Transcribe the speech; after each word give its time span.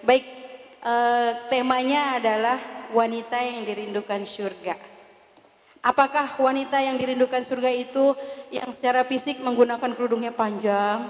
Baik, 0.00 0.24
eh, 0.80 1.30
temanya 1.52 2.16
adalah 2.16 2.58
wanita 2.92 3.36
yang 3.36 3.68
dirindukan 3.68 4.24
surga. 4.24 4.74
Apakah 5.80 6.36
wanita 6.36 6.76
yang 6.80 7.00
dirindukan 7.00 7.40
surga 7.40 7.72
itu 7.72 8.12
yang 8.52 8.68
secara 8.68 9.00
fisik 9.04 9.40
menggunakan 9.40 9.96
kerudungnya 9.96 10.28
panjang? 10.28 11.04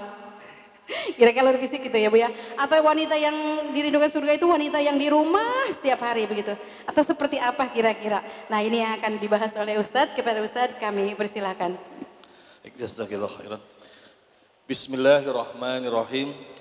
Kira-kira 1.19 1.55
fisik 1.59 1.91
gitu 1.91 1.97
ya 1.99 2.07
Bu 2.07 2.19
ya? 2.19 2.31
Atau 2.55 2.79
wanita 2.83 3.19
yang 3.19 3.35
dirindukan 3.75 4.07
surga 4.07 4.39
itu 4.39 4.47
wanita 4.47 4.79
yang 4.79 4.95
di 4.95 5.11
rumah 5.11 5.67
setiap 5.75 5.99
hari 6.03 6.23
begitu? 6.23 6.55
Atau 6.87 7.03
seperti 7.03 7.35
apa 7.35 7.67
kira-kira? 7.67 8.23
Nah 8.47 8.63
ini 8.63 8.79
yang 8.79 8.95
akan 8.95 9.19
dibahas 9.19 9.51
oleh 9.59 9.75
Ustadz. 9.75 10.15
Kepada 10.15 10.39
Ustadz 10.39 10.79
kami 10.79 11.19
persilahkan. 11.19 11.75
Bismillahirrahmanirrahim. 14.71 16.60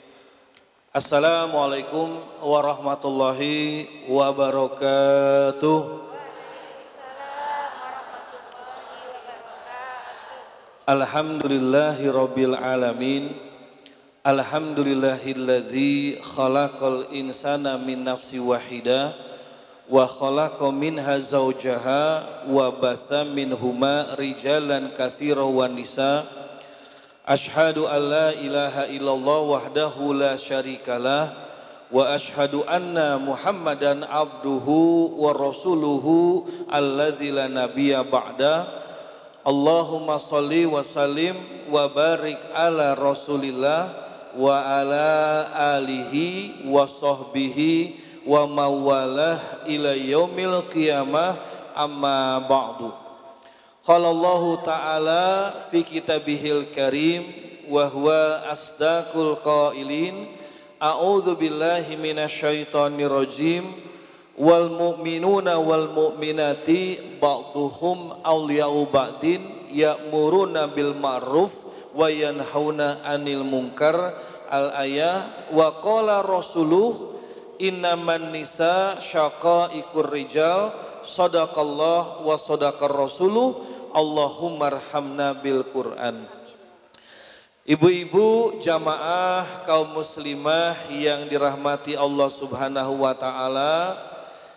Assalamualaikum 0.90 2.18
warahmatullahi 2.42 3.86
wabarakatuh. 4.10 5.80
Alhamdulillahi 10.90 12.10
rabbil 12.10 12.58
alamin. 12.58 13.38
Alhamdulillahilladzi 14.26 16.26
khalaqal 16.26 17.06
insana 17.14 17.78
min 17.78 18.02
nafsi 18.02 18.42
wahidah 18.42 19.14
wa 19.86 20.10
khalaqa 20.10 20.74
minha 20.74 21.22
zawjaha 21.22 22.42
wa 22.50 22.66
batha 22.74 23.22
minhuma 23.22 24.18
rijalan 24.18 24.90
katsira 24.98 25.46
wa 25.46 25.70
nisa 25.70 26.39
Ashhadu 27.30 27.86
an 27.86 28.10
la 28.10 28.34
ilaha 28.34 28.90
illallah 28.90 29.38
wahdahu 29.46 30.18
la 30.18 30.34
syarikalah 30.34 31.30
wa 31.86 32.10
ashhadu 32.10 32.66
anna 32.66 33.22
Muhammadan 33.22 34.02
abduhu 34.02 35.14
wa 35.14 35.30
rasuluhu 35.30 36.42
alladzi 36.66 37.30
la 37.30 37.46
nabiyya 37.46 38.02
ba'da. 38.02 38.66
Allahumma 39.46 40.18
salli 40.18 40.66
wa 40.66 40.82
sallim 40.82 41.38
wa 41.70 41.86
barik 41.86 42.34
ala 42.50 42.98
rasulillah 42.98 43.94
wa 44.34 44.50
ala 44.82 45.54
alihi 45.78 46.66
wa 46.66 46.82
sahbihi 46.82 48.26
wa 48.26 48.42
mawalah 48.42 49.70
ila 49.70 49.94
yaumil 49.94 50.66
qiyamah. 50.66 51.38
Amma 51.78 52.42
ba'du 52.42 53.09
Qala 53.90 54.06
Allah 54.14 54.42
Ta'ala 54.62 55.26
fi 55.66 55.82
kitabihil 55.82 56.70
karim 56.70 57.26
wa 57.66 57.90
huwa 57.90 58.46
asdaqul 58.46 59.42
qailin. 59.42 60.30
A'udzu 60.78 61.34
billahi 61.34 61.98
minasyaitonir 61.98 63.10
rajim. 63.10 63.82
Wal 64.38 64.70
mu'minuna 64.70 65.58
wal 65.58 65.90
mu'minati 65.90 67.18
ba'dhuhum 67.18 68.22
awliya'u 68.22 68.86
ba'din 68.94 69.66
ya'muruna 69.74 70.70
bil 70.70 70.94
ma'ruf 70.94 71.66
wa 71.90 72.06
yanhauna 72.06 73.02
'anil 73.02 73.42
munkar. 73.42 73.98
Al 74.46 74.70
ayah 74.86 75.50
wa 75.50 75.82
qala 75.82 76.22
rasuluh 76.22 77.18
innaman 77.58 78.30
nisa 78.30 79.02
syaqaiqur 79.02 80.14
rijal. 80.14 80.78
Sadaqallah 81.02 82.22
wa 82.22 82.38
sadaqar 82.38 82.92
rasuluh 82.94 83.69
Allahumma 83.94 84.70
arhamna 84.70 85.34
bil 85.36 85.62
Quran. 85.66 86.26
Ibu-ibu 87.70 88.58
jamaah 88.58 89.62
kaum 89.62 89.94
muslimah 89.94 90.90
yang 90.90 91.30
dirahmati 91.30 91.94
Allah 91.94 92.26
subhanahu 92.26 93.06
wa 93.06 93.14
ta'ala. 93.14 93.94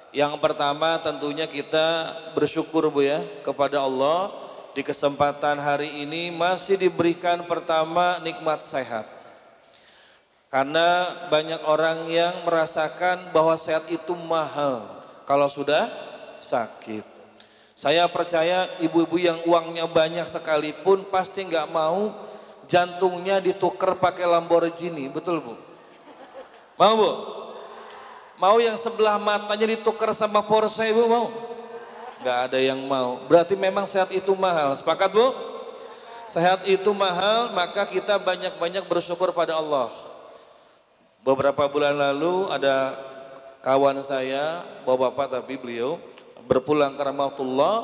Yang 0.09 0.41
pertama 0.41 0.97
tentunya 0.97 1.45
kita 1.45 2.15
bersyukur 2.33 2.89
Bu 2.89 3.05
ya 3.05 3.21
kepada 3.45 3.85
Allah. 3.85 4.33
Di 4.73 4.81
kesempatan 4.81 5.61
hari 5.61 6.01
ini 6.01 6.33
masih 6.33 6.73
diberikan 6.73 7.45
pertama 7.45 8.17
nikmat 8.17 8.65
sehat. 8.65 9.05
Karena 10.49 11.13
banyak 11.29 11.61
orang 11.69 12.09
yang 12.09 12.41
merasakan 12.41 13.29
bahwa 13.29 13.53
sehat 13.61 13.85
itu 13.93 14.17
mahal. 14.17 14.89
Kalau 15.29 15.45
sudah 15.53 15.85
sakit 16.41 17.12
saya 17.83 18.07
percaya 18.07 18.79
ibu-ibu 18.79 19.19
yang 19.19 19.43
uangnya 19.43 19.83
banyak 19.83 20.23
sekalipun 20.31 21.03
pasti 21.11 21.43
nggak 21.43 21.67
mau 21.67 22.15
jantungnya 22.63 23.43
ditukar 23.43 23.99
pakai 23.99 24.23
Lamborghini, 24.23 25.11
betul 25.11 25.43
bu? 25.43 25.59
Mau 26.79 26.93
bu? 26.95 27.11
Mau 28.39 28.55
yang 28.63 28.79
sebelah 28.79 29.19
matanya 29.19 29.67
ditukar 29.75 30.15
sama 30.15 30.39
Porsche 30.39 30.87
ibu 30.87 31.11
mau? 31.11 31.27
Nggak 32.23 32.37
ada 32.47 32.59
yang 32.63 32.79
mau. 32.87 33.19
Berarti 33.27 33.59
memang 33.59 33.83
sehat 33.83 34.15
itu 34.15 34.31
mahal. 34.31 34.79
Sepakat 34.79 35.11
bu? 35.11 35.35
Sehat 36.23 36.63
itu 36.63 36.87
mahal, 36.95 37.51
maka 37.51 37.83
kita 37.83 38.15
banyak-banyak 38.15 38.87
bersyukur 38.87 39.35
pada 39.35 39.59
Allah. 39.59 39.91
Beberapa 41.19 41.67
bulan 41.67 41.99
lalu 41.99 42.47
ada 42.47 42.95
kawan 43.59 43.99
saya, 44.07 44.63
bapak-bapak 44.87 45.43
tapi 45.43 45.59
beliau 45.59 45.99
berpulang 46.45 46.95
ke 46.99 47.03
rahmatullah 47.03 47.75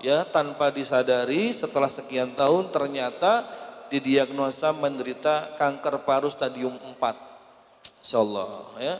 ya 0.00 0.22
tanpa 0.28 0.70
disadari 0.70 1.50
setelah 1.50 1.88
sekian 1.88 2.34
tahun 2.34 2.70
ternyata 2.70 3.46
didiagnosa 3.88 4.74
menderita 4.74 5.54
kanker 5.58 6.02
paru 6.02 6.30
stadium 6.30 6.74
4 6.98 8.04
insyaallah 8.04 8.78
ya 8.80 8.96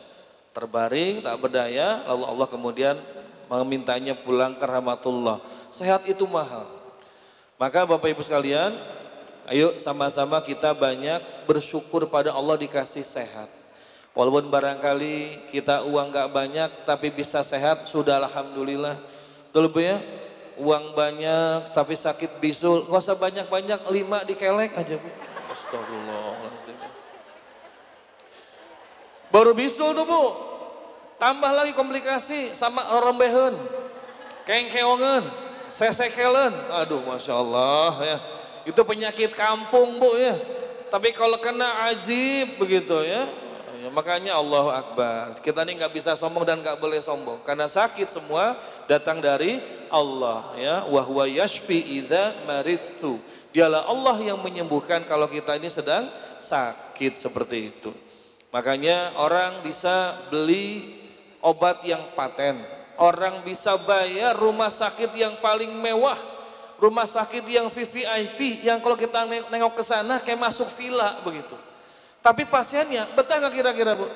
terbaring 0.55 1.25
tak 1.25 1.37
berdaya 1.43 2.07
lalu 2.07 2.25
Allah 2.31 2.49
kemudian 2.49 2.97
memintanya 3.49 4.17
pulang 4.17 4.57
ke 4.57 4.65
rahmatullah. 4.65 5.43
Sehat 5.75 6.09
itu 6.09 6.25
mahal. 6.25 6.67
Maka 7.61 7.87
Bapak 7.87 8.11
Ibu 8.11 8.23
sekalian 8.25 8.75
ayo 9.47 9.77
sama-sama 9.79 10.41
kita 10.43 10.73
banyak 10.75 11.47
bersyukur 11.47 12.09
pada 12.09 12.33
Allah 12.35 12.59
dikasih 12.59 13.05
sehat 13.05 13.47
Walaupun 14.15 14.47
barangkali 14.47 15.51
kita 15.51 15.83
uang 15.91 16.15
gak 16.15 16.31
banyak 16.31 16.71
tapi 16.87 17.11
bisa 17.11 17.43
sehat 17.43 17.91
sudah 17.91 18.23
alhamdulillah. 18.23 18.95
Betul 19.51 19.75
ya? 19.83 19.99
Uang 20.55 20.95
banyak 20.95 21.75
tapi 21.75 21.99
sakit 21.99 22.39
bisul. 22.39 22.87
Gak 22.87 23.03
usah 23.03 23.19
banyak-banyak 23.19 23.91
lima 23.91 24.23
dikelek 24.23 24.79
aja 24.79 25.03
Bu. 25.03 25.11
Astagfirullahaladzim. 25.51 26.79
Baru 29.35 29.51
bisul 29.51 29.91
tuh 29.99 30.07
Bu. 30.07 30.25
Tambah 31.19 31.51
lagi 31.51 31.75
komplikasi 31.75 32.55
sama 32.55 32.87
rombehen. 33.03 33.59
Kengkeongen. 34.47 35.27
Sesekelen. 35.67 36.55
Aduh 36.71 37.03
Masya 37.03 37.35
Allah 37.35 37.93
ya. 37.99 38.19
Itu 38.63 38.79
penyakit 38.87 39.35
kampung 39.35 39.99
Bu 39.99 40.15
ya. 40.15 40.39
Tapi 40.87 41.11
kalau 41.11 41.35
kena 41.43 41.91
ajib 41.91 42.63
begitu 42.63 42.95
ya 43.03 43.43
Ya, 43.85 43.93
makanya 43.93 44.41
Allahu 44.41 44.73
Akbar. 44.73 45.37
Kita 45.45 45.61
ini 45.61 45.77
nggak 45.77 45.93
bisa 45.93 46.17
sombong 46.17 46.49
dan 46.49 46.65
nggak 46.65 46.81
boleh 46.81 47.05
sombong 47.05 47.45
karena 47.45 47.69
sakit 47.69 48.09
semua 48.09 48.57
datang 48.89 49.21
dari 49.21 49.61
Allah 49.93 50.57
ya. 50.57 50.77
Wahwa 50.89 51.29
yashfi 51.29 52.01
idza 52.01 52.33
maritu. 52.49 53.21
Dialah 53.53 53.85
Allah 53.85 54.17
yang 54.25 54.41
menyembuhkan 54.41 55.05
kalau 55.05 55.29
kita 55.29 55.61
ini 55.61 55.69
sedang 55.69 56.09
sakit 56.41 57.21
seperti 57.21 57.77
itu. 57.77 57.93
Makanya 58.57 59.21
orang 59.21 59.61
bisa 59.61 60.17
beli 60.33 60.97
obat 61.45 61.85
yang 61.85 62.09
paten. 62.17 62.65
Orang 62.97 63.45
bisa 63.45 63.77
bayar 63.77 64.33
rumah 64.33 64.73
sakit 64.73 65.13
yang 65.13 65.37
paling 65.45 65.69
mewah. 65.69 66.17
Rumah 66.81 67.05
sakit 67.05 67.45
yang 67.53 67.69
VVIP 67.69 68.65
yang 68.65 68.81
kalau 68.81 68.97
kita 68.97 69.29
nengok 69.29 69.77
ke 69.77 69.85
sana 69.85 70.25
kayak 70.25 70.41
masuk 70.41 70.73
villa 70.73 71.21
begitu. 71.21 71.74
Tapi 72.25 72.49
pasiennya 72.49 73.13
betah 73.13 73.37
nggak 73.37 73.53
kira-kira 73.53 73.93
bu? 73.93 74.09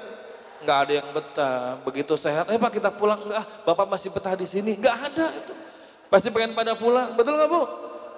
Nggak 0.64 0.78
ada 0.80 0.92
yang 0.96 1.08
betah. 1.12 1.76
Begitu 1.84 2.16
sehat, 2.16 2.48
eh 2.48 2.56
pak 2.56 2.80
kita 2.80 2.88
pulang 2.88 3.20
enggak? 3.20 3.44
Bapak 3.68 3.84
masih 3.84 4.08
betah 4.08 4.32
di 4.32 4.48
sini? 4.48 4.80
Nggak 4.80 4.96
ada 5.12 5.26
itu. 5.36 5.52
Pasti 6.08 6.32
pengen 6.32 6.56
pada 6.56 6.72
pulang, 6.72 7.12
betul 7.12 7.36
nggak 7.36 7.52
bu? 7.52 7.62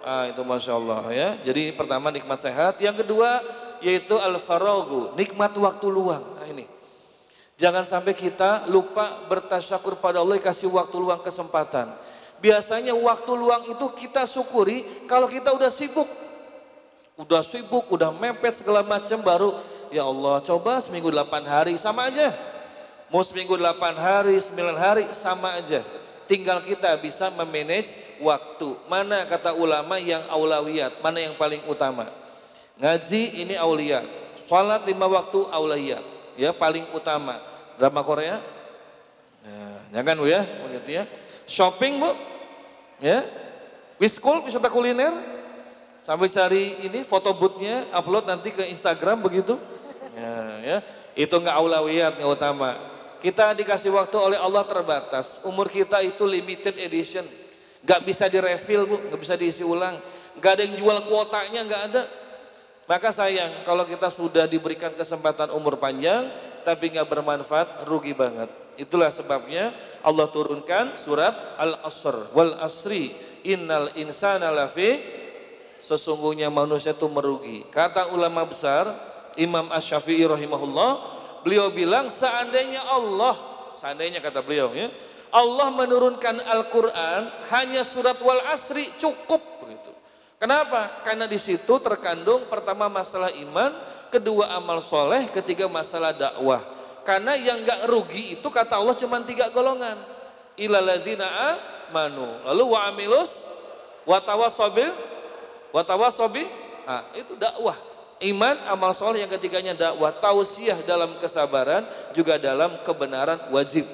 Ah 0.06 0.30
itu 0.30 0.46
masya 0.46 0.78
Allah 0.78 1.02
ya. 1.10 1.28
Jadi 1.42 1.74
pertama 1.74 2.14
nikmat 2.14 2.38
sehat, 2.38 2.78
yang 2.78 2.94
kedua 2.94 3.42
yaitu 3.82 4.14
al 4.14 4.38
farogu 4.38 5.10
nikmat 5.18 5.50
waktu 5.58 5.86
luang. 5.90 6.22
Nah 6.38 6.46
ini. 6.46 6.70
Jangan 7.58 7.82
sampai 7.82 8.14
kita 8.14 8.70
lupa 8.70 9.26
bertasyakur 9.26 9.98
pada 9.98 10.22
Allah 10.22 10.38
kasih 10.38 10.70
waktu 10.70 11.02
luang 11.02 11.18
kesempatan. 11.18 11.90
Biasanya 12.38 12.94
waktu 12.94 13.32
luang 13.34 13.66
itu 13.66 13.86
kita 13.98 14.22
syukuri 14.22 15.04
kalau 15.10 15.26
kita 15.26 15.50
udah 15.50 15.68
sibuk 15.68 16.20
udah 17.20 17.44
sibuk, 17.44 17.84
udah 17.92 18.08
mepet 18.16 18.64
segala 18.64 18.80
macam 18.80 19.20
baru 19.20 19.52
ya 19.90 20.06
Allah 20.06 20.42
coba 20.42 20.78
seminggu 20.78 21.10
delapan 21.10 21.44
hari 21.46 21.74
sama 21.76 22.08
aja. 22.08 22.32
Mau 23.10 23.26
seminggu 23.26 23.58
delapan 23.58 23.98
hari, 23.98 24.38
sembilan 24.38 24.78
hari 24.78 25.04
sama 25.10 25.58
aja. 25.58 25.82
Tinggal 26.30 26.62
kita 26.62 26.94
bisa 26.94 27.26
memanage 27.34 27.98
waktu. 28.22 28.78
Mana 28.86 29.26
kata 29.26 29.50
ulama 29.50 29.98
yang 29.98 30.22
aulawiyat, 30.30 31.02
mana 31.02 31.18
yang 31.18 31.34
paling 31.34 31.58
utama. 31.66 32.06
Ngaji 32.78 33.42
ini 33.42 33.58
auliyat, 33.58 34.06
salat 34.46 34.86
lima 34.86 35.10
waktu 35.10 35.42
auliyat, 35.50 36.06
ya 36.38 36.54
paling 36.54 36.86
utama. 36.94 37.42
drama 37.80 38.04
Korea. 38.04 38.44
Ya, 39.40 39.64
jangan 39.96 40.20
bu 40.20 40.28
ya, 40.28 40.44
begitu 40.68 41.00
ya. 41.00 41.04
Shopping 41.48 41.96
bu, 41.96 42.12
ya. 43.00 43.24
Wiskul, 43.96 44.44
wisata 44.44 44.68
kuliner. 44.68 45.16
Sambil 46.04 46.28
cari 46.28 46.84
ini 46.84 47.04
foto 47.04 47.32
bootnya, 47.32 47.88
upload 47.92 48.28
nanti 48.28 48.52
ke 48.52 48.68
Instagram 48.68 49.24
begitu. 49.24 49.56
Ya, 50.14 50.38
ya. 50.60 50.78
Itu 51.14 51.38
nggak 51.38 51.56
aulawiyat, 51.56 52.12
nggak 52.18 52.30
utama. 52.30 52.70
Kita 53.20 53.52
dikasih 53.52 53.92
waktu 53.92 54.16
oleh 54.16 54.38
Allah 54.40 54.64
terbatas. 54.64 55.44
Umur 55.44 55.68
kita 55.68 56.00
itu 56.00 56.24
limited 56.24 56.80
edition. 56.80 57.28
Nggak 57.84 58.00
bisa 58.04 58.24
direfill 58.32 58.88
bu, 58.88 58.96
nggak 59.08 59.20
bisa 59.20 59.34
diisi 59.36 59.60
ulang. 59.60 60.00
Nggak 60.40 60.52
ada 60.56 60.62
yang 60.64 60.74
jual 60.80 60.98
kuotanya, 61.04 61.60
nggak 61.68 61.82
ada. 61.92 62.02
Maka 62.88 63.14
sayang 63.14 63.62
kalau 63.62 63.86
kita 63.86 64.10
sudah 64.10 64.50
diberikan 64.50 64.90
kesempatan 64.96 65.54
umur 65.54 65.78
panjang 65.78 66.26
tapi 66.66 66.90
nggak 66.90 67.06
bermanfaat, 67.06 67.86
rugi 67.86 68.16
banget. 68.16 68.50
Itulah 68.80 69.12
sebabnya 69.12 69.70
Allah 70.00 70.26
turunkan 70.32 70.96
surat 70.96 71.60
Al-Asr 71.60 72.32
wal 72.32 72.56
Asri 72.58 73.12
innal 73.44 73.92
insana 73.94 74.48
lafi 74.48 75.00
sesungguhnya 75.80 76.48
manusia 76.48 76.96
itu 76.96 77.06
merugi. 77.08 77.68
Kata 77.68 78.12
ulama 78.12 78.44
besar 78.48 78.88
Imam 79.38 79.70
Asy-Syafi'i 79.70 80.26
rahimahullah, 80.26 80.90
beliau 81.46 81.70
bilang 81.70 82.10
seandainya 82.10 82.82
Allah, 82.86 83.36
seandainya 83.76 84.18
kata 84.18 84.42
beliau 84.42 84.74
ya, 84.74 84.90
Allah 85.30 85.70
menurunkan 85.70 86.42
Al-Qur'an 86.42 87.50
hanya 87.54 87.86
surat 87.86 88.18
wal 88.18 88.42
Asri 88.50 88.90
cukup 88.98 89.38
begitu. 89.62 89.94
Kenapa? 90.40 91.04
Karena 91.06 91.30
di 91.30 91.38
situ 91.38 91.78
terkandung 91.78 92.50
pertama 92.50 92.90
masalah 92.90 93.30
iman, 93.30 93.70
kedua 94.10 94.56
amal 94.58 94.82
soleh, 94.82 95.30
ketiga 95.30 95.70
masalah 95.70 96.10
dakwah. 96.10 96.64
Karena 97.06 97.36
yang 97.38 97.62
gak 97.62 97.86
rugi 97.88 98.40
itu 98.40 98.48
kata 98.50 98.76
Allah 98.76 98.96
cuma 98.98 99.22
tiga 99.22 99.48
golongan. 99.52 99.96
Ilaladzina 100.58 101.26
amanu. 101.88 102.42
Lalu 102.44 102.64
wa 102.66 102.80
amilus, 102.88 103.44
wa 104.04 104.18
tawasobil, 104.20 104.92
wa 105.72 105.82
tawasobi. 105.84 106.44
Ah, 106.84 107.06
itu 107.14 107.38
dakwah. 107.38 107.89
Iman, 108.20 108.56
amal 108.68 108.92
soleh 108.92 109.24
yang 109.24 109.32
ketiganya 109.32 109.72
dakwah. 109.72 110.12
Tausiah 110.12 110.76
dalam 110.84 111.16
kesabaran, 111.16 111.88
juga 112.12 112.36
dalam 112.36 112.84
kebenaran 112.84 113.48
wajib. 113.48 113.88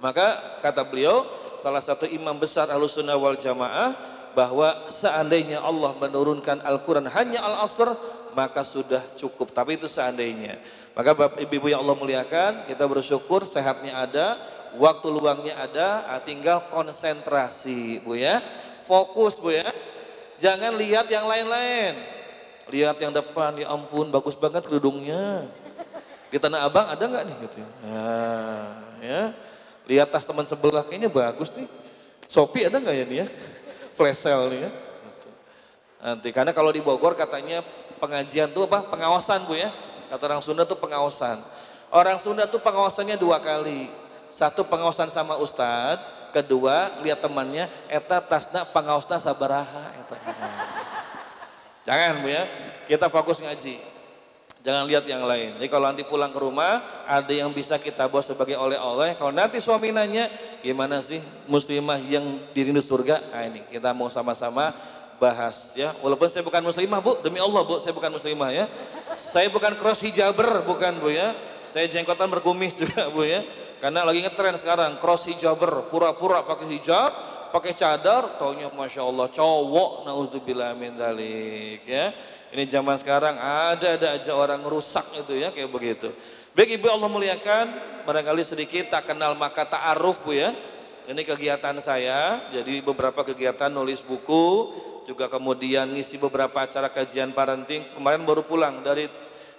Maka 0.00 0.58
kata 0.64 0.80
beliau, 0.80 1.28
salah 1.60 1.84
satu 1.84 2.08
imam 2.08 2.32
besar 2.40 2.72
Ahlussunnah 2.72 3.20
wal 3.20 3.36
Jamaah, 3.36 3.92
bahwa 4.32 4.88
seandainya 4.88 5.60
Allah 5.60 5.94
menurunkan 5.98 6.62
Al-Quran 6.62 7.10
hanya 7.10 7.42
Al-Asr 7.42 7.92
maka 8.30 8.62
sudah 8.62 9.02
cukup 9.18 9.50
tapi 9.50 9.74
itu 9.74 9.90
seandainya 9.90 10.62
maka 10.94 11.14
Bapak 11.14 11.42
Ibu 11.42 11.66
yang 11.66 11.82
Allah 11.82 11.98
muliakan 11.98 12.52
kita 12.70 12.86
bersyukur 12.86 13.42
sehatnya 13.42 13.98
ada 13.98 14.38
waktu 14.78 15.06
luangnya 15.10 15.58
ada 15.58 16.06
ah, 16.06 16.22
tinggal 16.22 16.70
konsentrasi 16.70 17.98
Bu 18.06 18.14
ya 18.14 18.38
fokus 18.86 19.42
Bu 19.42 19.50
ya 19.50 19.66
jangan 20.38 20.78
lihat 20.78 21.10
yang 21.10 21.26
lain-lain 21.26 22.19
lihat 22.70 22.96
yang 23.02 23.10
depan 23.10 23.58
ya 23.58 23.68
ampun 23.74 24.08
bagus 24.08 24.38
banget 24.38 24.64
kerudungnya 24.64 25.44
di 26.30 26.38
Tanah 26.38 26.64
Abang 26.64 26.86
ada 26.86 27.02
nggak 27.02 27.24
nih 27.26 27.36
gitu 27.50 27.58
nah, 27.82 28.78
ya 29.02 29.22
lihat 29.90 30.08
tas 30.14 30.22
teman 30.22 30.46
sebelah 30.46 30.86
kayaknya 30.86 31.10
bagus 31.10 31.50
nih 31.52 31.66
Shopee 32.30 32.70
ada 32.70 32.78
nggak 32.78 32.94
ya 32.94 33.04
nih 33.04 33.18
ya 33.22 33.28
flash 34.00 34.24
sale 34.24 34.48
nih 34.48 34.60
ya. 34.64 34.70
Nanti 36.00 36.32
karena 36.32 36.56
kalau 36.56 36.72
di 36.72 36.80
Bogor 36.80 37.12
katanya 37.12 37.60
pengajian 38.00 38.48
tuh 38.48 38.64
apa? 38.64 38.88
Pengawasan 38.88 39.44
Bu 39.44 39.52
ya. 39.52 39.68
Kata 40.08 40.32
orang 40.32 40.40
Sunda 40.40 40.64
tuh 40.64 40.80
pengawasan. 40.80 41.44
Orang 41.92 42.16
Sunda 42.16 42.48
tuh 42.48 42.56
pengawasannya 42.64 43.20
dua 43.20 43.36
kali. 43.36 43.92
Satu 44.32 44.64
pengawasan 44.64 45.12
sama 45.12 45.36
ustadz, 45.36 46.32
kedua 46.32 47.02
lihat 47.04 47.20
temannya 47.20 47.68
eta 47.90 48.22
tasna 48.24 48.64
pengawasan 48.64 49.20
sabaraha 49.20 49.92
eta. 50.00 50.16
Jangan 51.84 52.20
Bu 52.20 52.28
ya. 52.28 52.44
Kita 52.84 53.06
fokus 53.08 53.40
ngaji. 53.40 53.90
Jangan 54.60 54.84
lihat 54.84 55.08
yang 55.08 55.24
lain. 55.24 55.56
Jadi 55.56 55.68
kalau 55.72 55.88
nanti 55.88 56.04
pulang 56.04 56.28
ke 56.28 56.36
rumah, 56.36 57.04
ada 57.08 57.32
yang 57.32 57.48
bisa 57.48 57.80
kita 57.80 58.04
bawa 58.12 58.20
sebagai 58.20 58.60
oleh-oleh. 58.60 59.16
Kalau 59.16 59.32
nanti 59.32 59.56
suami 59.56 59.88
nanya, 59.88 60.28
gimana 60.60 61.00
sih 61.00 61.24
muslimah 61.48 61.96
yang 62.04 62.44
dirindu 62.52 62.84
surga? 62.84 63.24
Nah 63.32 63.48
ini, 63.48 63.64
kita 63.72 63.96
mau 63.96 64.12
sama-sama 64.12 64.76
bahas 65.16 65.72
ya. 65.72 65.96
Walaupun 66.04 66.28
saya 66.28 66.44
bukan 66.44 66.60
muslimah 66.60 67.00
bu, 67.00 67.24
demi 67.24 67.40
Allah 67.40 67.64
bu, 67.64 67.80
saya 67.80 67.96
bukan 67.96 68.12
muslimah 68.12 68.52
ya. 68.52 68.68
Saya 69.16 69.48
bukan 69.48 69.80
cross 69.80 70.04
hijaber, 70.04 70.60
bukan 70.68 71.00
bu 71.00 71.08
ya. 71.08 71.32
Saya 71.64 71.88
jenggotan 71.88 72.28
berkumis 72.28 72.76
juga 72.84 73.08
bu 73.08 73.24
ya. 73.24 73.40
Karena 73.80 74.04
lagi 74.04 74.20
ngetren 74.20 74.60
sekarang, 74.60 75.00
cross 75.00 75.24
hijaber, 75.24 75.88
pura-pura 75.88 76.44
pakai 76.44 76.68
hijab, 76.76 77.12
pakai 77.50 77.74
cadar, 77.74 78.38
taunya 78.38 78.70
Masya 78.70 79.02
Allah, 79.02 79.26
cowok, 79.28 80.06
na'udzubillah 80.06 80.72
min 80.78 80.94
dalik 80.94 81.84
ya. 81.84 82.14
Ini 82.50 82.66
zaman 82.66 82.98
sekarang 82.98 83.38
ada-ada 83.38 84.18
aja 84.18 84.34
orang 84.34 84.62
rusak 84.66 85.06
itu 85.14 85.38
ya 85.38 85.54
kayak 85.54 85.70
begitu. 85.70 86.10
Baik 86.50 86.82
Ibu 86.82 86.90
Allah 86.90 87.06
muliakan, 87.06 87.66
barangkali 88.02 88.42
sedikit 88.42 88.90
tak 88.90 89.06
kenal 89.14 89.38
maka 89.38 89.62
ta'aruf 89.62 90.18
Bu 90.26 90.34
ya. 90.34 90.50
Ini 91.06 91.22
kegiatan 91.22 91.78
saya, 91.78 92.50
jadi 92.50 92.82
beberapa 92.82 93.22
kegiatan 93.22 93.70
nulis 93.70 94.02
buku, 94.02 94.74
juga 95.06 95.30
kemudian 95.30 95.90
ngisi 95.94 96.18
beberapa 96.18 96.66
acara 96.66 96.90
kajian 96.90 97.30
parenting. 97.30 97.86
Kemarin 97.94 98.26
baru 98.26 98.42
pulang 98.42 98.82
dari 98.82 99.06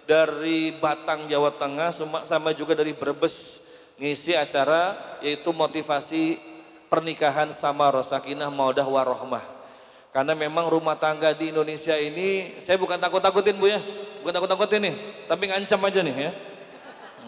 dari 0.03 0.75
Batang 0.75 1.31
Jawa 1.31 1.55
Tengah 1.55 1.95
sama 2.27 2.51
juga 2.51 2.75
dari 2.75 2.91
Brebes 2.91 3.63
ngisi 3.95 4.35
acara 4.35 4.97
yaitu 5.23 5.53
motivasi 5.53 6.50
pernikahan 6.91 7.55
sama 7.55 7.88
Rosakinah 7.88 8.51
Maudah 8.51 8.83
Warohmah. 8.83 9.39
Karena 10.11 10.35
memang 10.35 10.67
rumah 10.67 10.99
tangga 10.99 11.31
di 11.31 11.55
Indonesia 11.55 11.95
ini, 11.95 12.59
saya 12.59 12.75
bukan 12.75 12.99
takut-takutin 12.99 13.55
Bu 13.55 13.71
ya, 13.71 13.79
bukan 14.19 14.35
takut-takutin 14.35 14.83
nih, 14.83 14.95
tapi 15.23 15.47
ngancam 15.47 15.79
aja 15.88 15.99
nih 16.03 16.15
ya. 16.19 16.31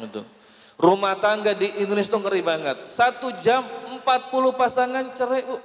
Gitu. 0.03 0.27
Rumah 0.75 1.15
tangga 1.15 1.55
di 1.55 1.71
Indonesia 1.79 2.11
itu 2.11 2.19
ngeri 2.19 2.43
banget. 2.43 2.83
Satu 2.83 3.31
jam 3.39 3.63
40 4.03 4.51
pasangan 4.51 5.07
cerai 5.15 5.47
Bu. 5.47 5.55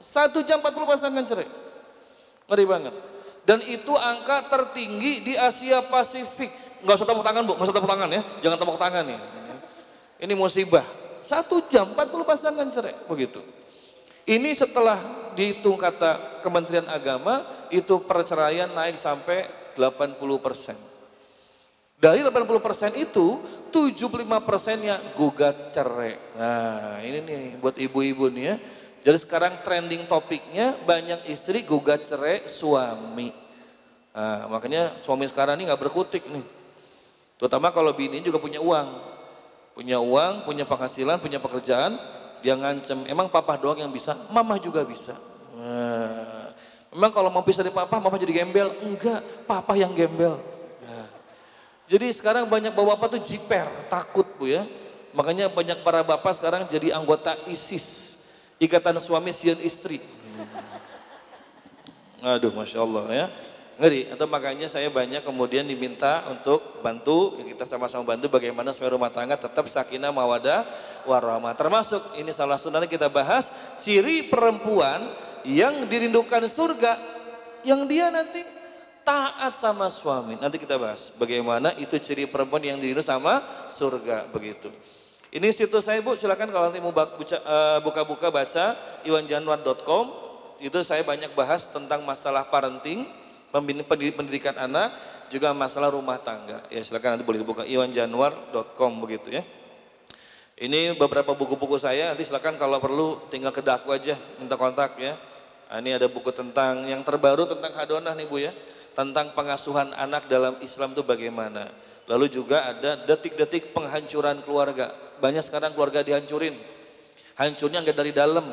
Satu 0.00 0.40
jam 0.40 0.64
40 0.64 0.88
pasangan 0.88 1.22
cerai. 1.28 1.44
Ngeri 2.48 2.64
banget. 2.64 2.94
Dan 3.44 3.60
itu 3.68 3.92
angka 3.92 4.48
tertinggi 4.48 5.20
di 5.20 5.36
Asia 5.36 5.84
Pasifik. 5.84 6.80
Enggak 6.80 7.04
usah 7.04 7.08
tepuk 7.12 7.20
tangan 7.20 7.44
Bu, 7.44 7.52
enggak 7.52 7.68
usah 7.68 7.76
tepuk 7.76 7.90
tangan 7.92 8.08
ya. 8.08 8.22
Jangan 8.40 8.56
tepuk 8.56 8.78
tangan 8.80 9.04
nih. 9.04 9.20
Ini 10.24 10.32
musibah. 10.32 11.03
Satu 11.24 11.64
jam 11.66 11.96
40 11.96 12.22
pasangan 12.28 12.68
cerai, 12.68 12.94
begitu. 13.08 13.40
Ini 14.24 14.52
setelah 14.56 15.00
dihitung 15.36 15.76
kata 15.76 16.40
Kementerian 16.40 16.88
Agama, 16.88 17.66
itu 17.68 18.00
perceraian 18.04 18.68
naik 18.68 18.96
sampai 19.00 19.48
80 19.76 20.20
persen. 20.40 20.76
Dari 22.00 22.20
80 22.20 22.60
persen 22.60 22.92
itu, 22.96 23.40
75 23.72 24.40
persennya 24.44 25.00
gugat 25.16 25.72
cerai. 25.72 26.20
Nah 26.36 27.00
ini 27.00 27.18
nih 27.24 27.42
buat 27.56 27.76
ibu-ibu 27.80 28.28
nih 28.28 28.44
ya. 28.44 28.56
Jadi 29.04 29.18
sekarang 29.20 29.60
trending 29.60 30.08
topiknya 30.08 30.80
banyak 30.84 31.28
istri 31.28 31.60
gugat 31.64 32.08
cerai 32.08 32.48
suami. 32.48 33.32
Nah, 34.16 34.48
makanya 34.48 34.96
suami 35.04 35.28
sekarang 35.28 35.60
ini 35.60 35.68
nggak 35.68 35.80
berkutik 35.80 36.24
nih. 36.24 36.44
Terutama 37.36 37.68
kalau 37.68 37.92
bini 37.92 38.24
juga 38.24 38.40
punya 38.40 38.64
uang. 38.64 39.13
Punya 39.74 39.98
uang, 39.98 40.46
punya 40.46 40.62
penghasilan, 40.62 41.18
punya 41.18 41.42
pekerjaan, 41.42 41.98
dia 42.38 42.54
ngancem, 42.54 43.10
emang 43.10 43.26
papa 43.26 43.58
doang 43.58 43.82
yang 43.82 43.90
bisa, 43.90 44.14
mama 44.30 44.54
juga 44.54 44.86
bisa. 44.86 45.18
Nah, 45.58 46.54
memang 46.94 47.10
kalau 47.10 47.26
mau 47.26 47.42
pisah 47.42 47.66
dari 47.66 47.74
papa, 47.74 47.98
mama 47.98 48.14
jadi 48.14 48.30
gembel? 48.38 48.70
Enggak, 48.86 49.18
papa 49.50 49.74
yang 49.74 49.90
gembel. 49.90 50.38
Nah, 50.86 51.10
jadi 51.90 52.06
sekarang 52.14 52.46
banyak 52.46 52.70
bapak-bapak 52.70 53.18
tuh 53.18 53.22
jiper, 53.26 53.66
takut 53.90 54.30
bu 54.38 54.46
ya. 54.46 54.62
Makanya 55.10 55.50
banyak 55.50 55.82
para 55.82 56.06
bapak 56.06 56.38
sekarang 56.38 56.66
jadi 56.70 56.94
anggota 56.94 57.34
ISIS, 57.50 58.18
Ikatan 58.62 59.02
Suami 59.02 59.34
Sian 59.34 59.58
Istri. 59.58 59.98
Aduh, 62.22 62.54
Masya 62.54 62.78
Allah 62.78 63.04
ya. 63.10 63.26
Ngeri, 63.74 64.06
atau 64.14 64.30
makanya 64.30 64.70
saya 64.70 64.86
banyak 64.86 65.26
kemudian 65.26 65.66
diminta 65.66 66.22
untuk 66.30 66.78
bantu, 66.78 67.34
ya 67.42 67.44
kita 67.50 67.66
sama-sama 67.66 68.06
bantu 68.06 68.30
bagaimana 68.30 68.70
supaya 68.70 68.94
rumah 68.94 69.10
tangga 69.10 69.34
tetap 69.34 69.66
sakinah 69.66 70.14
mawadah 70.14 70.62
warahmah. 71.10 71.58
Termasuk 71.58 72.14
ini 72.14 72.30
salah 72.30 72.54
satu 72.54 72.70
kita 72.86 73.10
bahas 73.10 73.50
ciri 73.82 74.30
perempuan 74.30 75.10
yang 75.42 75.90
dirindukan 75.90 76.46
surga 76.46 77.02
yang 77.66 77.90
dia 77.90 78.14
nanti 78.14 78.46
taat 79.02 79.58
sama 79.58 79.90
suami. 79.90 80.38
Nanti 80.38 80.62
kita 80.62 80.78
bahas 80.78 81.10
bagaimana 81.18 81.74
itu 81.74 81.98
ciri 81.98 82.30
perempuan 82.30 82.62
yang 82.62 82.78
dirindu 82.78 83.02
sama 83.02 83.42
surga 83.74 84.30
begitu. 84.30 84.70
Ini 85.34 85.50
situs 85.50 85.82
saya 85.82 85.98
Bu, 85.98 86.14
silakan 86.14 86.54
kalau 86.54 86.70
nanti 86.70 86.78
mau 86.78 86.94
eh, 86.94 87.78
buka-buka 87.82 88.30
baca 88.30 88.78
iwanjanuar.com 89.02 90.22
itu 90.62 90.78
saya 90.86 91.02
banyak 91.02 91.34
bahas 91.34 91.66
tentang 91.66 92.06
masalah 92.06 92.46
parenting 92.46 93.23
pendidikan 93.54 94.58
anak, 94.58 94.98
juga 95.30 95.54
masalah 95.54 95.94
rumah 95.94 96.18
tangga. 96.18 96.66
Ya 96.66 96.82
silakan 96.82 97.14
nanti 97.14 97.24
boleh 97.26 97.40
dibuka 97.42 97.62
iwanjanuar.com 97.62 98.92
begitu 98.98 99.30
ya. 99.30 99.42
Ini 100.54 100.94
beberapa 100.94 101.34
buku-buku 101.34 101.78
saya, 101.82 102.14
nanti 102.14 102.22
silakan 102.26 102.54
kalau 102.58 102.78
perlu 102.78 103.26
tinggal 103.26 103.50
ke 103.50 103.58
daku 103.58 103.90
aja, 103.90 104.14
minta 104.38 104.54
kontak 104.54 104.94
ya. 105.02 105.18
Nah, 105.66 105.82
ini 105.82 105.90
ada 105.98 106.06
buku 106.06 106.30
tentang 106.30 106.86
yang 106.86 107.02
terbaru 107.02 107.50
tentang 107.50 107.74
hadonah 107.74 108.14
nih 108.14 108.26
Bu 108.30 108.38
ya, 108.38 108.54
tentang 108.94 109.34
pengasuhan 109.34 109.90
anak 109.98 110.30
dalam 110.30 110.54
Islam 110.62 110.94
itu 110.94 111.02
bagaimana. 111.02 111.74
Lalu 112.06 112.30
juga 112.30 112.70
ada 112.70 112.94
detik-detik 113.02 113.74
penghancuran 113.74 114.46
keluarga. 114.46 114.94
Banyak 115.18 115.42
sekarang 115.42 115.74
keluarga 115.74 116.06
dihancurin. 116.06 116.54
Hancurnya 117.34 117.82
enggak 117.82 117.98
dari 117.98 118.14
dalam, 118.14 118.46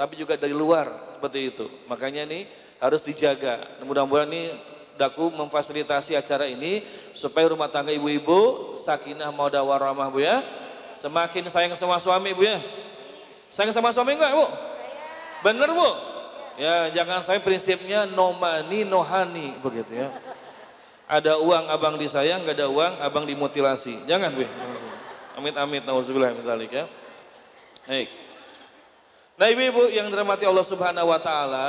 tapi 0.00 0.16
juga 0.16 0.40
dari 0.40 0.56
luar, 0.56 1.20
seperti 1.20 1.40
itu. 1.52 1.68
Makanya 1.92 2.24
nih 2.24 2.48
harus 2.82 2.98
dijaga. 2.98 3.62
Mudah-mudahan 3.86 4.26
nih 4.26 4.58
daku 4.98 5.30
memfasilitasi 5.30 6.18
acara 6.18 6.50
ini 6.50 6.82
supaya 7.14 7.46
rumah 7.46 7.70
tangga 7.70 7.94
ibu-ibu 7.94 8.74
sakinah 8.76 9.30
mawaddah 9.30 9.62
warahmah 9.62 10.10
Bu 10.10 10.20
ya 10.20 10.42
Semakin 11.02 11.48
sayang 11.48 11.74
sama 11.74 11.96
suami 11.98 12.30
bu 12.30 12.46
ya. 12.46 12.62
Sayang 13.50 13.74
sama 13.74 13.90
suami 13.90 14.14
enggak 14.14 14.38
bu? 14.38 14.46
Bener 15.42 15.68
bu? 15.72 15.90
Ya 16.60 16.92
jangan 16.92 17.24
saya 17.24 17.40
prinsipnya 17.40 18.04
no 18.04 18.36
money 18.36 18.84
no 18.84 19.00
honey 19.02 19.56
begitu 19.58 20.04
ya. 20.04 20.08
Ada 21.10 21.42
uang 21.42 21.68
abang 21.68 21.98
disayang, 21.98 22.46
nggak 22.46 22.56
ada 22.56 22.68
uang 22.70 23.02
abang 23.02 23.24
dimutilasi. 23.26 24.06
Jangan 24.06 24.30
bu. 24.36 24.46
Amit 25.40 25.58
amit 25.58 25.82
nauzubillah 25.82 26.36
min 26.36 26.44
dzalik 26.44 26.70
ya. 26.70 26.84
Baik. 27.88 28.08
Nah 29.40 29.46
ibu-ibu 29.50 29.90
yang 29.90 30.06
dirahmati 30.06 30.46
Allah 30.46 30.62
Subhanahu 30.62 31.08
wa 31.10 31.18
taala, 31.18 31.68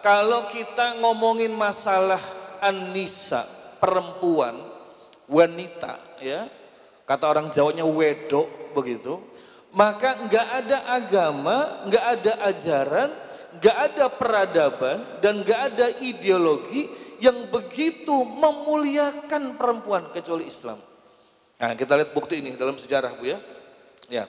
kalau 0.00 0.48
kita 0.48 1.00
ngomongin 1.00 1.52
masalah 1.52 2.20
an-nisa, 2.60 3.44
perempuan, 3.80 4.60
wanita 5.30 6.20
ya, 6.20 6.50
kata 7.06 7.24
orang 7.24 7.48
Jawanya 7.54 7.86
wedok 7.86 8.74
begitu, 8.76 9.22
maka 9.70 10.18
nggak 10.26 10.48
ada 10.64 10.78
agama, 10.90 11.86
nggak 11.86 12.04
ada 12.18 12.32
ajaran, 12.50 13.10
nggak 13.56 13.76
ada 13.76 14.04
peradaban 14.10 14.98
dan 15.22 15.46
nggak 15.46 15.60
ada 15.74 15.86
ideologi 16.02 16.90
yang 17.22 17.46
begitu 17.52 18.14
memuliakan 18.24 19.54
perempuan 19.54 20.10
kecuali 20.10 20.48
Islam. 20.48 20.80
Nah, 21.60 21.76
kita 21.76 21.92
lihat 22.00 22.16
bukti 22.16 22.40
ini 22.40 22.56
dalam 22.56 22.80
sejarah 22.80 23.12
Bu 23.20 23.28
ya. 23.28 23.38
Ya. 24.08 24.24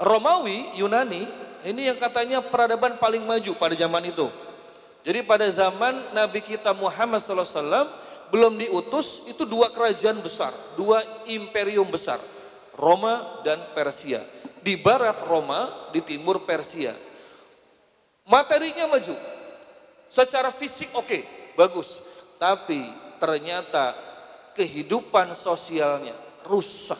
Romawi, 0.00 0.76
Yunani, 0.80 1.28
ini 1.68 1.88
yang 1.88 2.00
katanya 2.00 2.40
peradaban 2.40 2.96
paling 2.96 3.24
maju 3.24 3.52
pada 3.60 3.76
zaman 3.76 4.08
itu. 4.08 4.28
Jadi 5.06 5.22
pada 5.22 5.46
zaman 5.54 6.10
Nabi 6.10 6.42
kita 6.42 6.74
Muhammad 6.74 7.22
SAW 7.22 7.94
belum 8.34 8.58
diutus 8.58 9.22
itu 9.30 9.46
dua 9.46 9.70
kerajaan 9.70 10.18
besar, 10.18 10.50
dua 10.74 10.98
imperium 11.30 11.86
besar, 11.86 12.18
Roma 12.74 13.38
dan 13.46 13.70
Persia. 13.70 14.26
Di 14.66 14.74
barat 14.74 15.22
Roma, 15.22 15.90
di 15.94 16.02
timur 16.02 16.42
Persia. 16.42 16.90
Materinya 18.26 18.90
maju, 18.90 19.14
secara 20.10 20.50
fisik 20.50 20.90
oke, 20.90 21.06
okay, 21.06 21.22
bagus, 21.54 22.02
tapi 22.42 22.90
ternyata 23.22 23.94
kehidupan 24.58 25.38
sosialnya 25.38 26.18
rusak. 26.42 26.98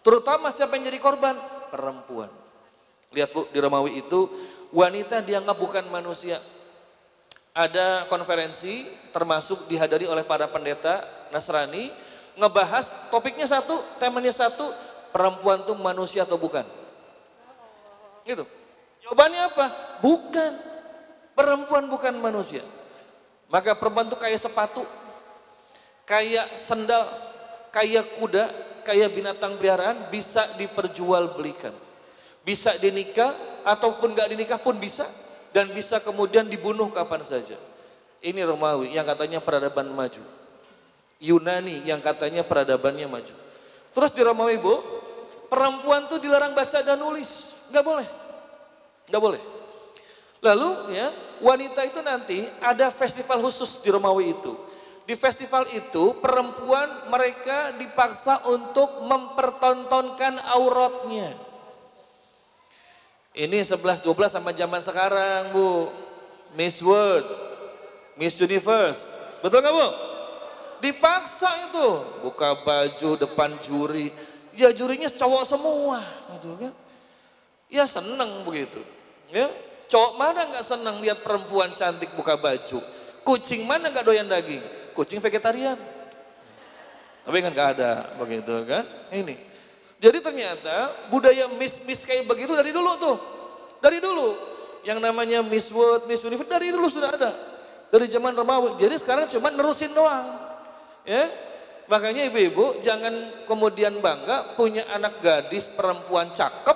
Terutama 0.00 0.48
siapa 0.48 0.80
yang 0.80 0.88
jadi 0.88 0.96
korban? 1.04 1.36
Perempuan. 1.68 2.32
Lihat 3.12 3.28
Bu, 3.28 3.44
di 3.52 3.60
Romawi 3.60 4.00
itu 4.00 4.24
wanita 4.72 5.20
dianggap 5.20 5.60
bukan 5.60 5.84
manusia, 5.92 6.40
ada 7.56 8.04
konferensi 8.12 8.84
termasuk 9.16 9.64
dihadiri 9.64 10.04
oleh 10.04 10.28
para 10.28 10.44
pendeta 10.44 11.08
Nasrani 11.32 11.88
ngebahas 12.36 12.92
topiknya 13.08 13.48
satu, 13.48 13.80
temanya 13.96 14.28
satu, 14.28 14.76
perempuan 15.08 15.64
itu 15.64 15.72
manusia 15.72 16.28
atau 16.28 16.36
bukan? 16.36 16.68
Gitu. 18.28 18.44
Jawabannya 19.08 19.40
apa? 19.48 19.66
Bukan. 20.04 20.52
Perempuan 21.32 21.88
bukan 21.88 22.12
manusia. 22.20 22.60
Maka 23.48 23.72
perempuan 23.72 24.12
itu 24.12 24.20
kayak 24.20 24.40
sepatu, 24.40 24.84
kayak 26.04 26.60
sendal, 26.60 27.08
kayak 27.72 28.20
kuda, 28.20 28.44
kayak 28.84 29.16
binatang 29.16 29.56
peliharaan 29.56 30.12
bisa 30.12 30.52
diperjualbelikan. 30.60 31.72
Bisa 32.44 32.76
dinikah 32.76 33.32
ataupun 33.64 34.12
gak 34.12 34.30
dinikah 34.30 34.60
pun 34.60 34.76
bisa 34.76 35.08
dan 35.50 35.70
bisa 35.74 35.98
kemudian 36.02 36.46
dibunuh 36.46 36.88
kapan 36.90 37.22
saja. 37.26 37.58
Ini 38.22 38.42
Romawi 38.42 38.94
yang 38.96 39.06
katanya 39.06 39.38
peradaban 39.38 39.92
maju. 39.92 40.22
Yunani 41.16 41.84
yang 41.88 42.00
katanya 42.04 42.44
peradabannya 42.44 43.08
maju. 43.08 43.34
Terus 43.92 44.10
di 44.12 44.20
Romawi 44.20 44.60
bu, 44.60 44.74
perempuan 45.48 46.04
tuh 46.10 46.20
dilarang 46.20 46.52
baca 46.52 46.84
dan 46.84 47.00
nulis, 47.00 47.56
nggak 47.72 47.84
boleh, 47.84 48.08
nggak 49.08 49.22
boleh. 49.22 49.42
Lalu 50.44 50.92
ya 50.92 51.08
wanita 51.40 51.80
itu 51.88 52.00
nanti 52.04 52.44
ada 52.60 52.92
festival 52.92 53.40
khusus 53.40 53.80
di 53.80 53.88
Romawi 53.88 54.36
itu. 54.36 54.52
Di 55.06 55.14
festival 55.14 55.70
itu 55.70 56.18
perempuan 56.18 57.06
mereka 57.06 57.70
dipaksa 57.78 58.42
untuk 58.50 59.06
mempertontonkan 59.06 60.42
auratnya. 60.50 61.45
Ini 63.36 63.60
11 63.60 64.00
12 64.00 64.32
sama 64.32 64.48
zaman 64.56 64.80
sekarang, 64.80 65.52
Bu. 65.52 65.92
Miss 66.56 66.80
World, 66.80 67.28
Miss 68.16 68.40
Universe. 68.40 69.12
Betul 69.44 69.60
nggak, 69.60 69.76
Bu? 69.76 69.88
Dipaksa 70.80 71.68
itu, 71.68 71.88
buka 72.24 72.56
baju 72.64 73.10
depan 73.20 73.60
juri. 73.60 74.08
Ya 74.56 74.72
jurinya 74.72 75.12
cowok 75.12 75.44
semua, 75.44 76.00
gitu 76.40 76.56
kan. 76.56 76.72
Ya 77.68 77.84
seneng 77.84 78.40
begitu. 78.48 78.80
Ya, 79.28 79.52
cowok 79.92 80.16
mana 80.16 80.48
nggak 80.48 80.64
seneng 80.64 80.96
lihat 81.04 81.20
perempuan 81.20 81.76
cantik 81.76 82.16
buka 82.16 82.40
baju? 82.40 82.80
Kucing 83.20 83.68
mana 83.68 83.92
nggak 83.92 84.06
doyan 84.08 84.24
daging? 84.24 84.64
Kucing 84.96 85.20
vegetarian. 85.20 85.76
Tapi 87.20 87.36
kan 87.44 87.52
nggak 87.52 87.70
ada 87.76 88.16
begitu 88.16 88.54
kan? 88.64 88.88
Ini 89.12 89.55
jadi 89.96 90.20
ternyata 90.20 91.08
budaya 91.08 91.48
miss-miss 91.48 92.04
kayak 92.04 92.28
begitu 92.28 92.52
dari 92.52 92.68
dulu 92.68 93.00
tuh. 93.00 93.16
Dari 93.80 93.96
dulu. 93.96 94.36
Yang 94.84 94.98
namanya 95.02 95.40
Miss 95.40 95.72
World, 95.72 96.04
Miss 96.04 96.22
Universe 96.22 96.52
dari 96.52 96.68
dulu 96.68 96.86
sudah 96.86 97.16
ada. 97.16 97.32
Dari 97.88 98.06
zaman 98.12 98.36
Romawi. 98.36 98.76
Jadi 98.76 99.00
sekarang 99.00 99.24
cuma 99.32 99.48
nerusin 99.48 99.96
doang. 99.96 100.36
Ya. 101.08 101.32
Makanya 101.86 102.28
ibu-ibu 102.28 102.82
jangan 102.82 103.46
kemudian 103.46 104.02
bangga 104.02 104.58
punya 104.58 104.82
anak 104.90 105.22
gadis 105.22 105.70
perempuan 105.70 106.34
cakep 106.34 106.74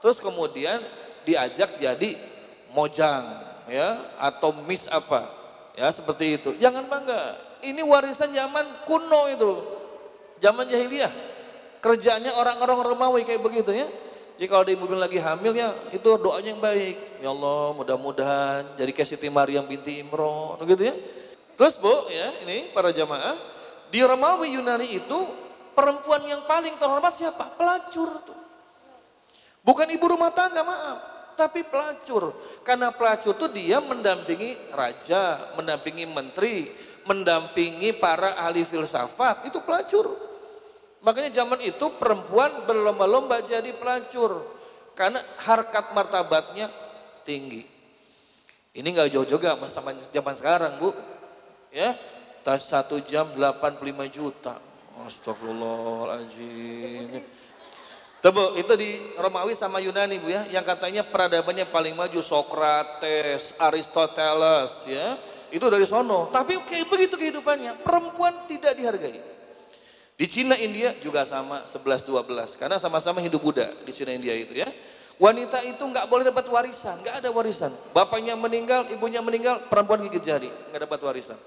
terus 0.00 0.24
kemudian 0.24 0.80
diajak 1.28 1.76
jadi 1.76 2.16
mojang 2.72 3.44
ya 3.68 4.08
atau 4.16 4.56
miss 4.64 4.88
apa 4.88 5.28
ya 5.76 5.92
seperti 5.92 6.40
itu. 6.40 6.50
Jangan 6.56 6.88
bangga. 6.88 7.36
Ini 7.60 7.84
warisan 7.84 8.32
zaman 8.32 8.88
kuno 8.88 9.28
itu. 9.28 9.52
Zaman 10.40 10.64
jahiliyah 10.64 11.37
kerjanya 11.78 12.34
orang-orang 12.38 12.78
Romawi 12.94 13.22
kayak 13.26 13.42
begitu 13.42 13.74
ya. 13.74 13.88
Jadi 14.38 14.46
kalau 14.46 14.62
di 14.62 14.78
ibu 14.78 14.86
lagi 14.94 15.18
hamil 15.18 15.50
ya 15.50 15.74
itu 15.90 16.10
doanya 16.14 16.54
yang 16.54 16.62
baik. 16.62 16.96
Ya 17.18 17.34
Allah 17.34 17.74
mudah-mudahan 17.74 18.78
jadi 18.78 18.90
kayak 18.94 19.08
Siti 19.10 19.26
Maryam 19.26 19.66
binti 19.66 19.98
Imron 19.98 20.62
gitu 20.62 20.82
ya. 20.86 20.94
Terus 21.58 21.74
Bu 21.74 22.06
ya 22.06 22.46
ini 22.46 22.70
para 22.70 22.94
jamaah 22.94 23.34
di 23.90 23.98
Romawi 23.98 24.54
Yunani 24.54 24.94
itu 24.94 25.18
perempuan 25.74 26.22
yang 26.26 26.46
paling 26.46 26.78
terhormat 26.78 27.18
siapa? 27.18 27.50
Pelacur 27.58 28.10
tuh. 28.22 28.38
Bukan 29.66 29.90
ibu 29.90 30.06
rumah 30.06 30.30
tangga 30.30 30.62
maaf, 30.62 30.98
tapi 31.34 31.66
pelacur. 31.66 32.34
Karena 32.62 32.94
pelacur 32.94 33.34
tuh 33.34 33.50
dia 33.50 33.82
mendampingi 33.82 34.70
raja, 34.70 35.50
mendampingi 35.58 36.06
menteri, 36.06 36.70
mendampingi 37.04 37.90
para 37.94 38.38
ahli 38.38 38.62
filsafat, 38.62 39.50
itu 39.50 39.58
pelacur. 39.62 40.27
Makanya 40.98 41.30
zaman 41.30 41.62
itu 41.62 41.94
perempuan 41.94 42.66
berlomba-lomba 42.66 43.38
jadi 43.38 43.70
pelacur 43.78 44.42
karena 44.98 45.22
harkat 45.38 45.94
martabatnya 45.94 46.66
tinggi. 47.22 47.62
Ini 48.74 48.82
nggak 48.82 49.14
jauh 49.14 49.26
juga 49.26 49.54
sama 49.70 49.94
zaman 49.94 50.34
sekarang 50.34 50.82
bu, 50.82 50.90
ya 51.70 51.94
satu 52.58 52.98
jam 53.04 53.30
85 53.36 54.08
juta. 54.10 54.58
Astagfirullahaladzim. 55.06 57.22
Tebu, 58.18 58.58
itu 58.58 58.74
di 58.74 59.14
Romawi 59.14 59.54
sama 59.54 59.78
Yunani 59.78 60.18
bu 60.18 60.34
ya, 60.34 60.42
yang 60.50 60.66
katanya 60.66 61.06
peradabannya 61.06 61.70
paling 61.70 61.94
maju 61.94 62.18
Socrates, 62.18 63.54
Aristoteles 63.62 64.82
ya, 64.90 65.14
itu 65.54 65.62
dari 65.70 65.86
sono. 65.86 66.26
Tapi 66.34 66.58
oke 66.58 66.82
begitu 66.90 67.14
kehidupannya, 67.14 67.86
perempuan 67.86 68.50
tidak 68.50 68.74
dihargai. 68.74 69.37
Di 70.18 70.26
Cina 70.26 70.58
India 70.58 70.98
juga 70.98 71.22
sama 71.22 71.62
11-12 71.62 72.58
karena 72.58 72.74
sama-sama 72.82 73.22
Hindu 73.22 73.38
Buddha 73.38 73.70
di 73.86 73.94
Cina 73.94 74.10
India 74.10 74.34
itu 74.34 74.50
ya. 74.50 74.66
Wanita 75.18 75.62
itu 75.62 75.78
nggak 75.78 76.10
boleh 76.10 76.26
dapat 76.26 76.46
warisan, 76.50 76.98
nggak 77.02 77.22
ada 77.22 77.30
warisan. 77.30 77.70
Bapaknya 77.94 78.34
meninggal, 78.34 78.86
ibunya 78.90 79.22
meninggal, 79.22 79.70
perempuan 79.70 80.02
gigit 80.02 80.22
jari, 80.22 80.50
nggak 80.50 80.90
dapat 80.90 80.98
warisan. 81.06 81.38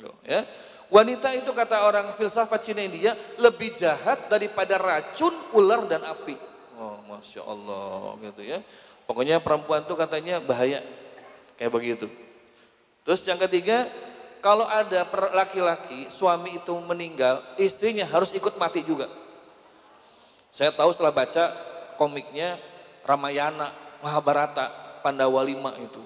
Loh, 0.00 0.16
ya. 0.24 0.48
Wanita 0.88 1.36
itu 1.36 1.52
kata 1.52 1.84
orang 1.84 2.16
filsafat 2.16 2.64
Cina 2.64 2.80
India 2.80 3.12
lebih 3.36 3.76
jahat 3.76 4.32
daripada 4.32 4.80
racun, 4.80 5.36
ular 5.52 5.84
dan 5.84 6.00
api. 6.00 6.36
Oh, 6.80 7.04
masya 7.04 7.44
Allah 7.44 8.16
gitu 8.24 8.40
ya. 8.40 8.64
Pokoknya 9.04 9.36
perempuan 9.40 9.84
tuh 9.84 10.00
katanya 10.00 10.40
bahaya 10.40 10.80
kayak 11.60 11.72
begitu. 11.72 12.08
Terus 13.04 13.20
yang 13.28 13.36
ketiga, 13.36 13.88
kalau 14.38 14.66
ada 14.66 15.06
laki-laki 15.34 16.10
suami 16.10 16.58
itu 16.58 16.74
meninggal, 16.82 17.42
istrinya 17.58 18.06
harus 18.06 18.30
ikut 18.34 18.54
mati 18.56 18.82
juga. 18.86 19.10
Saya 20.48 20.72
tahu 20.72 20.90
setelah 20.94 21.12
baca 21.12 21.44
komiknya 22.00 22.56
Ramayana, 23.04 23.70
Mahabharata, 24.00 24.70
Pandawa 25.04 25.44
lima 25.44 25.74
itu. 25.78 26.02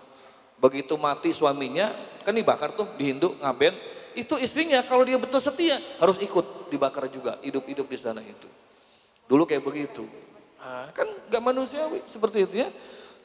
Begitu 0.58 0.94
mati 0.94 1.34
suaminya, 1.34 1.90
kan 2.22 2.34
dibakar 2.34 2.72
tuh 2.72 2.86
di 2.94 3.10
Hindu, 3.10 3.34
ngaben. 3.42 3.74
Itu 4.12 4.36
istrinya 4.36 4.84
kalau 4.84 5.08
dia 5.08 5.16
betul 5.16 5.40
setia 5.40 5.80
harus 5.96 6.20
ikut 6.20 6.68
dibakar 6.68 7.08
juga, 7.08 7.40
hidup-hidup 7.40 7.88
di 7.88 7.98
sana 7.98 8.20
itu. 8.20 8.48
Dulu 9.24 9.48
kayak 9.48 9.64
begitu. 9.64 10.04
Nah, 10.60 10.92
kan 10.94 11.08
gak 11.26 11.42
manusiawi 11.42 12.04
seperti 12.06 12.44
itu 12.44 12.54
ya. 12.62 12.68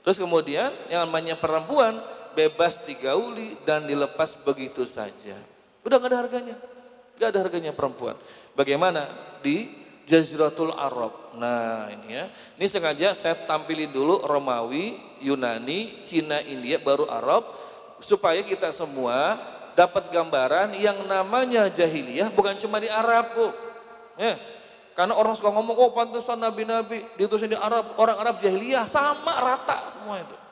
Terus 0.01 0.17
kemudian 0.17 0.71
yang 0.87 1.03
namanya 1.03 1.35
perempuan 1.35 1.99
bebas 2.37 2.85
digauli 2.85 3.57
dan 3.65 3.89
dilepas 3.89 4.37
begitu 4.45 4.85
saja. 4.85 5.33
Udah 5.81 5.97
gak 5.97 6.13
ada 6.13 6.17
harganya. 6.21 6.55
Gak 7.17 7.33
ada 7.33 7.39
harganya 7.41 7.73
perempuan. 7.73 8.13
Bagaimana 8.53 9.09
di 9.41 9.73
Jaziratul 10.07 10.71
Arab. 10.71 11.35
Nah 11.35 11.91
ini 11.91 12.15
ya. 12.15 12.31
Ini 12.55 12.65
sengaja 12.69 13.11
saya 13.11 13.35
tampilin 13.43 13.91
dulu 13.91 14.23
Romawi, 14.23 14.95
Yunani, 15.19 15.99
Cina, 16.05 16.39
India, 16.45 16.79
baru 16.79 17.09
Arab. 17.09 17.43
Supaya 17.99 18.45
kita 18.45 18.69
semua 18.71 19.35
dapat 19.73 20.13
gambaran 20.13 20.77
yang 20.77 21.03
namanya 21.09 21.67
jahiliyah 21.67 22.31
bukan 22.31 22.55
cuma 22.55 22.77
di 22.79 22.87
Arab 22.87 23.35
bu. 23.35 23.47
Ya. 24.15 24.37
Karena 24.95 25.13
orang 25.13 25.37
suka 25.37 25.53
ngomong, 25.53 25.77
oh 25.77 25.93
pantesan 25.93 26.41
nabi-nabi 26.41 27.05
diutusin 27.21 27.53
di 27.53 27.57
Arab, 27.59 27.93
orang 28.01 28.17
Arab 28.17 28.41
jahiliyah 28.41 28.89
sama 28.89 29.29
rata 29.37 29.93
semua 29.93 30.17
itu. 30.17 30.46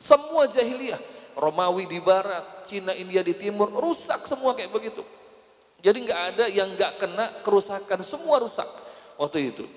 Semua 0.00 0.48
jahiliyah, 0.48 0.96
Romawi 1.36 1.84
di 1.84 2.00
barat, 2.00 2.64
Cina, 2.64 2.96
India 2.96 3.20
di 3.20 3.36
timur, 3.36 3.68
rusak 3.68 4.24
semua 4.24 4.56
kayak 4.56 4.72
begitu. 4.72 5.04
Jadi 5.84 6.08
nggak 6.08 6.20
ada 6.32 6.44
yang 6.48 6.72
nggak 6.72 6.92
kena 6.96 7.26
kerusakan, 7.44 8.00
semua 8.00 8.40
rusak 8.40 8.64
waktu 9.20 9.52
itu. 9.52 9.68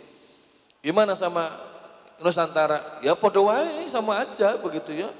Gimana 0.80 1.15
sama 1.20 1.51
Nusantara? 2.24 3.03
Ya 3.03 3.20
podo 3.20 3.51
wae 3.51 3.88
sama 3.92 4.24
aja 4.24 4.56
begitu 4.60 4.96
ya. 4.96 5.12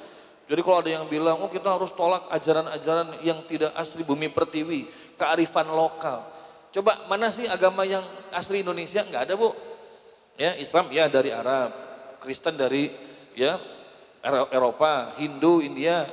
Jadi 0.48 0.60
kalau 0.60 0.80
ada 0.80 0.92
yang 0.92 1.08
bilang, 1.08 1.40
oh 1.40 1.52
kita 1.52 1.72
harus 1.72 1.92
tolak 1.96 2.28
ajaran-ajaran 2.32 3.20
yang 3.24 3.44
tidak 3.48 3.72
asli 3.76 4.04
bumi 4.04 4.28
pertiwi, 4.28 4.88
kearifan 5.20 5.68
lokal. 5.72 6.24
Coba 6.72 7.08
mana 7.08 7.32
sih 7.32 7.48
agama 7.48 7.88
yang 7.88 8.04
asli 8.32 8.64
Indonesia? 8.64 9.04
Nggak 9.08 9.24
ada 9.28 9.34
bu. 9.36 9.52
Ya 10.36 10.56
Islam 10.60 10.92
ya 10.92 11.08
dari 11.08 11.32
Arab, 11.32 11.72
Kristen 12.20 12.60
dari 12.60 12.92
ya 13.36 13.56
Eropa, 14.24 15.12
Hindu, 15.20 15.60
India 15.60 16.08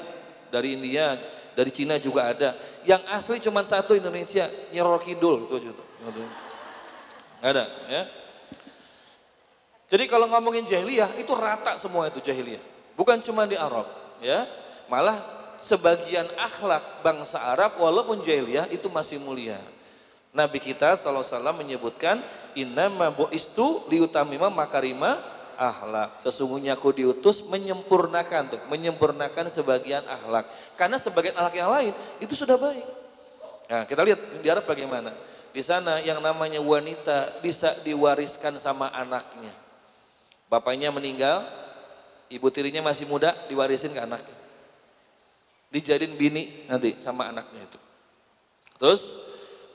dari 0.50 0.74
India, 0.74 1.14
dari 1.54 1.70
Cina 1.70 1.96
juga 2.02 2.34
ada. 2.34 2.58
Yang 2.82 3.02
asli 3.06 3.36
cuma 3.38 3.62
satu 3.62 3.94
Indonesia, 3.94 4.50
Nyeror 4.74 5.00
Kidul 5.06 5.46
itu. 5.46 5.70
Gitu. 5.70 5.82
Ada 7.40 7.64
ya. 7.88 8.02
Jadi 9.90 10.06
kalau 10.06 10.30
ngomongin 10.30 10.62
jahiliyah 10.66 11.18
itu 11.18 11.32
rata 11.34 11.74
semua 11.78 12.06
itu 12.06 12.22
jahiliyah. 12.22 12.62
Bukan 12.94 13.18
cuma 13.22 13.46
di 13.46 13.58
Arab 13.58 13.86
ya. 14.22 14.46
Malah 14.86 15.18
sebagian 15.58 16.26
akhlak 16.38 17.02
bangsa 17.02 17.38
Arab 17.42 17.78
walaupun 17.78 18.22
jahiliyah 18.22 18.70
itu 18.70 18.86
masih 18.86 19.18
mulia. 19.18 19.58
Nabi 20.30 20.62
kita 20.62 20.94
SAW 20.94 21.26
menyebutkan 21.58 22.22
innama 22.54 23.10
bu'istu 23.10 23.82
liutamima 23.90 24.46
makarima 24.46 25.18
akhlak. 25.60 26.24
Sesungguhnya 26.24 26.72
aku 26.72 26.96
diutus 26.96 27.44
menyempurnakan 27.44 28.56
tuh, 28.56 28.60
menyempurnakan 28.72 29.52
sebagian 29.52 30.00
akhlak. 30.08 30.49
Karena 30.80 30.96
sebagian 30.96 31.36
akhlak 31.36 31.56
yang 31.60 31.68
lain 31.68 31.92
itu 32.16 32.32
sudah 32.32 32.56
baik. 32.56 32.88
Nah, 33.68 33.84
kita 33.84 34.00
lihat 34.00 34.20
di 34.40 34.49
Arab 34.49 34.64
bagaimana. 34.64 35.12
Di 35.52 35.60
sana 35.60 36.00
yang 36.00 36.25
namanya 36.25 36.58
wanita 36.64 37.44
bisa 37.44 37.76
diwariskan 37.84 38.56
sama 38.56 38.88
anaknya. 38.88 39.52
Bapaknya 40.49 40.88
meninggal, 40.90 41.44
ibu 42.32 42.49
tirinya 42.49 42.80
masih 42.80 43.04
muda, 43.04 43.36
diwarisin 43.46 43.92
ke 43.92 44.00
anaknya. 44.00 44.38
Dijadiin 45.70 46.18
bini 46.18 46.66
nanti 46.66 46.99
sama 46.99 47.30
anaknya 47.30 47.62
itu. 47.62 47.78
Terus 48.80 49.02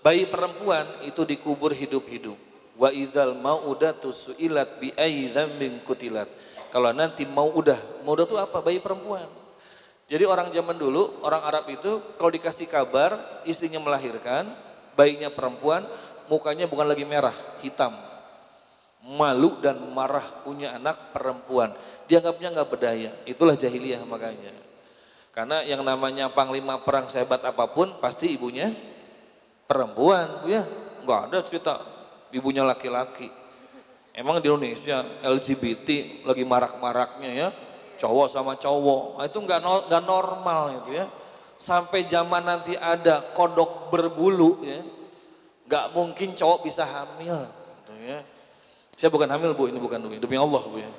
bayi 0.03 0.27
perempuan 0.27 1.05
itu 1.07 1.23
dikubur 1.23 1.71
hidup-hidup. 1.71 2.35
Wa 2.75 2.91
idzal 2.91 3.39
mauudatu 3.39 4.11
suilat 4.11 4.83
bi 4.83 4.91
dzambin 4.91 5.79
kutilat. 5.87 6.27
Kalau 6.75 6.91
nanti 6.91 7.23
mau 7.23 7.47
udah, 7.55 8.03
mau 8.03 8.19
udah 8.19 8.27
itu 8.27 8.35
apa? 8.35 8.59
Bayi 8.59 8.83
perempuan. 8.83 9.31
Jadi 10.05 10.27
orang 10.27 10.51
zaman 10.51 10.75
dulu, 10.75 11.23
orang 11.23 11.41
Arab 11.47 11.65
itu 11.71 12.13
kalau 12.19 12.29
dikasih 12.29 12.67
kabar 12.67 13.41
istrinya 13.47 13.79
melahirkan, 13.79 14.53
bayinya 14.93 15.31
perempuan, 15.31 15.87
mukanya 16.27 16.67
bukan 16.67 16.85
lagi 16.85 17.07
merah, 17.07 17.33
hitam. 17.63 17.95
Malu 19.05 19.61
dan 19.63 19.79
marah 19.95 20.43
punya 20.43 20.75
anak 20.75 21.15
perempuan. 21.15 21.73
Dianggapnya 22.11 22.53
nggak 22.53 22.69
berdaya. 22.69 23.11
Itulah 23.23 23.55
jahiliyah 23.55 24.03
makanya. 24.03 24.53
Karena 25.31 25.63
yang 25.63 25.79
namanya 25.79 26.27
panglima 26.33 26.83
perang 26.83 27.07
sehebat 27.07 27.41
apa 27.47 27.71
pun 27.71 27.97
pasti 28.03 28.35
ibunya 28.35 28.75
perempuan, 29.63 30.43
Bu 30.43 30.51
ya. 30.51 30.67
Nggak 31.05 31.21
ada 31.29 31.37
cerita 31.45 31.73
ibunya 32.33 32.65
laki-laki. 32.65 33.29
Emang 34.15 34.39
di 34.39 34.47
Indonesia 34.47 35.03
LGBT 35.19 36.23
lagi 36.23 36.47
marak-maraknya 36.47 37.31
ya, 37.35 37.47
cowok 37.99 38.31
sama 38.31 38.55
cowok. 38.55 39.19
Nah, 39.19 39.25
itu 39.27 39.37
nggak 39.43 39.59
no- 39.59 39.85
nggak 39.91 40.03
normal 40.07 40.61
itu 40.79 40.95
ya. 40.95 41.05
Sampai 41.59 42.07
zaman 42.07 42.47
nanti 42.47 42.79
ada 42.79 43.19
kodok 43.35 43.91
berbulu 43.91 44.63
ya, 44.63 44.79
nggak 45.67 45.85
mungkin 45.91 46.31
cowok 46.31 46.63
bisa 46.63 46.87
hamil. 46.87 47.43
Gitu 47.83 47.93
ya. 48.07 48.19
Saya 48.95 49.11
bukan 49.11 49.27
hamil 49.27 49.51
bu, 49.51 49.67
ini 49.67 49.79
bukan 49.83 49.99
demi, 49.99 50.15
demi 50.15 50.39
Allah 50.39 50.63
bu 50.63 50.79
ya. 50.79 50.91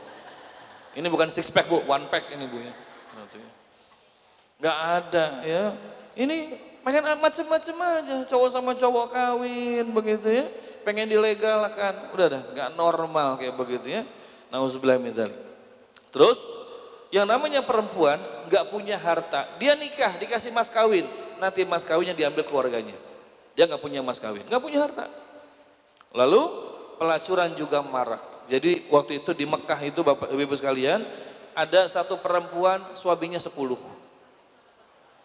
Ini 0.97 1.09
bukan 1.09 1.33
six 1.33 1.49
pack 1.49 1.69
bu, 1.73 1.81
one 1.89 2.09
pack 2.13 2.29
ini 2.29 2.45
bu 2.45 2.61
ya. 2.61 2.73
Gitu 3.17 3.41
ya. 3.41 3.51
Nggak 4.61 4.79
ada 4.81 5.27
ya. 5.41 5.65
Ini 6.17 6.37
pengen 6.85 7.17
macam-macam 7.17 7.77
aja, 7.97 8.15
cowok 8.29 8.49
sama 8.53 8.73
cowok 8.77 9.07
kawin 9.13 9.89
begitu 9.93 10.45
ya. 10.45 10.47
Pengen 10.87 11.11
dilegalkan, 11.11 12.15
udah 12.15 12.27
dah, 12.31 12.43
nggak 12.55 12.71
normal 12.79 13.35
kayak 13.43 13.59
begitu 13.59 13.91
ya. 13.91 14.03
Nauzubillah 14.55 15.03
min. 15.03 15.11
Terus 16.15 16.39
yang 17.11 17.27
namanya 17.27 17.67
perempuan 17.67 18.23
nggak 18.47 18.71
punya 18.71 18.95
harta, 18.95 19.51
dia 19.59 19.75
nikah 19.75 20.15
dikasih 20.15 20.55
mas 20.55 20.71
kawin, 20.71 21.11
nanti 21.43 21.67
mas 21.67 21.83
kawinnya 21.83 22.15
diambil 22.15 22.47
keluarganya. 22.47 22.95
Dia 23.59 23.67
nggak 23.67 23.83
punya 23.83 23.99
mas 23.99 24.23
kawin, 24.23 24.47
nggak 24.47 24.63
punya 24.63 24.87
harta. 24.87 25.11
Lalu 26.15 26.43
pelacuran 27.03 27.51
juga 27.59 27.83
marak. 27.83 28.47
Jadi 28.47 28.87
waktu 28.87 29.19
itu 29.19 29.35
di 29.35 29.43
Mekah 29.43 29.81
itu 29.83 30.07
Bapak 30.07 30.31
Ibu 30.31 30.55
sekalian, 30.55 31.03
ada 31.51 31.91
satu 31.91 32.23
perempuan 32.23 32.95
suaminya 32.95 33.43
10. 33.43 33.51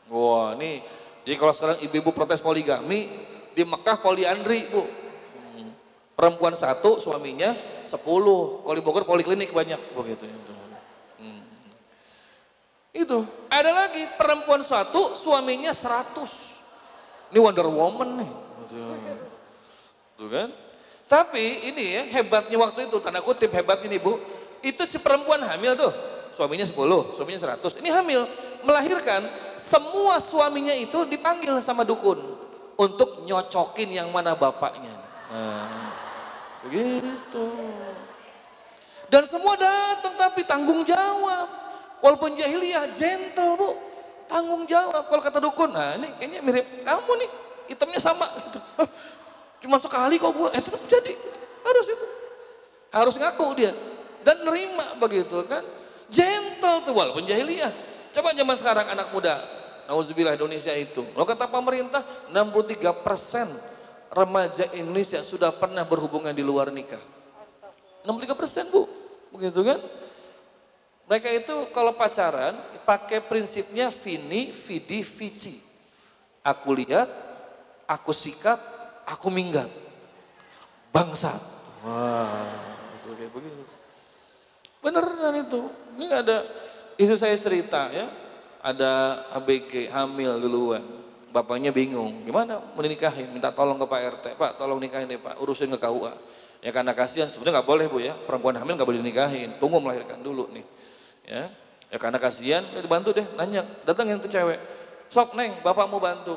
Wah, 0.10 0.58
ini 0.58 0.82
jadi 1.22 1.38
kalau 1.38 1.54
sekarang 1.54 1.78
ibu-ibu 1.86 2.10
protes 2.18 2.42
poligami, 2.42 3.14
di 3.54 3.62
Mekah 3.62 4.02
poliandri, 4.02 4.66
Bu. 4.74 4.90
Hmm. 6.12 6.18
Perempuan 6.20 6.54
satu, 6.54 7.00
suaminya 7.00 7.56
10. 7.88 7.96
Kalau 8.62 8.76
di 8.76 8.84
Bogor 8.84 9.08
poliklinik 9.08 9.56
banyak 9.56 9.80
begitu. 9.96 10.28
Hmm. 11.18 11.42
Itu. 12.92 13.24
Ada 13.48 13.88
lagi 13.88 14.04
perempuan 14.20 14.62
satu, 14.62 15.16
suaminya 15.16 15.72
100. 15.72 17.32
Ini 17.32 17.40
Wonder 17.40 17.68
Woman 17.72 18.10
nih. 18.20 18.32
Tuh 20.20 20.30
kan? 20.30 20.50
Tapi 21.12 21.68
ini 21.68 21.98
ya 22.00 22.04
hebatnya 22.08 22.56
waktu 22.56 22.88
itu, 22.88 22.96
tanda 23.04 23.20
kutip 23.20 23.52
hebat 23.52 23.84
ini 23.84 24.00
bu, 24.00 24.16
itu 24.64 24.80
si 24.88 24.96
perempuan 24.96 25.44
hamil 25.44 25.76
tuh, 25.76 25.92
suaminya 26.32 26.64
10, 26.64 26.72
suaminya 27.20 27.60
100, 27.60 27.84
ini 27.84 27.92
hamil, 27.92 28.24
melahirkan, 28.64 29.28
semua 29.60 30.24
suaminya 30.24 30.72
itu 30.72 31.04
dipanggil 31.04 31.60
sama 31.60 31.84
dukun 31.84 32.16
untuk 32.80 33.28
nyocokin 33.28 33.92
yang 33.92 34.08
mana 34.08 34.40
bapaknya. 34.40 34.96
Nah, 35.28 35.91
begitu. 36.66 37.46
Dan 39.12 39.28
semua 39.28 39.60
datang 39.60 40.16
tapi 40.16 40.48
tanggung 40.48 40.88
jawab. 40.88 41.48
Walaupun 42.02 42.34
jahiliyah 42.34 42.90
gentle 42.96 43.54
bu, 43.60 43.70
tanggung 44.26 44.64
jawab. 44.66 45.06
Kalau 45.06 45.22
kata 45.22 45.38
dukun, 45.44 45.70
nah 45.70 45.94
ini 46.00 46.10
kayaknya 46.18 46.40
mirip 46.42 46.66
kamu 46.82 47.12
nih, 47.20 47.30
hitamnya 47.76 48.00
sama. 48.02 48.26
Gitu. 48.42 48.60
Cuma 49.68 49.78
sekali 49.78 50.18
kok 50.18 50.34
bu, 50.34 50.50
eh 50.50 50.62
tetap 50.64 50.82
jadi. 50.90 51.14
Harus 51.62 51.86
itu. 51.86 52.06
Harus 52.90 53.16
ngaku 53.20 53.46
dia. 53.54 53.72
Dan 54.26 54.42
nerima 54.42 54.98
begitu 54.98 55.46
kan. 55.46 55.62
Gentle 56.10 56.82
tuh 56.84 56.94
walaupun 56.98 57.24
jahiliyah. 57.30 57.70
Coba 58.12 58.34
zaman 58.34 58.56
sekarang 58.58 58.88
anak 58.90 59.14
muda. 59.14 59.40
Nauzubillah 59.86 60.36
Indonesia 60.36 60.74
itu. 60.74 61.04
Kalau 61.04 61.28
kata 61.28 61.46
pemerintah 61.52 62.02
63 62.32 63.06
persen 63.06 63.48
remaja 64.12 64.68
Indonesia 64.76 65.24
sudah 65.24 65.56
pernah 65.56 65.88
berhubungan 65.88 66.36
di 66.36 66.44
luar 66.44 66.70
nikah. 66.70 67.02
63 68.04 68.36
persen 68.36 68.66
bu. 68.68 68.86
begitu 69.32 69.64
kan? 69.64 69.80
Mereka 71.08 71.30
itu 71.32 71.56
kalau 71.72 71.96
pacaran 71.96 72.56
pakai 72.84 73.24
prinsipnya 73.24 73.88
vini, 73.92 74.52
vidi, 74.52 75.04
vici. 75.04 75.60
Aku 76.44 76.76
lihat, 76.76 77.08
aku 77.88 78.12
sikat, 78.12 78.60
aku 79.08 79.28
minggat. 79.32 79.68
Bangsat. 80.92 81.40
Wah, 81.84 82.48
itu 83.00 83.10
kayak 83.16 83.32
begitu. 83.32 83.64
Beneran 84.82 85.36
itu. 85.46 85.62
Ini 85.96 86.06
ada 86.12 86.38
istri 86.98 87.18
saya 87.20 87.36
cerita 87.38 87.88
ya. 87.94 88.10
Ada 88.62 89.26
ABG 89.36 89.90
hamil 89.90 90.38
duluan. 90.42 91.01
Bapaknya 91.32 91.72
bingung, 91.72 92.28
gimana 92.28 92.60
menikahin? 92.76 93.32
Minta 93.32 93.56
tolong 93.56 93.80
ke 93.80 93.88
Pak 93.88 94.02
RT, 94.20 94.26
Pak 94.36 94.52
tolong 94.60 94.84
nikahin 94.84 95.08
deh 95.08 95.16
Pak, 95.16 95.40
urusin 95.40 95.72
ke 95.72 95.80
KUA. 95.80 96.12
Ya 96.60 96.70
karena 96.76 96.92
kasihan, 96.92 97.32
sebenarnya 97.32 97.64
nggak 97.64 97.68
boleh 97.72 97.86
bu 97.88 97.98
ya, 98.04 98.14
perempuan 98.14 98.54
hamil 98.60 98.76
nggak 98.76 98.86
boleh 98.86 99.00
dinikahin, 99.00 99.56
tunggu 99.58 99.80
melahirkan 99.80 100.20
dulu 100.20 100.52
nih. 100.52 100.66
Ya, 101.24 101.48
ya 101.88 101.98
karena 101.98 102.20
kasihan, 102.20 102.68
ya 102.76 102.84
dibantu 102.84 103.16
deh, 103.16 103.24
nanya, 103.40 103.64
datang 103.88 104.12
tuh 104.20 104.28
cewek, 104.28 104.60
sok 105.08 105.34
neng, 105.40 105.64
bapak 105.64 105.88
mau 105.88 106.04
bantu. 106.04 106.36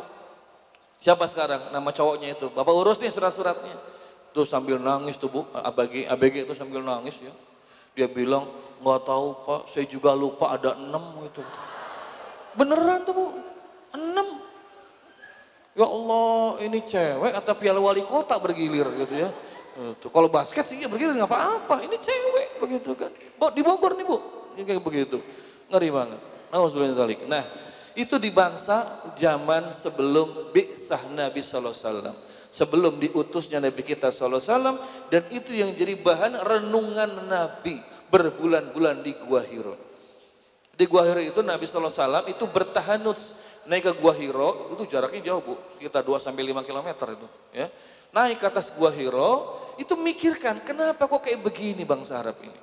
Siapa 1.03 1.27
sekarang? 1.27 1.75
Nama 1.75 1.91
cowoknya 1.91 2.39
itu, 2.39 2.47
bapak 2.55 2.73
urus 2.73 3.03
nih 3.03 3.11
surat-suratnya. 3.11 3.77
Tuh 4.31 4.47
sambil 4.47 4.79
nangis 4.79 5.19
tuh 5.19 5.27
bu, 5.29 5.43
ABG, 5.51 6.07
ABG 6.07 6.47
itu 6.47 6.55
sambil 6.55 6.81
nangis 6.87 7.19
ya. 7.19 7.35
Dia 7.95 8.07
bilang, 8.07 8.47
nggak 8.79 9.01
tahu 9.07 9.27
pak, 9.43 9.61
saya 9.71 9.87
juga 9.91 10.15
lupa 10.15 10.55
ada 10.55 10.79
enam 10.79 11.19
gitu. 11.27 11.43
Beneran 12.55 13.03
tuh 13.03 13.13
bu, 13.13 13.25
enam. 13.93 14.44
Ya 15.75 15.87
Allah, 15.91 16.63
ini 16.63 16.79
cewek 16.87 17.35
atau 17.35 17.55
piala 17.59 17.83
wali 17.83 18.07
kota 18.07 18.39
bergilir 18.39 18.87
gitu 18.95 19.15
ya. 19.27 19.31
Tuh, 19.99 20.07
kalau 20.07 20.31
basket 20.31 20.63
sih 20.71 20.79
ya 20.79 20.87
bergilir 20.87 21.19
nggak 21.19 21.27
apa-apa, 21.27 21.83
ini 21.83 21.99
cewek 21.99 22.63
begitu 22.63 22.95
kan. 22.95 23.11
Bo, 23.35 23.51
di 23.51 23.59
Bogor 23.59 23.99
nih 23.99 24.07
bu, 24.07 24.19
ya, 24.55 24.63
kayak 24.63 24.83
begitu. 24.87 25.19
Ngeri 25.67 25.91
banget. 25.91 26.21
Nauzubillah 26.55 27.11
Nah, 27.27 27.43
itu 27.99 28.15
di 28.23 28.31
bangsa 28.31 29.03
zaman 29.19 29.75
sebelum 29.75 30.55
bi'sah 30.55 31.11
Nabi 31.11 31.43
Sallallahu 31.43 31.75
Alaihi 31.75 31.87
Wasallam. 31.91 32.17
Sebelum 32.55 32.93
diutusnya 33.03 33.59
Nabi 33.59 33.83
kita 33.83 34.15
Sallallahu 34.15 34.39
Alaihi 34.39 34.51
Wasallam 34.55 34.77
dan 35.11 35.23
itu 35.35 35.51
yang 35.51 35.75
jadi 35.75 35.99
bahan 35.99 36.39
renungan 36.39 37.27
Nabi 37.27 37.83
berbulan-bulan 38.15 39.03
di 39.03 39.19
Gua 39.27 39.43
Hiro. 39.43 39.75
Di 40.75 40.87
Gua 40.87 41.03
Hiro 41.03 41.19
itu 41.19 41.43
Nabi 41.43 41.67
Sallallahu 41.67 41.91
Alaihi 41.91 42.03
Wasallam 42.07 42.27
itu 42.31 42.45
bertahanut 42.47 43.19
naik 43.65 43.83
ke 43.89 43.93
Gua 43.99 44.13
Hiro 44.13 44.73
itu 44.73 44.85
jaraknya 44.89 45.33
jauh 45.33 45.41
bu, 45.41 45.55
kita 45.81 46.01
2 46.05 46.21
sampai 46.21 46.43
5 46.45 46.65
km 46.65 46.89
itu, 47.13 47.29
ya. 47.53 47.67
Naik 48.15 48.39
ke 48.41 48.47
atas 48.47 48.71
Gua 48.75 48.95
Hiro 48.95 49.61
itu 49.81 49.95
mikirkan 49.99 50.63
kenapa 50.63 51.11
kok 51.11 51.25
kayak 51.25 51.43
begini 51.43 51.83
bangsa 51.83 52.23
Arab 52.23 52.39
ini. 52.45 52.59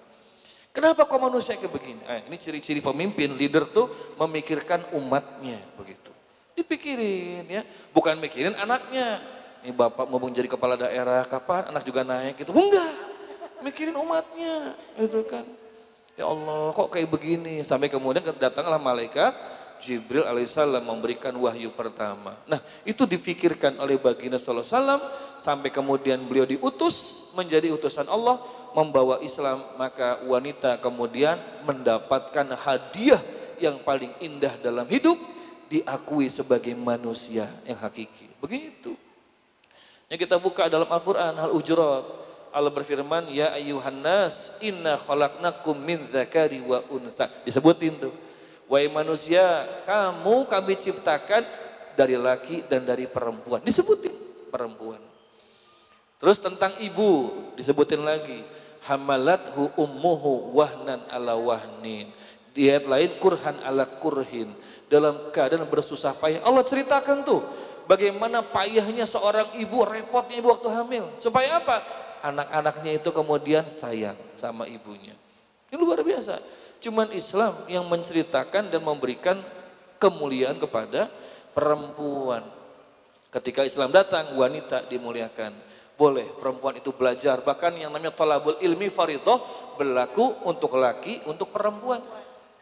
Kenapa 0.72 1.04
kok 1.04 1.20
manusia 1.20 1.60
kayak 1.60 1.74
begini? 1.76 2.00
Eh, 2.08 2.32
ini 2.32 2.40
ciri-ciri 2.40 2.80
pemimpin, 2.80 3.36
leader 3.36 3.68
tuh 3.68 4.16
memikirkan 4.16 4.88
umatnya 4.96 5.60
begitu. 5.76 6.08
Dipikirin 6.56 7.44
ya, 7.44 7.62
bukan 7.92 8.16
mikirin 8.16 8.56
anaknya. 8.56 9.20
Ini 9.62 9.76
bapak 9.76 10.08
mau 10.08 10.18
jadi 10.32 10.48
kepala 10.48 10.80
daerah, 10.80 11.28
kapan 11.28 11.70
anak 11.70 11.84
juga 11.84 12.08
naik 12.08 12.40
gitu. 12.40 12.56
Enggak, 12.56 12.96
mikirin 13.62 13.94
umatnya 14.00 14.74
itu 14.96 15.22
kan. 15.28 15.44
Ya 16.16 16.28
Allah 16.28 16.72
kok 16.72 16.88
kayak 16.92 17.12
begini. 17.12 17.62
Sampai 17.68 17.92
kemudian 17.92 18.24
datanglah 18.40 18.80
malaikat 18.80 19.36
Jibril 19.82 20.24
alaihissalam 20.24 20.86
memberikan 20.86 21.34
wahyu 21.34 21.74
pertama. 21.74 22.38
Nah 22.46 22.62
itu 22.86 23.10
difikirkan 23.10 23.82
oleh 23.82 23.98
baginda 23.98 24.38
sallallahu 24.38 24.62
alaihi 24.63 24.78
wasallam 24.78 25.02
sampai 25.41 25.70
kemudian 25.74 26.22
beliau 26.22 26.46
diutus 26.46 27.26
menjadi 27.34 27.74
utusan 27.74 28.06
Allah 28.06 28.38
membawa 28.78 29.20
Islam 29.26 29.65
maka 29.76 30.22
wanita 30.24 30.78
kemudian 30.78 31.41
mendapatkan 31.65 32.54
hadiah 32.56 33.20
yang 33.58 33.82
paling 33.82 34.13
indah 34.22 34.54
dalam 34.62 34.86
hidup 34.86 35.17
diakui 35.67 36.30
sebagai 36.30 36.78
manusia 36.78 37.50
yang 37.65 37.82
hakiki. 37.82 38.30
Begitu. 38.38 38.94
Yang 40.08 40.30
kita 40.30 40.36
buka 40.38 40.70
dalam 40.70 40.88
Al-Quran 40.88 41.34
Al-Ujurat 41.39 42.22
Allah 42.52 42.67
berfirman 42.67 43.32
ya 43.32 43.56
ayuhan 43.56 44.04
nas 44.04 44.52
inna 44.60 45.00
khalaqnakum 45.00 45.72
min 45.80 46.04
zakari 46.12 46.60
wa 46.60 46.84
unsa 46.91 47.32
disebutin 47.48 47.96
tuh 47.96 48.13
wahai 48.72 48.88
manusia 48.88 49.68
kamu 49.84 50.48
kami 50.48 50.80
ciptakan 50.80 51.44
dari 52.00 52.16
laki 52.16 52.64
dan 52.72 52.88
dari 52.88 53.04
perempuan. 53.04 53.60
Disebutin 53.60 54.16
perempuan. 54.48 55.04
Terus 56.24 56.40
tentang 56.40 56.80
ibu 56.80 57.36
disebutin 57.60 58.00
lagi. 58.00 58.48
Hamalathu 58.88 59.76
ummuhu 59.76 60.56
wahnan 60.56 61.04
ala 61.12 61.36
wahnin. 61.36 62.10
Di 62.56 62.72
ayat 62.72 62.88
lain 62.88 63.12
kurhan 63.20 63.60
ala 63.62 63.84
kurhin. 63.86 64.56
Dalam 64.88 65.36
keadaan 65.36 65.68
bersusah 65.68 66.16
payah. 66.16 66.40
Allah 66.42 66.64
ceritakan 66.64 67.28
tuh 67.28 67.44
bagaimana 67.86 68.40
payahnya 68.40 69.04
seorang 69.04 69.52
ibu 69.60 69.84
repotnya 69.84 70.40
ibu 70.40 70.48
waktu 70.48 70.70
hamil. 70.72 71.06
Supaya 71.20 71.60
apa? 71.60 71.84
Anak-anaknya 72.22 73.02
itu 73.02 73.10
kemudian 73.10 73.66
sayang 73.66 74.18
sama 74.38 74.70
ibunya. 74.70 75.18
Ini 75.74 75.78
luar 75.78 76.06
biasa. 76.06 76.61
Cuman 76.82 77.13
Islam 77.13 77.70
yang 77.70 77.86
menceritakan 77.86 78.74
dan 78.74 78.82
memberikan 78.82 79.38
kemuliaan 80.02 80.58
kepada 80.58 81.13
perempuan. 81.54 82.41
Ketika 83.30 83.62
Islam 83.62 83.94
datang, 83.94 84.34
wanita 84.34 84.89
dimuliakan. 84.89 85.54
Boleh 85.94 86.26
perempuan 86.41 86.82
itu 86.82 86.89
belajar. 86.89 87.46
Bahkan 87.46 87.78
yang 87.78 87.94
namanya 87.94 88.10
tolabul 88.10 88.58
ilmi 88.58 88.89
faridoh 88.89 89.46
berlaku 89.78 90.41
untuk 90.50 90.74
laki, 90.74 91.22
untuk 91.30 91.54
perempuan. 91.54 92.02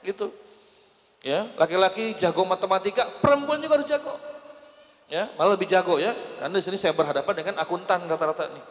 Gitu. 0.04 0.30
Ya, 1.24 1.48
laki-laki 1.56 2.16
jago 2.20 2.44
matematika, 2.44 3.08
perempuan 3.24 3.60
juga 3.60 3.80
harus 3.80 3.88
jago. 3.88 4.16
Ya, 5.10 5.32
malah 5.40 5.56
lebih 5.56 5.66
jago 5.72 5.98
ya. 5.98 6.14
Karena 6.38 6.56
di 6.60 6.64
sini 6.64 6.78
saya 6.78 6.92
berhadapan 6.92 7.34
dengan 7.34 7.56
akuntan 7.64 8.04
rata-rata 8.06 8.52
nih. 8.52 8.64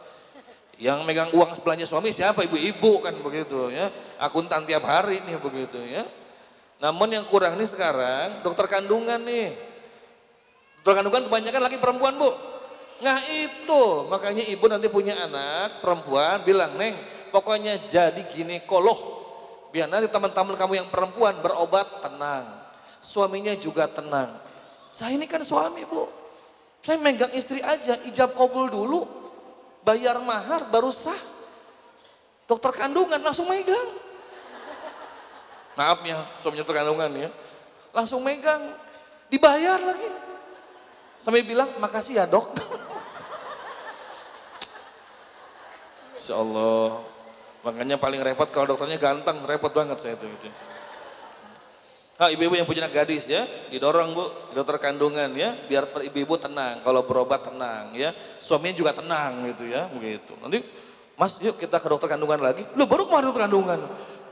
Yang 0.79 1.03
megang 1.03 1.29
uang 1.35 1.59
belanja 1.59 1.83
suami 1.83 2.15
siapa? 2.15 2.47
Ibu-ibu 2.47 3.03
kan 3.03 3.11
begitu 3.19 3.67
ya. 3.67 3.91
Akuntan 4.15 4.63
tiap 4.63 4.87
hari 4.87 5.19
nih 5.27 5.35
begitu 5.35 5.75
ya. 5.83 6.07
Namun 6.79 7.11
yang 7.11 7.27
kurang 7.27 7.59
nih 7.59 7.67
sekarang 7.67 8.39
dokter 8.47 8.63
kandungan 8.71 9.19
nih. 9.19 9.59
Dokter 10.79 11.03
kandungan 11.03 11.27
kebanyakan 11.27 11.61
laki 11.67 11.77
perempuan 11.83 12.15
bu. 12.15 12.31
Nah 13.03 13.19
itu 13.27 14.07
makanya 14.07 14.47
ibu 14.47 14.65
nanti 14.71 14.87
punya 14.87 15.19
anak 15.27 15.83
perempuan 15.83 16.47
bilang 16.47 16.79
neng 16.79 16.95
pokoknya 17.35 17.83
jadi 17.91 18.23
gini 18.31 18.63
koloh. 18.63 19.19
Biar 19.75 19.91
nanti 19.91 20.07
teman-teman 20.07 20.55
kamu 20.55 20.73
yang 20.79 20.87
perempuan 20.87 21.43
berobat 21.43 21.99
tenang. 21.99 22.55
Suaminya 23.03 23.51
juga 23.59 23.91
tenang. 23.91 24.39
Saya 24.95 25.19
ini 25.19 25.27
kan 25.27 25.43
suami 25.43 25.83
bu. 25.83 26.07
Saya 26.79 26.95
megang 27.03 27.35
istri 27.35 27.59
aja, 27.59 27.99
ijab 28.07 28.39
kabul 28.39 28.71
dulu 28.71 29.18
bayar 29.83 30.19
mahar 30.19 30.67
baru 30.67 30.91
sah. 30.93 31.17
Dokter 32.49 32.73
kandungan 32.73 33.21
langsung 33.21 33.45
megang. 33.45 33.93
Maafnya, 35.77 36.25
suaminya 36.41 36.65
dokter 36.65 36.81
kandungan 36.81 37.11
ya. 37.15 37.29
Langsung 37.93 38.19
megang, 38.25 38.73
dibayar 39.29 39.77
lagi. 39.77 40.09
Sampai 41.15 41.45
bilang, 41.45 41.77
makasih 41.77 42.19
ya 42.19 42.25
dok. 42.25 42.51
Insya 46.19 46.35
Allah. 46.35 46.99
Makanya 47.63 47.99
paling 47.99 48.23
repot 48.23 48.47
kalau 48.49 48.75
dokternya 48.75 48.97
ganteng, 48.99 49.43
repot 49.45 49.71
banget 49.71 49.99
saya 49.99 50.15
itu. 50.15 50.25
Gitu. 50.27 50.47
Nah, 52.19 52.27
ibu-ibu 52.27 52.51
yang 52.59 52.67
punya 52.67 52.83
anak 52.83 52.99
gadis 52.99 53.31
ya, 53.31 53.47
didorong 53.71 54.11
bu, 54.11 54.51
dokter 54.51 54.75
kandungan 54.75 55.31
ya, 55.39 55.55
biar 55.55 55.87
ibu-ibu 56.03 56.35
tenang, 56.35 56.83
kalau 56.83 57.07
berobat 57.07 57.47
tenang 57.47 57.95
ya, 57.95 58.11
suaminya 58.43 58.75
juga 58.75 58.91
tenang 58.91 59.47
gitu 59.47 59.71
ya, 59.71 59.87
begitu. 59.87 60.35
Nanti, 60.43 60.59
mas 61.15 61.39
yuk 61.39 61.55
kita 61.55 61.79
ke 61.79 61.87
dokter 61.87 62.11
kandungan 62.11 62.43
lagi, 62.43 62.67
lu 62.75 62.83
baru 62.83 63.07
kemarin 63.07 63.31
dokter 63.31 63.47
kandungan, 63.47 63.79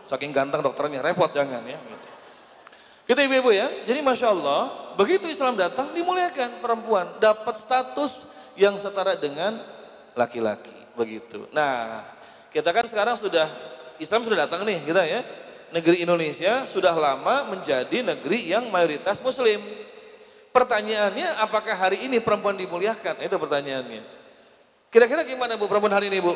saking 0.04 0.36
ganteng 0.36 0.60
dokternya, 0.67 1.00
repot 1.00 1.32
jangan 1.32 1.63
ya. 1.63 1.80
Gitu. 1.80 2.08
Kita 3.08 3.23
ibu-ibu 3.23 3.56
ya, 3.56 3.71
jadi 3.88 4.04
masya 4.04 4.36
Allah, 4.36 4.91
begitu 5.00 5.32
Islam 5.32 5.56
datang 5.56 5.95
dimuliakan 5.95 6.60
perempuan, 6.60 7.15
dapat 7.23 7.56
status 7.56 8.28
yang 8.60 8.76
setara 8.84 9.15
dengan 9.15 9.63
laki-laki, 10.12 10.76
begitu. 10.91 11.47
Nah, 11.56 12.04
kita 12.52 12.67
kan 12.76 12.84
sekarang 12.91 13.15
sudah 13.15 13.47
Islam 13.95 14.28
sudah 14.28 14.43
datang 14.43 14.67
nih, 14.67 14.84
kita 14.84 15.08
ya 15.08 15.46
negeri 15.71 16.03
Indonesia 16.03 16.63
sudah 16.63 16.95
lama 16.95 17.51
menjadi 17.51 18.03
negeri 18.03 18.51
yang 18.51 18.71
mayoritas 18.71 19.19
muslim. 19.19 19.60
Pertanyaannya 20.56 21.38
apakah 21.43 21.75
hari 21.75 22.08
ini 22.08 22.17
perempuan 22.23 22.58
dimuliakan? 22.58 23.21
Itu 23.21 23.38
pertanyaannya. 23.38 24.01
Kira-kira 24.88 25.21
gimana 25.27 25.60
Bu 25.60 25.69
perempuan 25.69 25.93
hari 25.93 26.08
ini 26.10 26.23
Bu? 26.23 26.34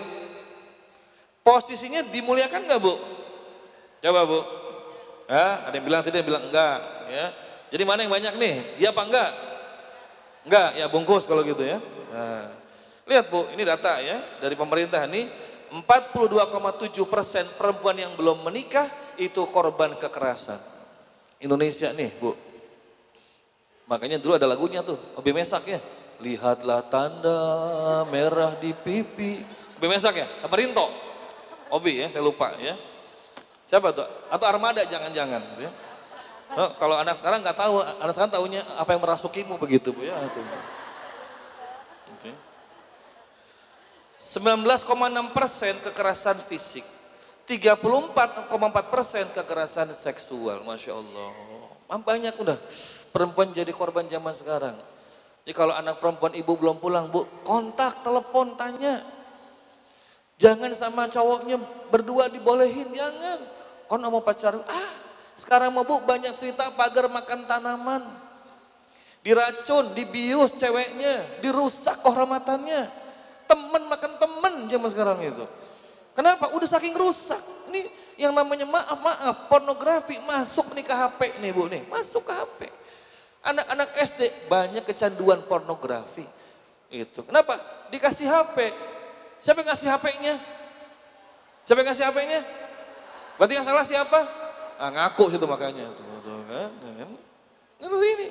Posisinya 1.42 2.06
dimuliakan 2.06 2.70
nggak 2.70 2.82
Bu? 2.84 2.94
Coba 4.04 4.22
Bu. 4.28 4.40
Ya, 5.32 5.66
ada 5.66 5.76
yang 5.80 5.86
bilang 5.88 6.02
tidak, 6.04 6.14
ada 6.14 6.20
yang 6.22 6.28
bilang 6.28 6.44
enggak. 6.52 6.80
Ya. 7.08 7.26
Jadi 7.72 7.84
mana 7.88 8.00
yang 8.04 8.12
banyak 8.12 8.34
nih? 8.36 8.56
Dia 8.78 8.92
apa 8.92 9.02
enggak? 9.08 9.32
Enggak, 10.46 10.70
ya 10.76 10.86
bungkus 10.92 11.24
kalau 11.24 11.42
gitu 11.48 11.64
ya. 11.64 11.80
Nah, 12.12 12.52
lihat 13.08 13.32
Bu, 13.32 13.48
ini 13.56 13.64
data 13.64 13.98
ya 14.04 14.22
dari 14.44 14.54
pemerintah 14.60 15.02
nih 15.08 15.32
42,7 15.72 16.94
persen 17.08 17.48
perempuan 17.56 17.96
yang 17.96 18.12
belum 18.20 18.44
menikah 18.44 19.01
itu 19.18 19.42
korban 19.50 19.98
kekerasan. 19.98 20.60
Indonesia 21.42 21.90
nih 21.92 22.12
bu. 22.22 22.38
Makanya 23.90 24.22
dulu 24.22 24.38
ada 24.38 24.48
lagunya 24.48 24.86
tuh, 24.86 24.96
Obi 25.20 25.36
Mesak 25.36 25.68
ya. 25.68 25.80
Lihatlah 26.22 26.86
tanda 26.88 27.42
merah 28.08 28.56
di 28.56 28.72
pipi. 28.72 29.42
Obi 29.82 29.88
Mesak 29.90 30.16
ya? 30.16 30.28
Apa 30.46 30.54
Rinto? 30.56 30.88
Obi 31.74 32.00
ya, 32.00 32.08
saya 32.08 32.24
lupa 32.24 32.54
ya. 32.62 32.78
Siapa 33.66 33.92
tuh? 33.96 34.06
Atau 34.30 34.46
Armada 34.48 34.84
jangan-jangan 34.84 35.42
gitu 35.56 35.62
ya. 35.68 35.72
Oh, 36.52 36.76
kalau 36.76 37.00
anak 37.00 37.16
sekarang 37.16 37.40
nggak 37.40 37.56
tahu, 37.56 37.80
anak 37.80 38.12
sekarang 38.12 38.32
tahunya 38.36 38.62
apa 38.76 38.92
yang 38.92 39.02
merasukimu 39.02 39.56
begitu 39.56 39.96
bu 39.96 40.04
ya. 40.04 40.20
Itu. 40.28 40.44
Oke. 42.20 42.32
19,6 44.20 45.32
persen 45.32 45.74
kekerasan 45.80 46.38
fisik, 46.46 46.86
34,4 47.52 48.48
persen 48.88 49.28
kekerasan 49.36 49.92
seksual, 49.92 50.64
masya 50.64 50.96
Allah. 50.96 51.36
Banyak 51.92 52.40
udah 52.40 52.56
perempuan 53.12 53.52
jadi 53.52 53.76
korban 53.76 54.08
zaman 54.08 54.32
sekarang. 54.32 54.80
Jadi 55.44 55.52
kalau 55.52 55.76
anak 55.76 56.00
perempuan 56.00 56.32
ibu 56.32 56.56
belum 56.56 56.80
pulang 56.80 57.12
bu, 57.12 57.28
kontak, 57.44 58.00
telepon, 58.08 58.56
tanya. 58.56 59.04
Jangan 60.40 60.72
sama 60.80 61.12
cowoknya 61.12 61.60
berdua 61.92 62.32
dibolehin, 62.32 62.88
jangan. 62.96 63.44
Kau 63.92 64.00
mau 64.00 64.24
pacaran, 64.24 64.64
ah 64.72 64.92
sekarang 65.36 65.76
mau 65.76 65.84
bu 65.84 66.00
banyak 66.00 66.32
cerita 66.40 66.72
pagar 66.72 67.12
makan 67.12 67.52
tanaman. 67.52 68.08
Diracun, 69.28 69.92
dibius 69.92 70.56
ceweknya, 70.56 71.44
dirusak 71.44 72.00
kehormatannya 72.00 72.88
teman 73.44 73.84
makan 73.92 74.12
teman 74.16 74.54
zaman 74.72 74.88
sekarang 74.88 75.20
itu. 75.20 75.44
Kenapa? 76.12 76.52
Udah 76.52 76.68
saking 76.68 76.96
rusak. 76.96 77.40
Ini 77.72 77.88
yang 78.20 78.36
namanya 78.36 78.68
maaf 78.68 79.00
maaf 79.00 79.36
pornografi 79.48 80.20
masuk 80.22 80.76
nih 80.78 80.86
ke 80.86 80.94
HP 80.94 81.20
nih 81.42 81.52
bu 81.56 81.66
nih 81.72 81.82
masuk 81.88 82.28
ke 82.28 82.34
HP. 82.36 82.60
Anak-anak 83.42 83.90
SD 83.98 84.22
banyak 84.52 84.84
kecanduan 84.86 85.42
pornografi. 85.50 86.28
Itu. 86.92 87.24
Kenapa? 87.26 87.58
Dikasih 87.90 88.28
HP. 88.30 88.58
Siapa 89.42 89.66
yang 89.66 89.70
ngasih 89.74 89.90
HP-nya? 89.90 90.36
Siapa 91.66 91.78
yang 91.82 91.90
ngasih 91.90 92.06
HP-nya? 92.06 92.40
Berarti 93.42 93.54
yang 93.58 93.66
salah 93.66 93.82
siapa? 93.82 94.20
Ah, 94.78 94.94
ngaku 94.94 95.34
situ 95.34 95.46
makanya. 95.50 95.90
Tuh, 95.98 96.06
tuh, 96.22 96.42
kan? 96.46 96.70
Ini. 97.82 98.28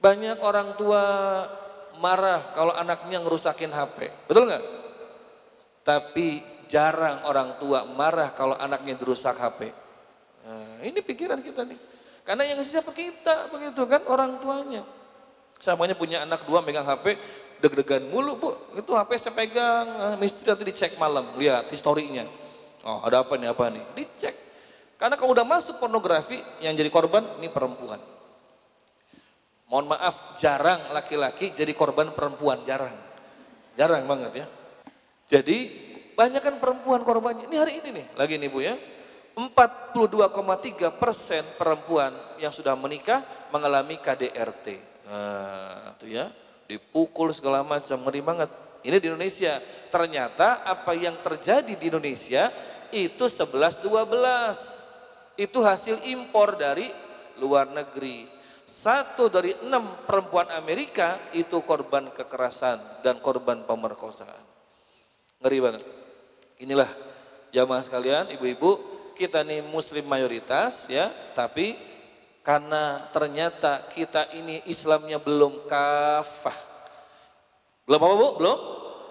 Banyak 0.00 0.36
orang 0.44 0.76
tua 0.76 1.04
marah 1.96 2.52
kalau 2.52 2.76
anaknya 2.76 3.20
ngerusakin 3.24 3.72
HP. 3.72 4.28
Betul 4.28 4.48
nggak? 4.48 4.64
Tapi 5.90 6.46
jarang 6.70 7.26
orang 7.26 7.58
tua 7.58 7.82
marah 7.82 8.30
kalau 8.30 8.54
anaknya 8.54 8.94
dirusak 8.94 9.34
HP. 9.34 9.74
Nah, 10.46 10.86
ini 10.86 11.02
pikiran 11.02 11.42
kita 11.42 11.66
nih. 11.66 11.74
Karena 12.22 12.46
yang 12.46 12.62
siapa 12.62 12.94
kita 12.94 13.50
begitu 13.50 13.82
kan 13.90 14.06
orang 14.06 14.38
tuanya. 14.38 14.86
Samanya 15.58 15.98
punya 15.98 16.22
anak 16.22 16.46
dua 16.46 16.62
megang 16.62 16.86
HP, 16.86 17.18
deg-degan 17.58 18.06
mulu 18.06 18.38
bu. 18.38 18.50
Itu 18.78 18.94
HP 18.94 19.18
saya 19.18 19.34
pegang, 19.34 20.14
misteri 20.22 20.54
nanti 20.54 20.62
dicek 20.70 20.94
malam, 20.94 21.34
lihat 21.34 21.66
historinya. 21.74 22.30
Oh 22.86 23.02
ada 23.02 23.26
apa 23.26 23.34
nih, 23.34 23.50
apa 23.50 23.66
nih, 23.66 23.82
dicek. 23.98 24.38
Karena 24.94 25.18
kalau 25.18 25.34
udah 25.34 25.42
masuk 25.42 25.82
pornografi, 25.82 26.38
yang 26.62 26.78
jadi 26.78 26.86
korban 26.86 27.34
ini 27.42 27.50
perempuan. 27.50 27.98
Mohon 29.66 29.98
maaf, 29.98 30.38
jarang 30.38 30.94
laki-laki 30.94 31.50
jadi 31.50 31.74
korban 31.74 32.14
perempuan, 32.14 32.62
jarang. 32.62 32.94
Jarang 33.74 34.06
banget 34.06 34.46
ya. 34.46 34.59
Jadi 35.30 35.58
banyak 36.18 36.42
kan 36.42 36.58
perempuan 36.58 37.06
korbannya. 37.06 37.46
Ini 37.46 37.56
hari 37.56 37.78
ini 37.78 37.88
nih, 37.94 38.06
lagi 38.18 38.34
nih 38.36 38.50
Bu 38.50 38.60
ya. 38.60 38.74
42,3 39.38 41.00
persen 41.00 41.46
perempuan 41.54 42.12
yang 42.36 42.50
sudah 42.50 42.74
menikah 42.74 43.22
mengalami 43.54 43.96
KDRT. 43.96 44.66
Nah, 45.06 45.94
itu 45.96 46.12
ya, 46.12 46.28
dipukul 46.66 47.30
segala 47.30 47.62
macam, 47.62 47.94
ngeri 48.04 48.20
banget. 48.20 48.50
Ini 48.82 48.98
di 48.98 49.06
Indonesia. 49.06 49.62
Ternyata 49.88 50.66
apa 50.66 50.92
yang 50.98 51.22
terjadi 51.22 51.78
di 51.78 51.84
Indonesia 51.88 52.50
itu 52.90 53.30
11-12. 53.30 55.38
Itu 55.38 55.62
hasil 55.62 56.04
impor 56.10 56.58
dari 56.58 56.90
luar 57.38 57.70
negeri. 57.70 58.26
Satu 58.66 59.32
dari 59.32 59.56
enam 59.62 60.04
perempuan 60.04 60.52
Amerika 60.52 61.32
itu 61.32 61.64
korban 61.64 62.12
kekerasan 62.12 63.02
dan 63.02 63.18
korban 63.24 63.64
pemerkosaan. 63.64 64.49
Ngeri 65.40 65.58
banget. 65.64 65.82
Inilah 66.60 66.90
jamaah 67.48 67.80
sekalian, 67.80 68.28
ibu-ibu, 68.36 68.76
kita 69.16 69.40
ini 69.40 69.64
muslim 69.64 70.04
mayoritas 70.04 70.84
ya, 70.84 71.08
tapi 71.32 71.80
karena 72.44 73.08
ternyata 73.08 73.88
kita 73.88 74.28
ini 74.36 74.60
Islamnya 74.68 75.16
belum 75.16 75.64
kafah. 75.64 76.56
Belum 77.88 78.00
apa 78.04 78.14
bu? 78.16 78.28
Belum 78.36 78.58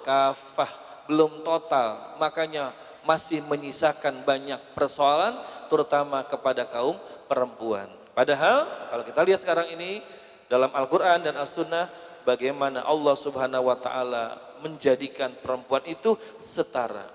kafah, 0.05 0.71
belum 1.09 1.41
total. 1.41 2.17
Makanya 2.21 2.77
masih 3.01 3.41
menyisakan 3.45 4.21
banyak 4.21 4.61
persoalan 4.77 5.41
terutama 5.65 6.21
kepada 6.25 6.65
kaum 6.69 6.97
perempuan. 7.25 7.89
Padahal 8.13 8.69
kalau 8.93 9.03
kita 9.05 9.21
lihat 9.25 9.41
sekarang 9.41 9.73
ini 9.73 10.05
dalam 10.45 10.69
Al-Quran 10.73 11.25
dan 11.25 11.37
As-Sunnah 11.41 11.89
bagaimana 12.21 12.85
Allah 12.85 13.15
subhanahu 13.17 13.69
wa 13.69 13.77
ta'ala 13.77 14.48
menjadikan 14.61 15.33
perempuan 15.39 15.83
itu 15.87 16.15
setara. 16.37 17.07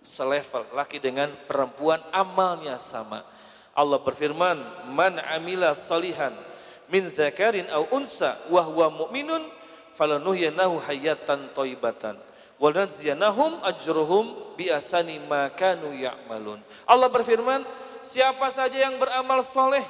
Selevel 0.00 0.70
laki 0.70 1.02
dengan 1.02 1.34
perempuan 1.50 1.98
amalnya 2.14 2.78
sama. 2.78 3.26
Allah 3.74 4.00
berfirman, 4.00 4.88
Man 4.94 5.18
amila 5.20 5.74
salihan 5.74 6.32
min 6.86 7.10
zakarin 7.10 7.66
au 7.74 7.90
unsa 7.90 8.38
wa 8.48 8.62
huwa 8.62 8.86
mu'minun 8.88 9.42
falanuhyanahu 9.98 10.78
hayatan 10.86 11.50
toibatan 11.50 12.16
walanziyanahum 12.56 13.60
ajruhum 13.64 14.56
bi 14.56 14.72
asani 14.72 15.20
ma 15.20 15.52
kanu 15.52 15.92
ya'malun. 15.92 16.60
Allah 16.88 17.08
berfirman, 17.12 17.64
siapa 18.00 18.48
saja 18.48 18.88
yang 18.88 18.96
beramal 18.96 19.44
soleh 19.44 19.84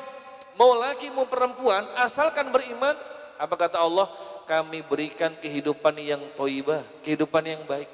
mau 0.58 0.74
laki 0.74 1.12
mau 1.12 1.28
perempuan 1.28 1.86
asalkan 2.00 2.50
beriman 2.50 2.96
apa 3.36 3.54
kata 3.56 3.80
Allah? 3.80 4.08
Kami 4.46 4.82
berikan 4.86 5.34
kehidupan 5.34 5.98
yang 5.98 6.22
toibah 6.38 6.86
kehidupan 7.02 7.42
yang 7.42 7.62
baik. 7.66 7.90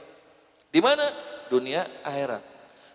Di 0.68 0.80
mana? 0.80 1.08
Dunia 1.48 1.88
akhirat. 2.04 2.44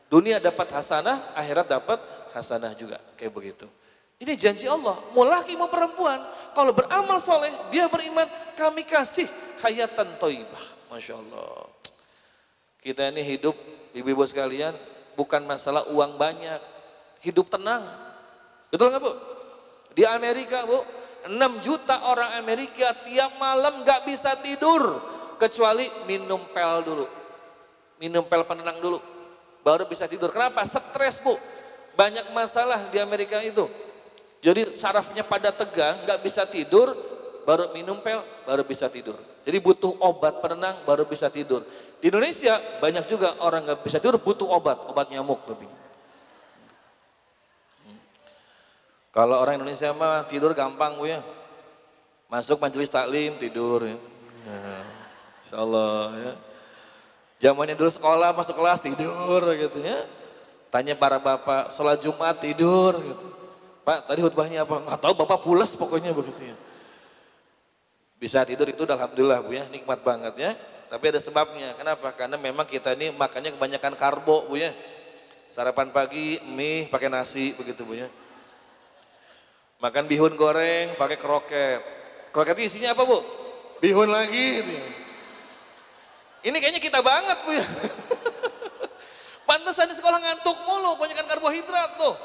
Dunia 0.07 0.37
dapat 0.37 0.69
hasanah 0.71 1.33
akhirat 1.33 1.67
dapat 1.67 1.99
hasanah 2.33 2.71
juga. 2.77 3.01
Kayak 3.17 3.33
begitu. 3.33 3.67
Ini 4.17 4.33
janji 4.33 4.65
Allah. 4.65 4.97
Mau 5.13 5.25
laki 5.25 5.53
mau 5.53 5.69
perempuan 5.69 6.21
kalau 6.57 6.73
beramal 6.73 7.21
soleh 7.21 7.53
dia 7.69 7.85
beriman 7.85 8.25
kami 8.57 8.81
kasih 8.81 9.29
hayatan 9.61 10.17
toibah. 10.17 10.63
Masya 10.89 11.17
Allah. 11.21 11.69
Kita 12.81 13.09
ini 13.13 13.21
hidup 13.21 13.53
ibu-ibu 13.93 14.25
sekalian 14.25 14.73
bukan 15.13 15.45
masalah 15.45 15.85
uang 15.89 16.17
banyak. 16.17 16.61
Hidup 17.21 17.49
tenang. 17.49 17.85
Betul 18.69 18.93
nggak 18.93 19.01
bu? 19.01 19.11
Di 19.97 20.05
Amerika 20.05 20.61
bu, 20.65 20.85
6 21.27 21.63
juta 21.63 22.07
orang 22.07 22.39
Amerika 22.39 22.95
tiap 23.03 23.35
malam 23.37 23.83
gak 23.83 24.07
bisa 24.07 24.35
tidur. 24.39 25.03
Kecuali 25.37 25.85
minum 26.09 26.49
pel 26.49 26.81
dulu. 26.81 27.05
Minum 28.01 28.25
pel 28.25 28.41
penenang 28.47 28.81
dulu. 28.81 28.99
Baru 29.61 29.85
bisa 29.85 30.09
tidur. 30.09 30.33
Kenapa? 30.33 30.65
Stres 30.65 31.21
bu. 31.21 31.37
Banyak 31.93 32.33
masalah 32.33 32.89
di 32.89 32.97
Amerika 32.97 33.37
itu. 33.43 33.69
Jadi 34.41 34.73
sarafnya 34.77 35.25
pada 35.25 35.49
tegang, 35.49 36.05
gak 36.05 36.21
bisa 36.21 36.45
tidur, 36.45 36.93
baru 37.41 37.73
minum 37.73 37.97
pel, 37.99 38.21
baru 38.45 38.61
bisa 38.61 38.85
tidur. 38.85 39.17
Jadi 39.41 39.57
butuh 39.57 39.97
obat 40.03 40.43
penenang, 40.43 40.85
baru 40.85 41.09
bisa 41.09 41.31
tidur. 41.31 41.65
Di 41.97 42.13
Indonesia 42.13 42.61
banyak 42.77 43.09
juga 43.09 43.39
orang 43.41 43.65
gak 43.65 43.81
bisa 43.81 43.97
tidur, 43.97 44.21
butuh 44.21 44.45
obat, 44.45 44.77
obat 44.85 45.09
nyamuk 45.09 45.41
lebih. 45.49 45.76
Kalau 49.17 49.41
orang 49.41 49.57
Indonesia 49.57 49.89
mah 49.97 50.29
tidur 50.29 50.53
gampang 50.53 50.93
bu 50.93 51.09
ya. 51.09 51.25
Masuk 52.29 52.61
majelis 52.61 52.85
taklim 52.85 53.33
tidur 53.41 53.89
ya. 53.89 53.97
ya. 54.45 54.77
Insya 55.41 55.57
Allah 55.57 56.05
ya. 56.13 56.33
Zamannya 57.41 57.73
dulu 57.73 57.89
sekolah 57.89 58.29
masuk 58.37 58.53
kelas 58.53 58.77
tidur 58.77 59.41
gitu 59.57 59.81
ya. 59.81 60.05
Tanya 60.69 60.93
para 60.93 61.17
bapak, 61.17 61.73
sholat 61.73 61.97
Jumat 61.97 62.37
tidur 62.37 62.93
gitu. 63.01 63.25
Pak 63.81 64.05
tadi 64.05 64.21
khutbahnya 64.21 64.69
apa? 64.69 64.85
Nggak 64.85 64.99
tahu 65.01 65.13
bapak 65.25 65.39
pulas 65.41 65.73
pokoknya 65.73 66.13
begitu 66.13 66.53
ya. 66.53 66.57
Bisa 68.21 68.45
tidur 68.45 68.69
itu 68.69 68.85
alhamdulillah 68.85 69.41
bu 69.41 69.57
ya, 69.57 69.65
nikmat 69.73 70.05
banget 70.05 70.33
ya. 70.37 70.51
Tapi 70.93 71.03
ada 71.09 71.17
sebabnya, 71.17 71.73
kenapa? 71.73 72.13
Karena 72.13 72.37
memang 72.37 72.69
kita 72.69 72.93
ini 72.93 73.09
makannya 73.09 73.57
kebanyakan 73.57 73.97
karbo 73.97 74.45
bu 74.45 74.61
ya. 74.61 74.77
Sarapan 75.49 75.89
pagi 75.89 76.37
mie 76.45 76.85
pakai 76.85 77.09
nasi 77.09 77.57
begitu 77.57 77.81
bu 77.81 77.97
ya. 77.97 78.09
Makan 79.77 80.09
bihun 80.09 80.33
goreng 80.33 80.97
pakai 80.97 81.17
kroket. 81.21 81.81
Kroket 82.33 82.57
isinya 82.65 82.97
apa 82.97 83.05
bu? 83.05 83.21
Bihun 83.77 84.09
lagi 84.09 84.65
gitu. 84.65 84.73
Ini 86.49 86.57
kayaknya 86.57 86.81
kita 86.81 86.99
banget 87.05 87.37
bu 87.45 87.51
ya. 87.53 87.65
Pantesan 89.49 89.87
di 89.87 89.95
sekolah 89.95 90.17
ngantuk 90.17 90.57
mulu, 90.65 90.97
banyak 90.97 91.21
karbohidrat 91.23 91.95
tuh. 91.95 92.17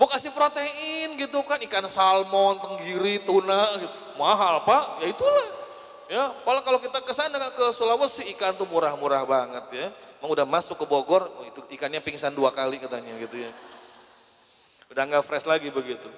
Mau 0.00 0.08
kasih 0.08 0.30
protein 0.30 1.18
gitu 1.18 1.42
kan, 1.42 1.58
ikan 1.60 1.84
salmon, 1.90 2.62
tenggiri, 2.62 3.18
tuna, 3.22 3.82
gitu. 3.82 3.90
mahal 4.14 4.62
pak, 4.62 5.02
ya 5.02 5.06
itulah. 5.10 5.48
Ya, 6.08 6.24
kalau 6.40 6.60
kalau 6.64 6.78
kita 6.80 7.04
ke 7.04 7.12
sana 7.12 7.36
ke 7.52 7.68
Sulawesi 7.74 8.24
ikan 8.32 8.56
tuh 8.56 8.64
murah-murah 8.64 9.28
banget 9.28 9.64
ya. 9.74 9.86
Mau 10.24 10.32
udah 10.32 10.46
masuk 10.48 10.80
ke 10.80 10.86
Bogor, 10.88 11.28
oh, 11.28 11.44
itu 11.44 11.60
ikannya 11.74 12.00
pingsan 12.00 12.32
dua 12.32 12.48
kali 12.48 12.80
katanya 12.80 13.12
gitu 13.20 13.44
ya. 13.44 13.52
Udah 14.88 15.02
nggak 15.04 15.22
fresh 15.26 15.44
lagi 15.44 15.68
begitu. 15.68 16.08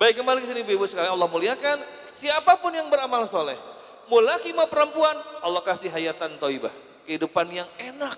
Baik 0.00 0.24
kembali 0.24 0.40
ke 0.40 0.48
sini 0.48 0.64
ibu 0.64 0.88
sekalian 0.88 1.12
Allah 1.12 1.28
muliakan 1.28 1.84
siapa 2.08 2.56
pun 2.56 2.72
yang 2.72 2.88
beramal 2.88 3.28
soleh. 3.28 3.60
Mau 4.08 4.24
laki 4.24 4.48
mau 4.56 4.64
perempuan 4.64 5.12
Allah 5.44 5.60
kasih 5.60 5.92
hayatan 5.92 6.40
toibah. 6.40 6.72
Kehidupan 7.04 7.52
yang 7.52 7.68
enak. 7.76 8.16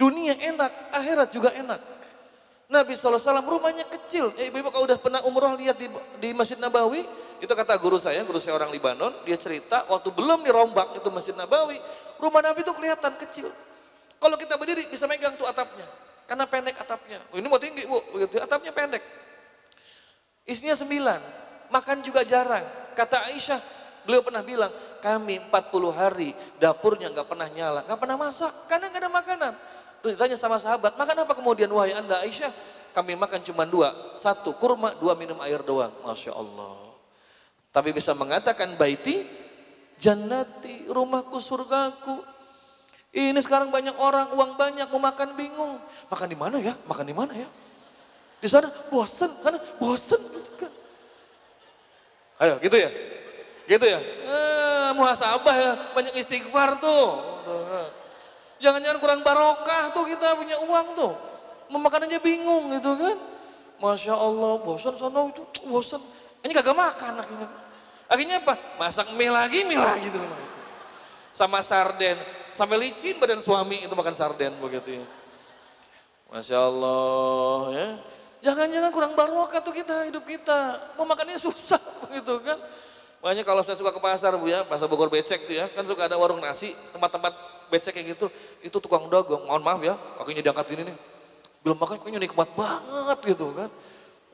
Dunia 0.00 0.32
enak, 0.40 0.72
akhirat 0.96 1.28
juga 1.28 1.52
enak. 1.52 1.84
Nabi 2.72 2.96
SAW 2.96 3.44
rumahnya 3.44 3.84
kecil. 3.92 4.32
Eh, 4.40 4.48
ibu-ibu 4.48 4.72
kalau 4.72 4.88
udah 4.88 4.96
pernah 4.96 5.20
umroh 5.28 5.52
lihat 5.60 5.76
di, 5.76 5.84
di 6.16 6.32
Masjid 6.32 6.56
Nabawi, 6.56 7.04
itu 7.44 7.52
kata 7.52 7.76
guru 7.76 8.00
saya, 8.00 8.24
guru 8.24 8.40
saya 8.40 8.56
orang 8.56 8.72
Libanon, 8.72 9.20
dia 9.28 9.36
cerita 9.36 9.84
waktu 9.92 10.08
belum 10.08 10.48
dirombak 10.48 10.96
itu 10.96 11.08
Masjid 11.12 11.36
Nabawi, 11.36 11.76
rumah 12.16 12.40
Nabi 12.40 12.64
itu 12.64 12.72
kelihatan 12.72 13.20
kecil. 13.20 13.52
Kalau 14.16 14.36
kita 14.40 14.56
berdiri 14.56 14.88
bisa 14.88 15.04
megang 15.04 15.36
tuh 15.36 15.44
atapnya, 15.44 15.84
karena 16.24 16.48
pendek 16.48 16.76
atapnya. 16.80 17.20
Oh, 17.30 17.36
ini 17.36 17.46
mau 17.52 17.60
tinggi 17.60 17.84
bu, 17.84 18.00
begitu 18.16 18.40
atapnya 18.40 18.72
pendek. 18.72 19.25
Isinya 20.46 20.78
sembilan, 20.78 21.20
makan 21.74 22.06
juga 22.06 22.22
jarang. 22.22 22.62
Kata 22.94 23.26
Aisyah, 23.26 23.58
beliau 24.06 24.22
pernah 24.22 24.46
bilang, 24.46 24.70
kami 25.02 25.42
40 25.50 25.90
hari 25.90 26.30
dapurnya 26.62 27.10
nggak 27.10 27.26
pernah 27.26 27.50
nyala, 27.50 27.82
nggak 27.82 27.98
pernah 27.98 28.16
masak, 28.16 28.70
karena 28.70 28.86
nggak 28.88 29.02
ada 29.02 29.10
makanan. 29.10 29.52
Terus 30.00 30.14
ditanya 30.14 30.38
sama 30.38 30.62
sahabat, 30.62 30.94
makan 30.94 31.26
apa 31.26 31.34
kemudian 31.34 31.66
wahai 31.74 31.98
anda 31.98 32.22
Aisyah? 32.22 32.54
Kami 32.94 33.12
makan 33.18 33.42
cuma 33.44 33.66
dua, 33.66 34.16
satu 34.16 34.54
kurma, 34.56 34.94
dua 34.96 35.12
minum 35.18 35.36
air 35.42 35.60
doang. 35.60 35.92
Masya 36.06 36.32
Allah. 36.32 36.94
Tapi 37.68 37.92
bisa 37.92 38.16
mengatakan 38.16 38.72
baiti, 38.78 39.26
jannati, 40.00 40.88
rumahku, 40.88 41.36
surgaku. 41.36 42.24
Ini 43.12 43.36
sekarang 43.44 43.68
banyak 43.68 44.00
orang, 44.00 44.32
uang 44.32 44.56
banyak, 44.56 44.88
mau 44.88 45.02
makan 45.02 45.36
bingung. 45.36 45.76
Makan 46.08 46.28
di 46.30 46.38
mana 46.38 46.56
ya? 46.56 46.72
Makan 46.88 47.04
di 47.04 47.12
mana 47.12 47.32
ya? 47.36 47.48
Di 48.46 48.54
sana 48.54 48.70
bosan, 48.70 49.42
karena 49.42 49.58
bosan. 49.74 50.22
gitu 50.22 50.50
kan. 50.54 50.70
Ayo 52.38 52.62
gitu 52.62 52.78
ya? 52.78 52.90
Gitu 53.66 53.82
ya? 53.82 53.98
Eh, 53.98 54.88
muhasabah 54.94 55.54
ya, 55.58 55.72
banyak 55.90 56.14
istighfar 56.14 56.78
tuh. 56.78 57.26
Jangan-jangan 58.62 59.02
kurang 59.02 59.20
barokah 59.26 59.90
tuh 59.90 60.06
kita 60.06 60.38
punya 60.38 60.62
uang 60.62 60.94
tuh. 60.94 61.12
Mau 61.74 61.82
makan 61.82 62.06
aja 62.06 62.22
bingung 62.22 62.70
gitu 62.78 62.94
kan. 62.94 63.18
Masya 63.82 64.14
Allah, 64.14 64.62
bosan 64.62 64.94
sana 64.94 65.26
itu, 65.26 65.42
bosan. 65.66 65.98
Ini 66.46 66.54
kagak 66.54 66.78
makan 66.78 67.26
akhirnya. 67.26 67.50
Akhirnya 68.06 68.38
apa? 68.46 68.54
Masak 68.78 69.10
mie 69.18 69.26
lagi, 69.26 69.66
mie 69.66 69.74
lagi 69.74 70.06
tuh. 70.06 70.22
Sama 71.34 71.66
sarden. 71.66 72.14
Sampai 72.54 72.78
licin 72.78 73.18
badan 73.18 73.42
suami 73.42 73.82
itu 73.82 73.90
makan 73.90 74.14
sarden 74.14 74.54
begitu 74.62 75.02
ya. 75.02 75.04
Masya 76.30 76.58
Allah 76.62 77.60
ya. 77.74 77.88
Jangan-jangan 78.44 78.90
kurang 78.92 79.12
barokah 79.16 79.60
tuh 79.64 79.72
kita 79.72 80.08
hidup 80.08 80.24
kita. 80.28 80.92
Mau 81.00 81.08
makannya 81.08 81.40
susah 81.40 81.80
begitu 82.08 82.36
kan. 82.46 82.58
Makanya 83.24 83.42
kalau 83.42 83.62
saya 83.64 83.74
suka 83.80 83.90
ke 83.90 84.00
pasar 84.00 84.36
bu 84.36 84.46
ya, 84.46 84.62
pasar 84.62 84.86
Bogor 84.86 85.08
Becek 85.08 85.48
tuh 85.48 85.56
ya, 85.56 85.66
kan 85.72 85.82
suka 85.82 86.06
ada 86.06 86.14
warung 86.20 86.38
nasi, 86.38 86.76
tempat-tempat 86.94 87.32
becek 87.66 87.90
kayak 87.96 88.14
gitu, 88.14 88.30
itu 88.62 88.76
tukang 88.78 89.10
dagang, 89.10 89.42
mohon 89.42 89.62
maaf 89.66 89.82
ya, 89.82 89.98
kakinya 90.20 90.42
diangkat 90.46 90.66
gini 90.70 90.82
nih. 90.92 90.96
Belum 91.66 91.74
makan 91.74 91.98
kakinya 91.98 92.22
nikmat 92.22 92.46
banget 92.54 93.18
gitu 93.34 93.50
kan. 93.50 93.70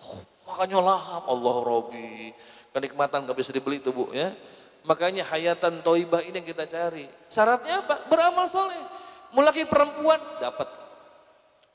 Oh, 0.03 0.21
makannya 0.45 0.79
lahap, 0.83 1.25
Allah 1.25 1.57
Robi. 1.65 2.37
Kenikmatan 2.73 3.25
gak 3.25 3.37
bisa 3.37 3.49
dibeli 3.53 3.81
tuh 3.81 3.97
bu 3.97 4.05
ya. 4.13 4.37
Makanya 4.85 5.25
hayatan 5.25 5.81
toibah 5.81 6.21
ini 6.21 6.43
yang 6.43 6.49
kita 6.53 6.67
cari. 6.67 7.07
Syaratnya 7.31 7.87
apa? 7.87 8.05
Beramal 8.11 8.45
soleh. 8.51 8.77
Mulaki 9.33 9.65
perempuan 9.65 10.21
dapat. 10.37 10.69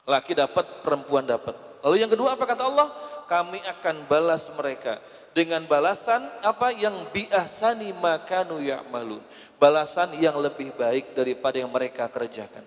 Laki 0.05 0.37
dapat, 0.37 0.85
perempuan 0.85 1.25
dapat. 1.25 1.66
Lalu 1.85 1.95
yang 2.01 2.11
kedua 2.11 2.33
apa 2.33 2.43
kata 2.45 2.63
Allah? 2.65 2.87
Kami 3.27 3.59
akan 3.59 4.07
balas 4.07 4.47
mereka 4.55 5.03
dengan 5.35 5.61
balasan 5.69 6.25
apa 6.41 6.73
yang 6.73 7.11
biahsani 7.13 7.93
makanu 7.93 8.57
ya'malun. 8.57 9.21
Balasan 9.61 10.15
yang 10.17 10.37
lebih 10.39 10.73
baik 10.73 11.13
daripada 11.13 11.61
yang 11.61 11.69
mereka 11.69 12.09
kerjakan. 12.09 12.65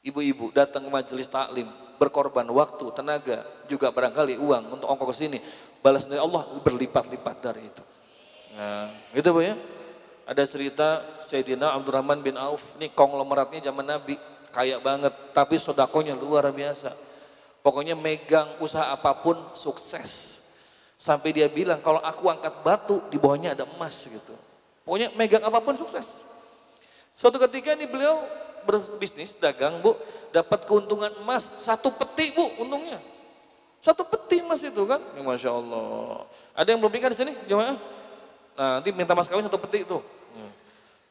Ibu-ibu 0.00 0.54
datang 0.54 0.86
ke 0.86 0.90
majelis 0.94 1.26
taklim, 1.26 1.68
berkorban 1.98 2.46
waktu, 2.48 2.86
tenaga, 2.94 3.44
juga 3.66 3.90
barangkali 3.90 4.38
uang 4.38 4.78
untuk 4.78 4.88
ongkos 4.88 5.18
sini. 5.18 5.42
Balas 5.82 6.06
dari 6.06 6.22
Allah 6.22 6.46
berlipat-lipat 6.64 7.36
dari 7.42 7.66
itu. 7.66 7.82
Nah, 8.54 8.88
gitu 9.12 9.34
Bu 9.34 9.42
ya. 9.42 9.58
Ada 10.28 10.44
cerita 10.44 11.02
Sayyidina 11.24 11.72
Abdurrahman 11.72 12.20
bin 12.20 12.36
Auf, 12.36 12.76
ini 12.76 12.92
konglomeratnya 12.92 13.64
zaman 13.64 13.96
Nabi, 13.96 14.20
kaya 14.52 14.76
banget, 14.76 15.12
tapi 15.32 15.56
sodakonya 15.56 16.12
luar 16.12 16.52
biasa. 16.52 17.07
Pokoknya 17.62 17.98
megang 17.98 18.56
usaha 18.62 18.94
apa 18.94 19.12
pun 19.18 19.36
sukses. 19.52 20.38
Sampai 20.98 21.30
dia 21.30 21.46
bilang 21.46 21.78
kalau 21.78 22.02
aku 22.02 22.26
angkat 22.26 22.54
batu 22.66 23.02
di 23.06 23.18
bawahnya 23.18 23.54
ada 23.54 23.64
emas 23.66 24.02
gitu. 24.02 24.34
Pokoknya 24.82 25.14
megang 25.14 25.44
apa 25.46 25.58
pun 25.62 25.78
sukses. 25.78 26.22
Suatu 27.14 27.38
ketika 27.42 27.74
ini 27.74 27.90
beliau 27.90 28.22
berbisnis 28.66 29.34
dagang 29.38 29.82
bu, 29.82 29.94
dapat 30.30 30.66
keuntungan 30.66 31.10
emas 31.22 31.50
satu 31.58 31.90
peti 31.94 32.34
bu 32.34 32.46
untungnya. 32.62 33.02
Satu 33.78 34.02
peti 34.02 34.42
emas 34.42 34.58
itu 34.58 34.82
kan, 34.86 34.98
ya, 35.14 35.22
masya 35.22 35.54
Allah. 35.54 36.26
Ada 36.50 36.74
yang 36.74 36.82
belum 36.82 36.92
nikah 36.98 37.10
di 37.14 37.18
sini, 37.18 37.32
jemaah? 37.46 37.78
Nah, 38.58 38.82
nanti 38.82 38.90
minta 38.90 39.14
mas 39.14 39.30
kawin 39.30 39.46
satu 39.46 39.58
peti 39.62 39.86
tuh. 39.86 40.02
Hmm. 40.34 40.50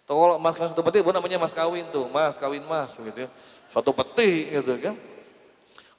Tuh 0.04 0.16
kalau 0.20 0.36
mas 0.36 0.56
kawin 0.60 0.72
satu 0.76 0.84
peti, 0.84 1.00
bu 1.00 1.16
namanya 1.16 1.40
mas 1.40 1.56
kawin 1.56 1.88
tuh, 1.88 2.12
mas 2.12 2.36
kawin 2.36 2.64
mas 2.68 2.92
begitu 3.00 3.24
ya. 3.24 3.30
Satu 3.72 3.96
peti 3.96 4.52
gitu 4.52 4.76
kan. 4.84 4.96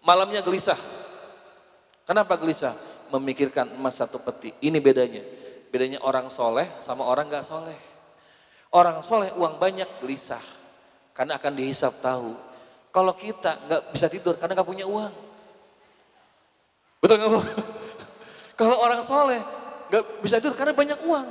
Malamnya 0.08 0.40
gelisah. 0.40 0.80
Kenapa 2.08 2.40
gelisah? 2.40 2.72
Memikirkan 3.12 3.76
emas 3.76 4.00
satu 4.00 4.16
peti. 4.16 4.56
Ini 4.64 4.80
bedanya. 4.80 5.20
Bedanya 5.68 6.00
orang 6.00 6.32
soleh 6.32 6.64
sama 6.80 7.04
orang 7.04 7.28
gak 7.28 7.44
soleh. 7.44 7.76
Orang 8.72 9.04
soleh 9.04 9.28
uang 9.36 9.60
banyak 9.60 10.00
gelisah. 10.00 10.40
Karena 11.12 11.36
akan 11.36 11.52
dihisap 11.52 12.00
tahu. 12.00 12.32
Kalau 12.88 13.12
kita 13.12 13.68
nggak 13.68 13.82
bisa 13.92 14.08
tidur 14.08 14.40
karena 14.40 14.56
nggak 14.56 14.68
punya 14.68 14.88
uang. 14.88 15.12
Betul 17.04 17.20
nggak 17.20 17.28
bu? 17.28 17.40
Kalau 18.64 18.80
orang 18.80 19.04
soleh 19.04 19.44
nggak 19.92 20.24
bisa 20.24 20.40
tidur 20.40 20.56
karena 20.56 20.72
banyak 20.72 21.04
uang. 21.04 21.28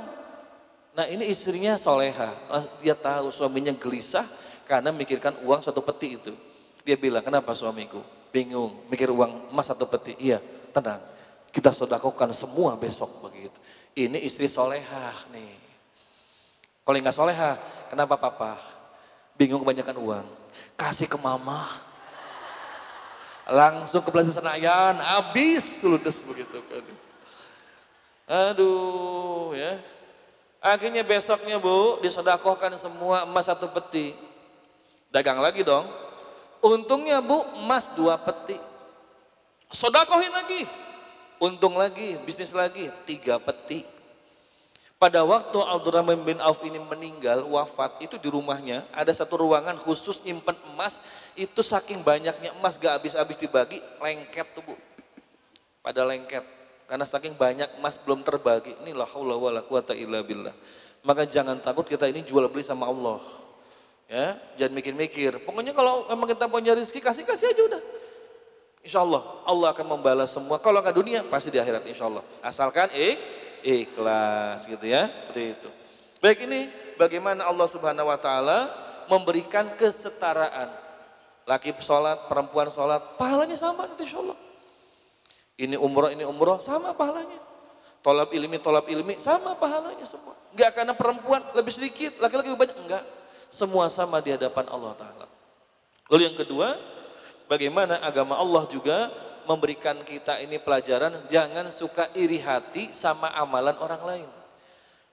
Nah 0.94 1.06
ini 1.10 1.26
istrinya 1.26 1.74
soleha. 1.74 2.30
Dia 2.78 2.94
tahu 2.94 3.34
suaminya 3.34 3.74
gelisah 3.74 4.28
karena 4.70 4.94
mikirkan 4.94 5.42
uang 5.42 5.66
satu 5.66 5.82
peti 5.82 6.14
itu. 6.14 6.32
Dia 6.86 6.94
bilang, 6.94 7.26
kenapa 7.26 7.52
suamiku? 7.58 8.17
Bingung, 8.28 8.84
mikir 8.92 9.08
uang 9.08 9.48
emas 9.52 9.68
satu 9.68 9.88
peti. 9.88 10.16
Iya, 10.20 10.38
tenang. 10.70 11.00
Kita 11.48 11.72
sodakokan 11.72 12.30
semua 12.36 12.76
besok 12.76 13.24
begitu. 13.24 13.56
Ini 13.96 14.20
istri 14.20 14.46
soleha 14.46 15.16
nih. 15.32 15.56
Kalau 16.84 16.96
nggak 17.00 17.16
soleha, 17.16 17.56
kenapa 17.88 18.16
papa? 18.20 18.60
Bingung 19.36 19.60
kebanyakan 19.64 19.96
uang. 19.96 20.26
Kasih 20.76 21.08
ke 21.08 21.16
mama. 21.20 21.66
Langsung 23.48 24.04
ke 24.04 24.12
Plaza 24.12 24.28
Senayan, 24.28 25.00
habis 25.00 25.80
ludes 25.80 26.20
begitu 26.20 26.60
kan. 26.68 26.84
Aduh 28.28 29.56
ya. 29.56 29.80
Akhirnya 30.60 31.00
besoknya 31.00 31.56
bu, 31.56 31.96
disodakohkan 32.04 32.76
semua 32.76 33.24
emas 33.24 33.48
satu 33.48 33.72
peti. 33.72 34.12
Dagang 35.08 35.40
lagi 35.40 35.64
dong. 35.64 35.88
Untungnya 36.58 37.22
bu, 37.22 37.44
emas 37.62 37.86
dua 37.94 38.18
peti. 38.18 38.58
Sodakohin 39.70 40.32
lagi. 40.32 40.62
Untung 41.38 41.78
lagi, 41.78 42.18
bisnis 42.26 42.50
lagi, 42.50 42.90
tiga 43.06 43.38
peti. 43.38 43.86
Pada 44.98 45.22
waktu 45.22 45.54
Abdurrahman 45.62 46.26
bin 46.26 46.42
Auf 46.42 46.66
ini 46.66 46.82
meninggal, 46.82 47.46
wafat, 47.46 48.02
itu 48.02 48.18
di 48.18 48.26
rumahnya 48.26 48.82
ada 48.90 49.14
satu 49.14 49.38
ruangan 49.38 49.78
khusus 49.78 50.18
nyimpen 50.26 50.58
emas, 50.74 50.98
itu 51.38 51.62
saking 51.62 52.02
banyaknya 52.02 52.50
emas 52.58 52.74
gak 52.74 52.98
habis-habis 52.98 53.38
dibagi, 53.38 53.78
lengket 54.02 54.58
tuh 54.58 54.66
bu. 54.66 54.74
Pada 55.78 56.02
lengket, 56.02 56.42
karena 56.90 57.06
saking 57.06 57.38
banyak 57.38 57.78
emas 57.78 57.94
belum 58.02 58.26
terbagi. 58.26 58.74
Inilah 58.82 59.06
haula 59.06 59.38
wala 59.38 59.62
quwata 59.62 59.94
illa 59.94 60.18
billah. 60.26 60.56
Maka 61.06 61.22
jangan 61.22 61.62
takut 61.62 61.86
kita 61.86 62.10
ini 62.10 62.26
jual 62.26 62.50
beli 62.50 62.66
sama 62.66 62.90
Allah. 62.90 63.22
Ya, 64.08 64.40
jangan 64.56 64.72
mikir-mikir. 64.80 65.36
Pokoknya 65.44 65.76
kalau 65.76 66.08
memang 66.08 66.32
kita 66.32 66.48
punya 66.48 66.72
rezeki, 66.72 67.04
kasih-kasih 67.04 67.52
aja 67.52 67.62
udah. 67.68 67.82
Insya 68.80 69.04
Allah, 69.04 69.20
Allah 69.44 69.68
akan 69.76 69.84
membalas 69.84 70.32
semua. 70.32 70.56
Kalau 70.56 70.80
nggak 70.80 70.96
dunia, 70.96 71.20
pasti 71.28 71.52
di 71.52 71.60
akhirat 71.60 71.84
insya 71.84 72.08
Allah. 72.08 72.24
Asalkan 72.40 72.88
ik, 72.96 73.20
ikhlas 73.60 74.64
gitu 74.64 74.88
ya. 74.88 75.12
Seperti 75.12 75.42
itu. 75.60 75.68
Baik 76.24 76.48
ini 76.48 76.72
bagaimana 76.96 77.44
Allah 77.44 77.68
subhanahu 77.68 78.08
wa 78.08 78.16
ta'ala 78.16 78.58
memberikan 79.12 79.76
kesetaraan. 79.76 80.72
Laki 81.44 81.76
sholat, 81.80 82.32
perempuan 82.32 82.72
sholat, 82.72 83.20
pahalanya 83.20 83.60
sama 83.60 83.84
nanti 83.84 84.08
insya 84.08 84.24
Allah. 84.24 84.40
Ini 85.60 85.76
umroh, 85.76 86.08
ini 86.08 86.24
umroh, 86.24 86.56
sama 86.56 86.96
pahalanya. 86.96 87.44
Tolab 88.00 88.32
ilmi, 88.32 88.56
tolab 88.56 88.88
ilmi, 88.88 89.20
sama 89.20 89.52
pahalanya 89.52 90.08
semua. 90.08 90.32
Enggak 90.56 90.80
karena 90.80 90.96
perempuan 90.96 91.44
lebih 91.52 91.72
sedikit, 91.76 92.16
laki-laki 92.24 92.48
lebih 92.52 92.62
banyak, 92.64 92.78
enggak. 92.88 93.04
Semua 93.48 93.88
sama 93.88 94.20
di 94.20 94.32
hadapan 94.32 94.68
Allah 94.68 94.92
Ta'ala. 94.96 95.26
Lalu 96.08 96.22
yang 96.32 96.36
kedua, 96.36 96.76
bagaimana 97.48 98.00
agama 98.00 98.36
Allah 98.36 98.64
juga 98.68 99.12
memberikan 99.48 100.04
kita 100.04 100.40
ini 100.44 100.60
pelajaran, 100.60 101.24
jangan 101.32 101.72
suka 101.72 102.12
iri 102.12 102.36
hati 102.36 102.92
sama 102.92 103.32
amalan 103.32 103.76
orang 103.80 104.02
lain. 104.04 104.28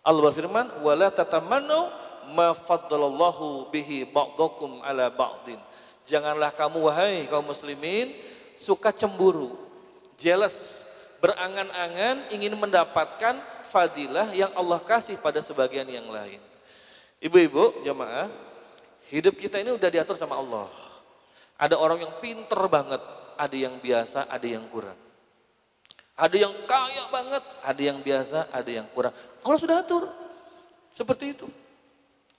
Allah 0.04 0.22
berfirman, 0.30 0.84
"Wala 0.84 1.08
tatamannu 1.10 1.90
ma 2.36 2.52
bihi 3.72 4.06
ba'dakum 4.12 4.84
ala 4.84 5.08
ba'din." 5.08 5.58
Janganlah 6.06 6.54
kamu 6.54 6.86
wahai 6.86 7.26
kaum 7.26 7.48
muslimin 7.48 8.14
suka 8.60 8.94
cemburu, 8.94 9.58
jealous, 10.20 10.86
berangan-angan 11.18 12.30
ingin 12.30 12.54
mendapatkan 12.54 13.42
fadilah 13.66 14.30
yang 14.38 14.54
Allah 14.54 14.78
kasih 14.86 15.18
pada 15.18 15.42
sebagian 15.42 15.90
yang 15.90 16.06
lain. 16.06 16.38
Ibu-ibu, 17.24 17.86
jemaah, 17.86 18.28
hidup 19.10 19.40
kita 19.40 19.62
ini 19.62 19.72
udah 19.72 19.90
diatur 19.90 20.20
sama 20.20 20.36
Allah. 20.36 20.68
Ada 21.56 21.80
orang 21.80 22.04
yang 22.04 22.14
pinter 22.20 22.60
banget, 22.68 23.00
ada 23.40 23.56
yang 23.56 23.80
biasa, 23.80 24.28
ada 24.28 24.48
yang 24.48 24.68
kurang. 24.68 25.00
Ada 26.16 26.36
yang 26.36 26.54
kaya 26.64 27.12
banget, 27.12 27.44
ada 27.64 27.82
yang 27.82 28.00
biasa, 28.00 28.48
ada 28.52 28.72
yang 28.72 28.88
kurang. 28.92 29.12
Allah 29.44 29.60
sudah 29.60 29.78
atur. 29.84 30.08
Seperti 30.96 31.36
itu. 31.36 31.48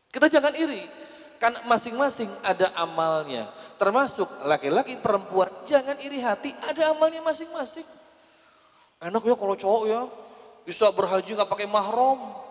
Kita 0.09 0.33
jangan 0.33 0.57
iri. 0.57 0.89
Karena 1.37 1.61
masing-masing 1.69 2.33
ada 2.41 2.73
amalnya. 2.73 3.53
Termasuk 3.77 4.25
laki-laki, 4.49 4.97
perempuan. 4.97 5.53
Jangan 5.69 6.01
iri 6.01 6.25
hati, 6.25 6.57
ada 6.65 6.97
amalnya 6.97 7.21
masing-masing. 7.21 7.85
Enak 8.97 9.21
ya 9.29 9.37
kalau 9.37 9.53
cowok 9.53 9.83
ya, 9.85 10.09
bisa 10.65 10.89
berhaji 10.89 11.37
nggak 11.37 11.53
pakai 11.53 11.69
mahram. 11.69 12.46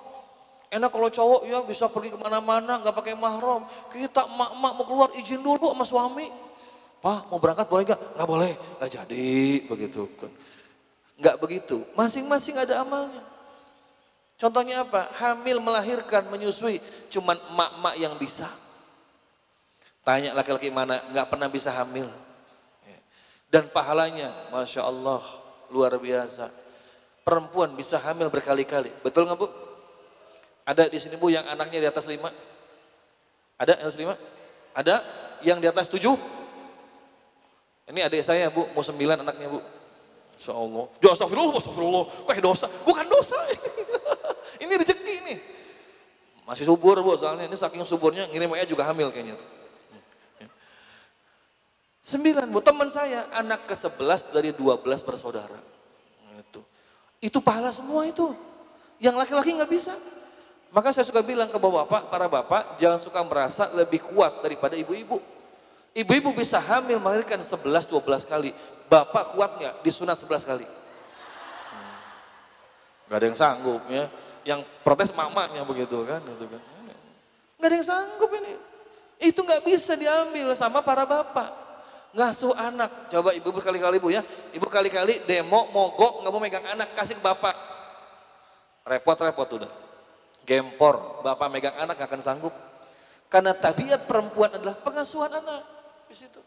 Enak 0.76 0.92
kalau 0.92 1.08
cowok 1.08 1.42
ya 1.48 1.64
bisa 1.64 1.88
pergi 1.88 2.12
ke 2.12 2.20
mana-mana 2.20 2.84
nggak 2.84 2.92
pakai 2.92 3.16
mahram. 3.16 3.64
Kita 3.88 4.28
emak-emak 4.28 4.72
mau 4.76 4.84
keluar 4.84 5.10
izin 5.16 5.40
dulu 5.40 5.72
sama 5.72 5.88
suami. 5.88 6.28
Pak 7.00 7.32
mau 7.32 7.40
berangkat 7.40 7.72
boleh 7.72 7.84
nggak? 7.88 8.02
Nggak 8.20 8.28
boleh, 8.28 8.54
nggak 8.76 8.92
jadi 8.92 9.32
begitu. 9.72 10.02
Nggak 11.16 11.36
begitu, 11.40 11.78
masing-masing 11.96 12.60
ada 12.60 12.84
amalnya. 12.84 13.24
Contohnya 14.36 14.84
apa? 14.84 15.16
Hamil, 15.16 15.64
melahirkan, 15.64 16.28
menyusui, 16.28 16.84
cuman 17.08 17.40
emak-emak 17.40 17.96
yang 17.96 18.14
bisa. 18.20 18.52
Tanya 20.04 20.36
laki-laki 20.36 20.68
mana, 20.68 21.08
nggak 21.08 21.28
pernah 21.32 21.48
bisa 21.48 21.72
hamil. 21.72 22.12
Dan 23.48 23.72
pahalanya, 23.72 24.36
Masya 24.52 24.84
Allah, 24.84 25.24
luar 25.72 25.96
biasa. 25.96 26.52
Perempuan 27.24 27.72
bisa 27.80 27.96
hamil 27.96 28.28
berkali-kali. 28.28 28.92
Betul 29.00 29.24
nggak 29.24 29.40
Bu? 29.40 29.48
Ada 30.66 30.90
di 30.90 30.98
sini 30.98 31.14
Bu 31.16 31.30
yang 31.30 31.46
anaknya 31.46 31.78
di 31.78 31.88
atas 31.88 32.10
lima? 32.10 32.34
Ada 33.62 33.78
yang 33.78 33.94
lima? 34.02 34.16
Ada 34.74 34.96
yang 35.46 35.58
di 35.62 35.68
atas 35.70 35.86
tujuh? 35.88 36.18
Ini 37.86 38.02
adik 38.02 38.26
saya 38.26 38.50
Bu, 38.50 38.66
mau 38.74 38.82
sembilan 38.82 39.22
anaknya 39.22 39.46
Bu. 39.46 39.62
Insya 40.36 40.58
Allah. 40.58 40.86
Ya 41.00 41.14
astagfirullah, 41.14 41.56
astagfirullah. 41.62 42.04
Kok 42.26 42.42
dosa? 42.42 42.68
Bukan 42.82 43.06
dosa. 43.06 43.38
ini 44.66 44.74
rezeki 44.74 45.14
ini. 45.22 45.36
Masih 46.50 46.66
subur 46.66 46.98
Bu, 47.06 47.14
soalnya 47.14 47.46
ini 47.46 47.54
saking 47.54 47.86
suburnya 47.86 48.26
ngirim 48.34 48.58
ayah 48.58 48.66
juga 48.66 48.90
hamil 48.90 49.14
kayaknya. 49.14 49.38
Sembilan 52.06 52.50
Bu, 52.50 52.62
teman 52.62 52.90
saya 52.90 53.30
anak 53.34 53.70
ke 53.70 53.78
sebelas 53.78 54.26
dari 54.30 54.50
dua 54.50 54.82
belas 54.82 55.06
bersaudara. 55.06 55.58
Itu. 56.38 56.62
Itu 57.22 57.38
pahala 57.42 57.70
semua 57.70 58.06
itu. 58.06 58.34
Yang 58.98 59.16
laki-laki 59.26 59.58
nggak 59.58 59.72
bisa. 59.72 59.94
Maka 60.76 60.92
saya 60.92 61.08
suka 61.08 61.24
bilang 61.24 61.48
ke 61.48 61.56
bapak, 61.56 62.12
para 62.12 62.28
bapak, 62.28 62.76
jangan 62.84 63.00
suka 63.00 63.24
merasa 63.24 63.72
lebih 63.72 64.04
kuat 64.12 64.44
daripada 64.44 64.76
ibu-ibu. 64.76 65.24
Ibu-ibu 65.96 66.36
bisa 66.36 66.60
hamil 66.60 67.00
melahirkan 67.00 67.40
11-12 67.40 67.96
kali. 68.28 68.52
Bapak 68.92 69.40
kuat 69.40 69.56
nggak 69.56 69.74
disunat 69.88 70.20
11 70.20 70.44
kali? 70.44 70.68
Hmm. 70.68 71.96
Gak 73.08 73.16
ada 73.16 73.26
yang 73.32 73.40
sanggup 73.40 73.82
ya. 73.88 74.12
Yang 74.44 74.68
protes 74.84 75.16
mamanya 75.16 75.64
begitu 75.64 76.04
kan. 76.04 76.20
Gitu 76.28 76.44
kan. 76.44 76.60
Gak 77.64 77.68
ada 77.72 77.76
yang 77.80 77.88
sanggup 77.88 78.30
ini. 78.36 78.60
Itu 79.24 79.48
nggak 79.48 79.64
bisa 79.64 79.96
diambil 79.96 80.52
sama 80.60 80.84
para 80.84 81.08
bapak. 81.08 81.56
Ngasuh 82.12 82.52
anak. 82.52 83.08
Coba 83.08 83.32
ibu 83.32 83.48
berkali-kali 83.56 83.96
bu 83.96 84.12
ya. 84.12 84.28
Ibu 84.52 84.68
kali-kali 84.68 85.24
demo, 85.24 85.72
mogok, 85.72 86.20
nggak 86.20 86.32
mau 86.36 86.44
megang 86.44 86.68
anak, 86.68 86.92
kasih 87.00 87.16
ke 87.16 87.24
bapak. 87.24 87.56
Repot-repot 88.84 89.48
udah. 89.56 89.85
Gempor, 90.46 91.26
bapak 91.26 91.50
megang 91.50 91.76
anak 91.76 91.98
gak 91.98 92.10
akan 92.14 92.22
sanggup. 92.22 92.54
Karena 93.28 93.52
tabiat 93.58 94.06
perempuan 94.06 94.54
adalah 94.54 94.78
pengasuhan 94.78 95.34
anak 95.34 95.66
di 96.06 96.16
situ. 96.16 96.40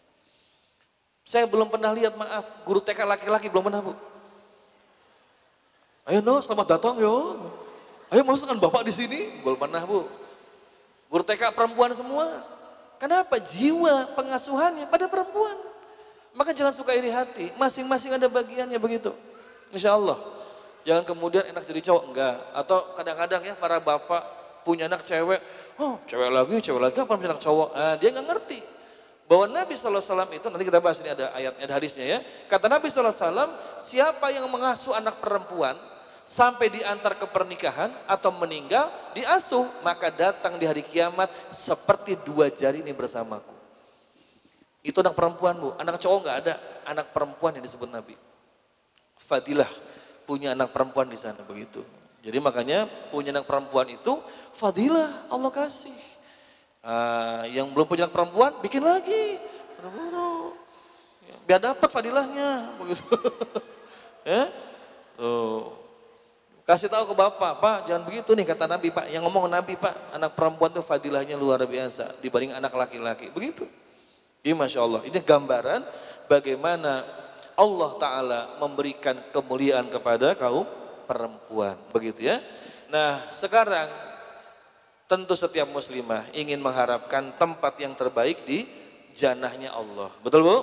Saya 1.27 1.45
belum 1.45 1.69
pernah 1.69 1.93
lihat, 1.93 2.17
maaf, 2.17 2.65
guru 2.65 2.81
TK 2.81 3.05
laki-laki 3.05 3.53
belum 3.53 3.69
pernah, 3.69 3.85
Bu. 3.85 3.93
Ayo 6.09 6.25
no, 6.25 6.41
selamat 6.41 6.79
datang 6.79 6.97
yo. 6.97 7.37
Ayo 8.09 8.25
masukkan 8.25 8.57
bapak 8.57 8.87
di 8.89 8.95
sini, 8.95 9.43
belum 9.45 9.61
pernah, 9.61 9.85
Bu. 9.85 10.09
Guru 11.13 11.25
TK 11.27 11.53
perempuan 11.53 11.93
semua. 11.93 12.47
Kenapa? 12.97 13.37
Jiwa 13.37 14.17
pengasuhannya 14.17 14.89
pada 14.89 15.05
perempuan. 15.11 15.59
Maka 16.33 16.55
jangan 16.55 16.73
suka 16.73 16.95
iri 16.95 17.11
hati, 17.11 17.51
masing-masing 17.59 18.15
ada 18.15 18.31
bagiannya 18.31 18.79
begitu. 18.79 19.11
Insya 19.75 19.99
Allah. 19.99 20.38
Jangan 20.89 21.05
kemudian 21.05 21.45
enak 21.45 21.69
jadi 21.69 21.85
cowok, 21.93 22.03
enggak. 22.09 22.37
Atau 22.57 22.97
kadang-kadang 22.97 23.45
ya 23.45 23.53
para 23.61 23.77
bapak 23.77 24.25
punya 24.65 24.89
anak 24.89 25.05
cewek, 25.05 25.37
oh 25.77 26.01
cewek 26.09 26.33
lagi, 26.33 26.65
cewek 26.65 26.81
lagi, 26.81 26.97
apa 26.97 27.13
punya 27.13 27.37
anak 27.37 27.45
cowok. 27.45 27.69
Nah, 27.77 27.95
dia 28.01 28.09
nggak 28.09 28.25
ngerti 28.25 28.61
bahwa 29.29 29.45
Nabi 29.53 29.77
SAW 29.77 30.33
itu, 30.33 30.49
nanti 30.49 30.65
kita 30.65 30.81
bahas 30.81 31.05
ini 31.05 31.13
ada 31.13 31.29
ayatnya, 31.37 31.69
ada 31.69 31.75
hadisnya 31.77 32.05
ya. 32.09 32.19
Kata 32.49 32.73
Nabi 32.73 32.89
SAW, 32.89 33.21
siapa 33.77 34.33
yang 34.33 34.49
mengasuh 34.49 34.97
anak 34.97 35.21
perempuan 35.21 35.77
sampai 36.25 36.73
diantar 36.73 37.21
ke 37.21 37.29
pernikahan 37.29 37.93
atau 38.09 38.33
meninggal, 38.33 38.89
diasuh, 39.13 39.69
maka 39.85 40.09
datang 40.09 40.57
di 40.57 40.65
hari 40.65 40.81
kiamat 40.81 41.29
seperti 41.53 42.17
dua 42.25 42.49
jari 42.49 42.81
ini 42.81 42.97
bersamaku. 42.97 43.53
Itu 44.81 45.05
anak 45.05 45.13
perempuan 45.13 45.61
bu, 45.61 45.77
anak 45.77 46.01
cowok 46.01 46.19
nggak 46.25 46.37
ada, 46.49 46.55
anak 46.89 47.13
perempuan 47.13 47.53
yang 47.61 47.65
disebut 47.65 47.93
Nabi. 47.93 48.17
Fadilah 49.21 49.69
punya 50.29 50.53
anak 50.53 50.77
perempuan 50.77 51.09
di 51.09 51.17
sana 51.17 51.41
begitu. 51.41 51.81
Jadi 52.21 52.37
makanya 52.45 52.85
punya 53.09 53.33
anak 53.33 53.49
perempuan 53.49 53.89
itu 53.89 54.21
fadilah 54.53 55.25
Allah 55.33 55.49
kasih. 55.49 55.97
Uh, 56.85 57.49
yang 57.49 57.73
belum 57.73 57.89
punya 57.89 58.05
anak 58.05 58.13
perempuan 58.13 58.53
bikin 58.61 58.85
lagi, 58.85 59.41
buru-buru. 59.81 60.53
Ya, 61.25 61.37
biar 61.49 61.61
dapat 61.73 61.89
fadilahnya 61.89 62.77
begitu. 62.77 63.03
ya? 64.29 64.53
Tuh. 65.17 65.73
Kasih 66.69 66.93
tahu 66.93 67.09
ke 67.09 67.15
bapak, 67.17 67.65
Pak, 67.65 67.79
jangan 67.89 68.05
begitu 68.05 68.37
nih 68.37 68.45
kata 68.45 68.69
Nabi, 68.69 68.93
Pak. 68.93 69.09
Yang 69.09 69.25
ngomong 69.25 69.49
Nabi, 69.49 69.81
Pak, 69.81 70.13
anak 70.13 70.37
perempuan 70.37 70.69
itu 70.69 70.85
fadilahnya 70.85 71.33
luar 71.33 71.65
biasa 71.65 72.21
dibanding 72.21 72.53
anak 72.53 72.77
laki-laki. 72.77 73.33
Begitu. 73.33 73.65
Ini 74.45 74.53
Masya 74.53 74.85
Allah, 74.85 75.01
ini 75.09 75.17
gambaran 75.17 75.81
bagaimana 76.29 77.09
Allah 77.59 77.91
Ta'ala 77.99 78.41
memberikan 78.63 79.19
kemuliaan 79.35 79.91
kepada 79.91 80.39
kaum 80.39 80.63
perempuan. 81.11 81.75
Begitu 81.91 82.31
ya. 82.31 82.39
Nah 82.87 83.27
sekarang 83.35 83.91
tentu 85.11 85.35
setiap 85.35 85.67
muslimah 85.67 86.31
ingin 86.31 86.63
mengharapkan 86.63 87.35
tempat 87.35 87.75
yang 87.83 87.99
terbaik 87.99 88.47
di 88.47 88.63
janahnya 89.11 89.75
Allah. 89.75 90.15
Betul 90.23 90.47
bu? 90.47 90.57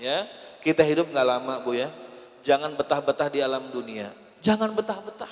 Ya, 0.00 0.24
kita 0.64 0.80
hidup 0.80 1.12
nggak 1.12 1.26
lama 1.28 1.60
bu 1.60 1.76
ya. 1.76 1.92
Jangan 2.40 2.72
betah-betah 2.72 3.28
di 3.28 3.44
alam 3.44 3.68
dunia. 3.68 4.16
Jangan 4.40 4.72
betah-betah. 4.72 5.28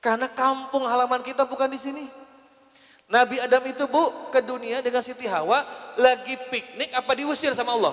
Karena 0.00 0.32
kampung 0.32 0.88
halaman 0.88 1.20
kita 1.20 1.44
bukan 1.44 1.68
di 1.68 1.76
sini. 1.76 2.08
Nabi 3.08 3.36
Adam 3.36 3.60
itu 3.68 3.84
bu 3.84 4.32
ke 4.32 4.40
dunia 4.40 4.80
dengan 4.80 5.04
Siti 5.04 5.28
Hawa 5.28 5.92
lagi 6.00 6.40
piknik 6.48 6.96
apa 6.96 7.12
diusir 7.12 7.52
sama 7.52 7.76
Allah? 7.76 7.92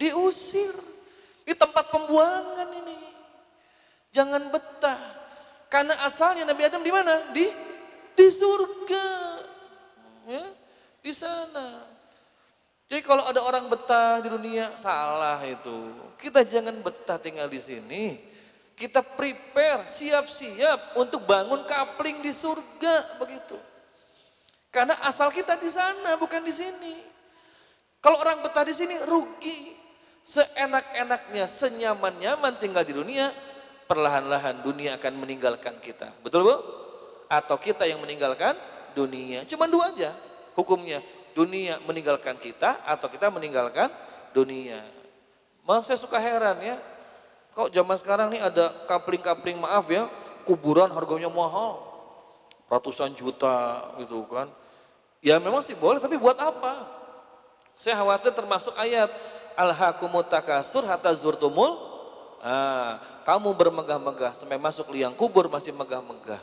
Diusir. 0.00 0.72
Di 1.44 1.52
tempat 1.52 1.92
pembuangan 1.92 2.72
ini. 2.72 2.96
Jangan 4.16 4.48
betah. 4.48 5.00
Karena 5.68 6.00
asalnya 6.02 6.48
Nabi 6.48 6.62
Adam 6.64 6.82
di 6.82 6.90
mana? 6.90 7.30
Di 7.30 7.46
di 8.16 8.26
surga. 8.32 9.06
Ya, 10.26 10.44
di 11.00 11.12
sana. 11.12 11.84
Jadi 12.90 13.06
kalau 13.06 13.22
ada 13.22 13.38
orang 13.46 13.70
betah 13.70 14.18
di 14.18 14.28
dunia 14.28 14.74
salah 14.74 15.38
itu. 15.46 15.94
Kita 16.18 16.42
jangan 16.42 16.74
betah 16.82 17.22
tinggal 17.22 17.46
di 17.46 17.62
sini. 17.62 18.18
Kita 18.74 19.04
prepare, 19.04 19.86
siap-siap 19.86 20.96
untuk 20.98 21.22
bangun 21.22 21.62
kapling 21.68 22.18
di 22.24 22.32
surga 22.34 23.20
begitu. 23.20 23.54
Karena 24.74 24.98
asal 25.06 25.30
kita 25.30 25.54
di 25.60 25.70
sana 25.70 26.18
bukan 26.18 26.42
di 26.42 26.50
sini. 26.50 26.94
Kalau 28.00 28.18
orang 28.18 28.42
betah 28.42 28.64
di 28.64 28.74
sini 28.74 28.96
rugi. 29.06 29.79
Seenak-enaknya, 30.30 31.50
senyaman-nyaman 31.50 32.54
tinggal 32.62 32.86
di 32.86 32.94
dunia, 32.94 33.34
perlahan-lahan 33.90 34.62
dunia 34.62 34.94
akan 34.94 35.18
meninggalkan 35.18 35.82
kita. 35.82 36.14
Betul 36.22 36.46
Bu? 36.46 36.54
Atau 37.26 37.58
kita 37.58 37.82
yang 37.82 37.98
meninggalkan 37.98 38.54
dunia. 38.94 39.42
Cuma 39.50 39.66
dua 39.66 39.90
aja 39.90 40.14
hukumnya. 40.54 41.02
Dunia 41.34 41.82
meninggalkan 41.82 42.38
kita 42.38 42.86
atau 42.86 43.10
kita 43.10 43.26
meninggalkan 43.26 43.90
dunia. 44.30 44.86
Maaf 45.66 45.90
saya 45.90 45.98
suka 45.98 46.22
heran 46.22 46.62
ya. 46.62 46.78
Kok 47.50 47.74
zaman 47.74 47.98
sekarang 47.98 48.30
nih 48.30 48.46
ada 48.46 48.86
kapling-kapling 48.86 49.58
maaf 49.58 49.90
ya, 49.90 50.06
kuburan 50.46 50.94
harganya 50.94 51.26
mahal. 51.26 51.82
Ratusan 52.70 53.18
juta 53.18 53.90
gitu 53.98 54.22
kan. 54.30 54.46
Ya 55.18 55.42
memang 55.42 55.66
sih 55.66 55.74
boleh 55.74 55.98
tapi 55.98 56.14
buat 56.14 56.38
apa? 56.38 56.86
Saya 57.74 57.98
khawatir 57.98 58.30
termasuk 58.30 58.78
ayat 58.78 59.10
Al-hakumut 59.60 60.32
takasur 60.32 60.88
hatta 60.88 61.12
zurtumul 61.12 61.76
ah, 62.40 62.96
kamu 63.28 63.52
bermegah-megah 63.52 64.32
sampai 64.32 64.56
masuk 64.56 64.88
liang 64.88 65.12
kubur 65.12 65.52
masih 65.52 65.76
megah-megah. 65.76 66.40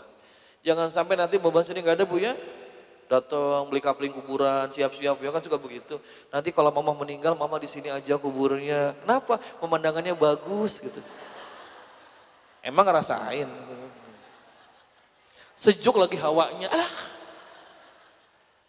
Jangan 0.61 0.93
sampai 0.93 1.17
nanti 1.17 1.41
beban 1.41 1.65
sini 1.65 1.81
nggak 1.81 1.97
ada 1.97 2.05
bu 2.05 2.21
ya. 2.21 2.37
Datang 3.07 3.71
beli 3.71 3.79
kapling 3.79 4.11
kuburan, 4.11 4.67
siap-siap 4.67 5.17
ya 5.17 5.31
kan 5.31 5.41
suka 5.41 5.57
begitu. 5.57 5.97
Nanti 6.27 6.51
kalau 6.51 6.69
mama 6.69 6.91
meninggal, 6.91 7.33
mama 7.39 7.57
di 7.57 7.65
sini 7.65 7.87
aja 7.87 8.19
kuburnya. 8.19 8.93
Kenapa? 9.01 9.39
Pemandangannya 9.63 10.13
bagus 10.13 10.77
gitu. 10.83 11.01
Emang 12.61 12.83
ngerasain. 12.83 13.47
Sejuk 15.55 15.95
lagi 15.97 16.19
hawanya. 16.19 16.69
Ah. 16.69 16.91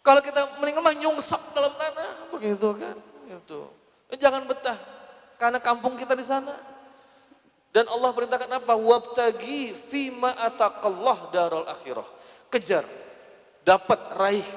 Kalau 0.01 0.23
kita 0.23 0.41
meninggal 0.57 0.81
mah 0.87 0.95
nyungsap 0.95 1.53
dalam 1.53 1.75
tanah 1.75 2.33
begitu 2.33 2.67
kan. 2.79 2.97
Gitu. 3.27 3.78
Eh, 4.09 4.17
Jangan 4.17 4.43
betah 4.49 4.77
karena 5.39 5.61
kampung 5.61 5.95
kita 5.95 6.17
di 6.17 6.25
sana. 6.25 6.57
Dan 7.69 7.85
Allah 7.85 8.09
perintahkan 8.11 8.49
apa? 8.49 8.73
Wabtagi 8.73 9.77
fima 9.77 10.33
atakallah 10.33 11.29
darul 11.29 11.65
akhirah. 11.69 12.05
Kejar, 12.49 12.81
dapat 13.61 13.99
raih 14.17 14.47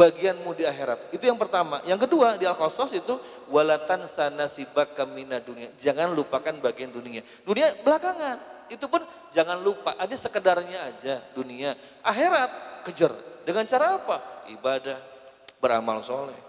bagianmu 0.00 0.56
di 0.56 0.64
akhirat. 0.64 1.12
Itu 1.12 1.28
yang 1.28 1.36
pertama. 1.36 1.84
Yang 1.84 2.08
kedua 2.08 2.40
di 2.40 2.48
Al-Qasas 2.48 2.96
itu 2.96 3.20
walatan 3.52 4.08
sanasibaka 4.08 5.04
mina 5.04 5.36
dunia. 5.36 5.68
Jangan 5.76 6.16
lupakan 6.16 6.56
bagian 6.64 6.88
dunia. 6.88 7.20
Dunia 7.44 7.76
belakangan. 7.84 8.68
Itu 8.72 8.88
pun 8.88 9.04
jangan 9.36 9.60
lupa. 9.60 9.92
Aja 10.00 10.16
sekedarnya 10.16 10.96
aja 10.96 11.20
dunia. 11.36 11.76
Akhirat 12.00 12.82
kejar. 12.88 13.12
Dengan 13.44 13.68
cara 13.68 14.00
apa? 14.00 14.16
Ibadah, 14.48 14.96
beramal 15.60 16.00
soleh 16.00 16.45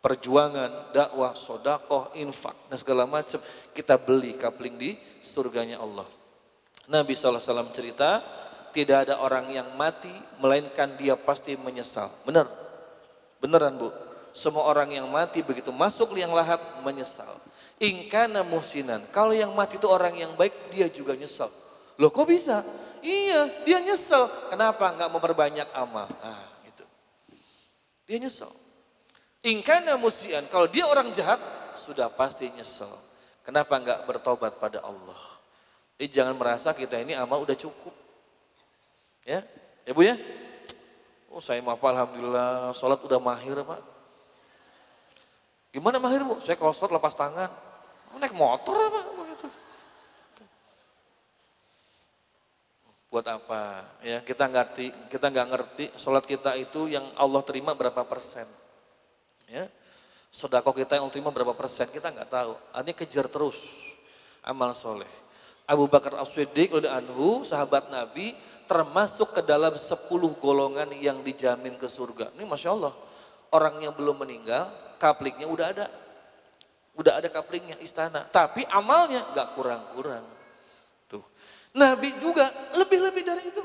perjuangan, 0.00 0.92
dakwah, 0.96 1.36
sodakoh, 1.36 2.12
infak, 2.16 2.56
dan 2.72 2.76
segala 2.80 3.04
macam 3.04 3.38
kita 3.76 4.00
beli 4.00 4.34
kapling 4.40 4.80
di 4.80 4.96
surganya 5.20 5.80
Allah. 5.80 6.08
Nabi 6.88 7.12
SAW 7.14 7.70
cerita, 7.70 8.24
tidak 8.72 9.06
ada 9.06 9.20
orang 9.20 9.52
yang 9.52 9.68
mati, 9.76 10.10
melainkan 10.40 10.96
dia 10.96 11.14
pasti 11.14 11.54
menyesal. 11.54 12.10
Benar? 12.24 12.48
Beneran 13.38 13.76
bu? 13.76 13.92
Semua 14.30 14.66
orang 14.66 14.94
yang 14.94 15.06
mati 15.10 15.42
begitu 15.42 15.74
masuk 15.74 16.14
liang 16.14 16.30
lahat 16.30 16.58
menyesal. 16.86 17.38
Ingkana 17.80 18.44
muhsinan, 18.44 19.04
kalau 19.10 19.32
yang 19.32 19.52
mati 19.56 19.80
itu 19.80 19.88
orang 19.88 20.16
yang 20.16 20.32
baik, 20.36 20.72
dia 20.72 20.86
juga 20.92 21.16
nyesal. 21.16 21.48
Loh 22.00 22.08
kok 22.08 22.28
bisa? 22.28 22.64
Iya, 23.00 23.64
dia 23.64 23.80
nyesel. 23.80 24.28
Kenapa 24.52 24.92
nggak 24.92 25.10
memperbanyak 25.12 25.68
amal? 25.72 26.08
Ah, 26.20 26.44
gitu. 26.68 26.84
Dia 28.04 28.20
nyesel. 28.20 28.52
Ingkana 29.40 29.96
musian, 29.96 30.44
kalau 30.52 30.68
dia 30.68 30.84
orang 30.84 31.08
jahat, 31.16 31.40
sudah 31.80 32.12
pasti 32.12 32.52
nyesel. 32.52 32.92
Kenapa 33.40 33.80
enggak 33.80 34.04
bertobat 34.04 34.60
pada 34.60 34.84
Allah? 34.84 35.16
Jadi 35.96 36.12
jangan 36.12 36.36
merasa 36.36 36.76
kita 36.76 37.00
ini 37.00 37.16
amal 37.16 37.40
udah 37.40 37.56
cukup. 37.56 37.92
Ya, 39.24 39.40
ya 39.88 39.92
Bu 39.96 40.04
ya? 40.04 40.20
Oh 41.32 41.40
saya 41.40 41.64
maaf 41.64 41.80
Alhamdulillah, 41.80 42.76
sholat 42.76 43.00
udah 43.00 43.16
mahir 43.16 43.56
Pak. 43.64 43.80
Gimana 45.72 45.96
mahir 45.96 46.20
Bu? 46.20 46.36
Saya 46.44 46.60
kalau 46.60 46.76
sholat 46.76 47.00
lepas 47.00 47.16
tangan. 47.16 47.48
Oh, 48.12 48.18
naik 48.20 48.36
motor 48.36 48.76
apa? 48.76 49.00
Begitu. 49.08 49.46
Buat 53.08 53.26
apa? 53.40 53.88
Ya 54.04 54.20
kita 54.20 54.52
ngerti, 54.52 54.92
kita 55.08 55.32
nggak 55.32 55.48
ngerti 55.48 55.84
sholat 55.96 56.28
kita 56.28 56.60
itu 56.60 56.92
yang 56.92 57.08
Allah 57.16 57.40
terima 57.40 57.72
berapa 57.72 58.04
persen. 58.04 58.59
Ya. 59.50 59.66
Sodako 60.30 60.70
kita 60.70 60.94
yang 60.94 61.10
ultima 61.10 61.34
berapa 61.34 61.50
persen 61.58 61.90
kita 61.90 62.14
nggak 62.14 62.30
tahu. 62.30 62.54
Artinya 62.70 62.96
kejar 63.02 63.26
terus 63.26 63.58
amal 64.46 64.70
soleh. 64.78 65.10
Abu 65.66 65.90
Bakar 65.90 66.14
As-Siddiq 66.22 66.70
anhu 66.86 67.42
sahabat 67.42 67.90
Nabi 67.90 68.34
termasuk 68.70 69.34
ke 69.34 69.42
dalam 69.42 69.74
10 69.74 70.06
golongan 70.38 70.86
yang 70.94 71.18
dijamin 71.26 71.74
ke 71.74 71.90
surga. 71.90 72.30
Ini 72.38 72.46
Masya 72.46 72.70
Allah. 72.70 72.94
Orang 73.50 73.82
yang 73.82 73.90
belum 73.90 74.22
meninggal, 74.22 74.70
kaplingnya 75.02 75.50
udah 75.50 75.66
ada. 75.66 75.86
Udah 76.94 77.18
ada 77.18 77.26
kaplingnya 77.26 77.82
istana. 77.82 78.26
Tapi 78.30 78.62
amalnya 78.70 79.34
nggak 79.34 79.48
kurang-kurang. 79.58 80.26
Tuh. 81.10 81.26
Nabi 81.74 82.14
juga 82.22 82.50
lebih-lebih 82.78 83.22
dari 83.26 83.42
itu. 83.50 83.62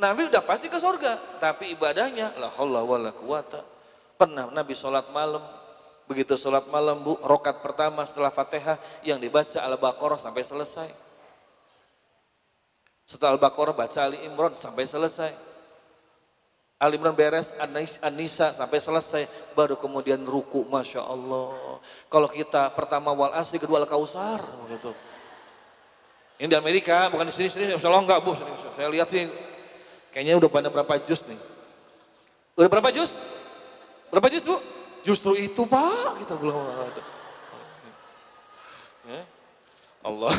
Nabi 0.00 0.32
udah 0.32 0.40
pasti 0.40 0.72
ke 0.72 0.80
surga. 0.80 1.36
Tapi 1.36 1.76
ibadahnya 1.76 2.40
la 2.40 2.48
haula 2.56 2.80
wala 2.80 3.12
quwata 3.12 3.75
Pernah 4.16 4.48
Nabi 4.48 4.72
sholat 4.72 5.12
malam, 5.12 5.44
begitu 6.08 6.40
sholat 6.40 6.64
malam 6.72 7.04
bu, 7.04 7.20
rokat 7.20 7.60
pertama 7.60 8.00
setelah 8.08 8.32
fatihah 8.32 8.80
yang 9.04 9.20
dibaca 9.20 9.60
Al-Baqarah 9.60 10.16
sampai 10.16 10.40
selesai. 10.40 10.88
Setelah 13.04 13.36
Al-Baqarah 13.36 13.76
baca 13.76 13.98
Ali 14.00 14.24
Imran 14.24 14.56
sampai 14.56 14.88
selesai. 14.88 15.32
Ali 16.80 16.96
Imran 16.96 17.12
beres, 17.12 17.52
An-Nisa 17.60 18.56
sampai 18.56 18.80
selesai, 18.80 19.52
baru 19.52 19.76
kemudian 19.76 20.24
ruku, 20.24 20.64
Masya 20.64 21.04
Allah. 21.04 21.80
Kalau 22.08 22.28
kita 22.32 22.72
pertama 22.72 23.12
wal 23.12 23.36
asli, 23.36 23.60
kedua 23.60 23.84
Al-Kausar, 23.84 24.40
begitu. 24.64 24.96
Ini 26.40 26.52
di 26.52 26.56
Amerika, 26.56 27.08
bukan 27.08 27.28
di 27.28 27.34
sini, 27.36 27.48
sini, 27.48 27.64
Insya 27.72 27.88
Allah 27.88 28.04
enggak 28.04 28.20
bu, 28.20 28.36
saya 28.36 28.88
lihat 28.92 29.08
sih, 29.08 29.24
kayaknya 30.12 30.36
udah 30.36 30.48
pada 30.52 30.68
berapa 30.68 31.00
jus 31.04 31.24
nih. 31.24 31.40
Udah 32.56 32.68
berapa 32.68 32.88
jus? 32.92 33.16
Berapa 34.10 34.26
juz 34.30 34.46
bu? 34.46 34.58
Justru 35.06 35.38
itu 35.38 35.62
pak, 35.66 36.18
kita 36.22 36.34
belum 36.34 36.54
ada. 36.56 37.02
Ya. 39.06 39.22
Allah. 40.02 40.34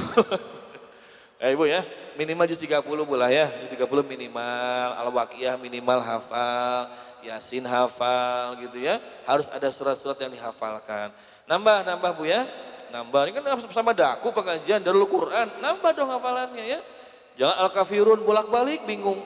eh 1.43 1.55
ibu 1.55 1.63
ya, 1.63 1.87
minimal 2.19 2.51
juz 2.51 2.59
30 2.59 2.83
bu 2.83 3.15
lah 3.15 3.31
ya. 3.31 3.47
Juz 3.63 3.71
30 3.71 3.87
minimal, 4.03 4.87
al-waqiyah 5.07 5.55
minimal 5.55 6.03
hafal, 6.03 6.91
yasin 7.23 7.63
hafal 7.63 8.59
gitu 8.59 8.83
ya. 8.83 8.99
Harus 9.23 9.47
ada 9.47 9.71
surat-surat 9.71 10.19
yang 10.19 10.31
dihafalkan. 10.35 11.15
Nambah, 11.47 11.87
nambah 11.87 12.11
bu 12.19 12.27
ya. 12.27 12.43
Nambah, 12.87 13.27
ini 13.27 13.35
kan 13.35 13.59
sama 13.71 13.91
daku 13.91 14.31
pengajian 14.31 14.79
dari 14.79 14.95
Quran. 14.95 15.59
Nambah 15.59 15.91
dong 15.95 16.11
hafalannya 16.11 16.63
ya. 16.63 16.79
Jangan 17.37 17.55
al-kafirun 17.67 18.19
bolak-balik 18.23 18.83
bingung. 18.83 19.19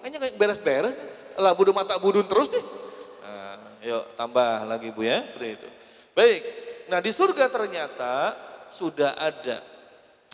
Kayaknya 0.00 0.18
kayak 0.22 0.34
beres-beres. 0.38 0.96
Lah 1.36 1.52
budun 1.52 1.76
mata 1.76 1.98
budun 2.00 2.24
terus 2.24 2.48
nih. 2.48 2.64
Yuk 3.86 4.18
tambah 4.18 4.66
lagi 4.66 4.90
Bu 4.90 5.06
ya, 5.06 5.22
seperti 5.22 5.62
itu. 5.62 5.68
Baik, 6.10 6.42
nah 6.90 6.98
di 6.98 7.14
surga 7.14 7.46
ternyata 7.46 8.34
sudah 8.66 9.14
ada 9.14 9.62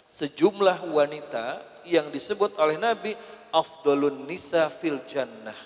sejumlah 0.09 0.89
wanita 0.89 1.61
yang 1.85 2.09
disebut 2.09 2.57
oleh 2.57 2.81
Nabi 2.81 3.13
afdolun 3.53 4.25
nisa 4.25 4.73
fil 4.73 5.05
jannah. 5.05 5.57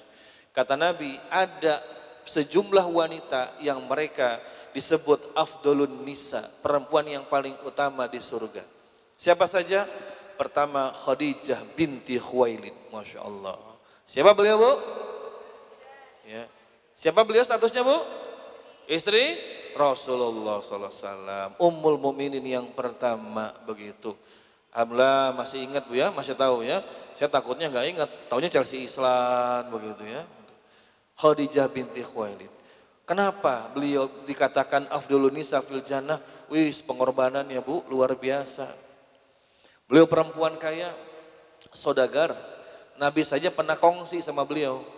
Kata 0.51 0.75
Nabi 0.75 1.15
ada 1.31 1.79
sejumlah 2.27 2.91
wanita 2.91 3.63
yang 3.63 3.79
mereka 3.87 4.43
disebut 4.75 5.37
afdolun 5.39 6.03
nisa, 6.03 6.43
perempuan 6.59 7.07
yang 7.07 7.25
paling 7.31 7.55
utama 7.63 8.11
di 8.11 8.19
surga. 8.19 8.67
Siapa 9.15 9.47
saja? 9.47 9.87
Pertama 10.37 10.93
Khadijah 10.93 11.63
binti 11.79 12.19
Khuwailid, 12.21 12.93
Masya 12.93 13.25
Allah. 13.25 13.57
Siapa 14.05 14.37
beliau 14.37 14.61
bu? 14.61 14.73
Ya. 16.27 16.45
Siapa 16.97 17.21
beliau 17.29 17.45
statusnya 17.45 17.85
bu? 17.85 18.01
Istri 18.89 19.37
Rasulullah 19.77 20.65
SAW. 20.65 21.61
Ummul 21.61 22.01
Muminin 22.01 22.41
yang 22.41 22.73
pertama 22.73 23.53
begitu. 23.69 24.17
Alhamdulillah 24.73 25.37
masih 25.37 25.61
ingat 25.61 25.85
bu 25.85 26.01
ya, 26.01 26.09
masih 26.09 26.33
tahu 26.33 26.65
ya. 26.65 26.81
Saya 27.21 27.29
takutnya 27.29 27.69
nggak 27.69 27.87
ingat, 27.93 28.11
tahunya 28.33 28.49
Chelsea 28.49 28.89
Islam 28.89 29.69
begitu 29.69 30.09
ya. 30.09 30.25
Khadijah 31.21 31.69
binti 31.69 32.01
Khuwailid. 32.01 32.49
Kenapa 33.05 33.69
beliau 33.77 34.09
dikatakan 34.25 34.89
Afdulun 34.89 35.37
Nisa 35.37 35.61
fil 35.61 35.85
Jannah? 35.85 36.19
Wis 36.49 36.81
pengorbanan 36.81 37.45
ya 37.53 37.61
bu, 37.61 37.85
luar 37.93 38.17
biasa. 38.17 38.73
Beliau 39.85 40.09
perempuan 40.09 40.57
kaya, 40.57 40.97
sodagar. 41.77 42.33
Nabi 42.97 43.21
saja 43.21 43.53
pernah 43.53 43.77
kongsi 43.77 44.25
sama 44.25 44.49
beliau 44.49 44.96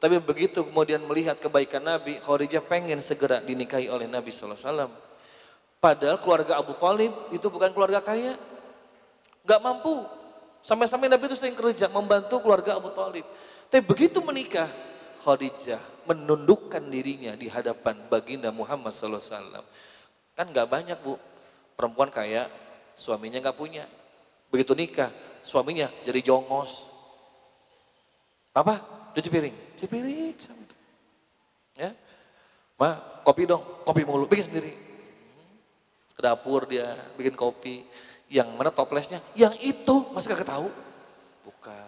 Tapi 0.00 0.16
begitu 0.16 0.64
kemudian 0.64 1.04
melihat 1.04 1.36
kebaikan 1.36 1.84
Nabi, 1.84 2.16
Khadijah 2.24 2.64
pengen 2.64 3.04
segera 3.04 3.44
dinikahi 3.44 3.92
oleh 3.92 4.08
Nabi 4.08 4.32
SAW. 4.32 4.88
Padahal 5.76 6.16
keluarga 6.16 6.56
Abu 6.56 6.72
Talib 6.72 7.12
itu 7.28 7.46
bukan 7.52 7.68
keluarga 7.76 8.00
kaya. 8.00 8.40
Gak 9.44 9.60
mampu. 9.60 10.08
Sampai-sampai 10.64 11.12
Nabi 11.12 11.28
itu 11.28 11.36
sering 11.36 11.56
kerja 11.56 11.92
membantu 11.92 12.40
keluarga 12.40 12.80
Abu 12.80 12.88
Talib. 12.96 13.28
Tapi 13.68 13.84
begitu 13.84 14.24
menikah, 14.24 14.72
Khadijah 15.20 15.80
menundukkan 16.08 16.80
dirinya 16.80 17.36
di 17.36 17.52
hadapan 17.52 18.00
baginda 18.08 18.48
Muhammad 18.48 18.96
SAW. 18.96 19.20
Kan 20.32 20.48
gak 20.48 20.64
banyak 20.64 20.96
bu, 21.04 21.20
perempuan 21.76 22.08
kaya, 22.08 22.48
suaminya 22.96 23.36
gak 23.44 23.56
punya. 23.60 23.84
Begitu 24.48 24.72
nikah, 24.72 25.12
suaminya 25.44 25.92
jadi 26.08 26.24
jongos. 26.24 26.88
Apa? 28.56 28.80
Cuci 29.12 29.28
piring. 29.28 29.56
Cuci 29.80 29.88
piring. 29.88 30.36
Ya. 31.72 31.96
Ma, 32.76 33.00
kopi 33.24 33.48
dong. 33.48 33.64
Kopi 33.80 34.04
mulu. 34.04 34.28
Bikin 34.28 34.52
sendiri. 34.52 34.76
Ke 36.12 36.20
dapur 36.20 36.68
dia 36.68 37.00
bikin 37.16 37.32
kopi. 37.32 37.88
Yang 38.28 38.48
mana 38.60 38.68
toplesnya? 38.68 39.24
Yang 39.32 39.56
itu. 39.64 40.04
Masa 40.12 40.36
gak 40.36 40.44
tahu? 40.44 40.68
Buka. 41.48 41.80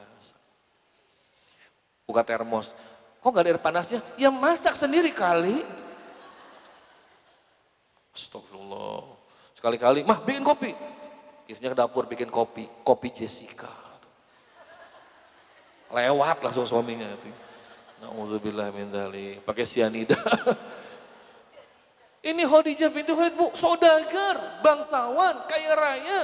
Buka 2.09 2.25
termos. 2.25 2.73
Kok 3.21 3.29
gak 3.29 3.45
ada 3.45 3.51
air 3.53 3.61
panasnya? 3.61 4.01
Ya 4.17 4.33
masak 4.33 4.73
sendiri 4.73 5.13
kali. 5.13 5.61
Astagfirullah. 8.17 9.05
Sekali-kali, 9.53 10.01
mah 10.01 10.25
bikin 10.25 10.41
kopi. 10.41 10.73
Istrinya 11.45 11.77
ke 11.77 11.79
dapur 11.85 12.09
bikin 12.09 12.33
kopi. 12.33 12.65
Kopi 12.81 13.13
Jessica. 13.13 13.69
Lewat 15.93 16.41
langsung 16.41 16.65
suaminya 16.65 17.05
itu. 17.21 17.52
Nauzubillah 18.03 18.75
min 18.75 18.91
dzalik. 18.91 19.47
Pakai 19.47 19.63
sianida. 19.63 20.19
Ini 22.23 22.43
Khadijah 22.47 22.91
binti 22.91 23.11
Khalid 23.11 23.35
bu, 23.35 23.51
saudagar, 23.55 24.63
bangsawan, 24.63 25.43
kaya 25.51 25.75
raya. 25.75 26.21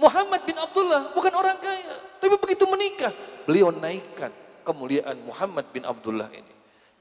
Muhammad 0.00 0.48
bin 0.48 0.56
Abdullah 0.56 1.12
bukan 1.12 1.34
orang 1.34 1.60
kaya, 1.60 1.92
tapi 2.22 2.38
begitu 2.38 2.64
menikah, 2.70 3.12
beliau 3.44 3.68
naikkan 3.74 4.30
kemuliaan 4.64 5.18
Muhammad 5.26 5.68
bin 5.74 5.84
Abdullah 5.84 6.30
ini. 6.32 6.54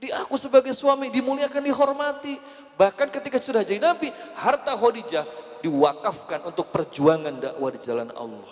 Diaku 0.04 0.36
sebagai 0.36 0.76
suami, 0.76 1.08
dimuliakan, 1.14 1.64
dihormati. 1.64 2.36
Bahkan 2.76 3.08
ketika 3.08 3.40
sudah 3.40 3.64
jadi 3.64 3.80
nabi, 3.80 4.12
harta 4.36 4.76
Khadijah 4.76 5.24
diwakafkan 5.64 6.44
untuk 6.44 6.68
perjuangan 6.70 7.40
dakwah 7.40 7.72
di 7.72 7.80
jalan 7.80 8.12
Allah. 8.14 8.52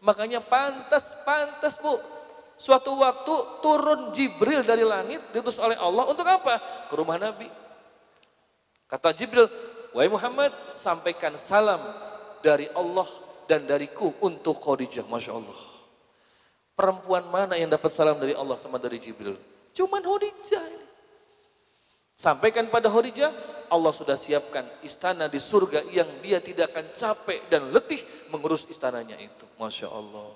Makanya 0.00 0.40
pantas, 0.40 1.12
pantas 1.22 1.76
bu, 1.76 2.00
Suatu 2.62 2.94
waktu 2.94 3.34
turun 3.58 4.14
Jibril 4.14 4.62
dari 4.62 4.86
langit 4.86 5.18
diutus 5.34 5.58
oleh 5.58 5.74
Allah 5.74 6.06
untuk 6.06 6.22
apa? 6.22 6.86
Ke 6.86 6.94
rumah 6.94 7.18
Nabi. 7.18 7.50
Kata 8.86 9.10
Jibril, 9.10 9.50
"Wahai 9.90 10.06
Muhammad, 10.06 10.54
sampaikan 10.70 11.34
salam 11.34 11.82
dari 12.38 12.70
Allah 12.70 13.10
dan 13.50 13.66
dariku 13.66 14.14
untuk 14.22 14.62
Khadijah." 14.62 15.02
Masya 15.10 15.34
Allah. 15.34 15.58
Perempuan 16.78 17.26
mana 17.26 17.58
yang 17.58 17.66
dapat 17.66 17.90
salam 17.90 18.14
dari 18.22 18.30
Allah 18.30 18.54
sama 18.54 18.78
dari 18.78 19.02
Jibril? 19.02 19.34
Cuman 19.74 19.98
Khadijah 19.98 20.62
ini. 20.70 20.86
Sampaikan 22.14 22.70
pada 22.70 22.86
Khadijah, 22.86 23.34
Allah 23.74 23.90
sudah 23.90 24.14
siapkan 24.14 24.62
istana 24.86 25.26
di 25.26 25.42
surga 25.42 25.82
yang 25.90 26.06
dia 26.22 26.38
tidak 26.38 26.70
akan 26.70 26.94
capek 26.94 27.42
dan 27.50 27.74
letih 27.74 28.06
mengurus 28.30 28.70
istananya 28.70 29.18
itu. 29.18 29.50
Masya 29.58 29.90
Allah. 29.90 30.30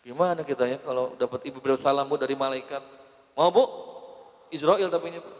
Gimana 0.00 0.40
kita 0.40 0.64
ya 0.64 0.80
kalau 0.80 1.12
dapat 1.20 1.44
ibu 1.44 1.60
salam 1.76 2.08
bu 2.08 2.16
dari 2.16 2.32
malaikat? 2.32 2.80
Mau 3.36 3.52
bu? 3.52 3.68
Israel 4.48 4.88
tapi 4.88 5.12
ini 5.12 5.20
bu. 5.20 5.28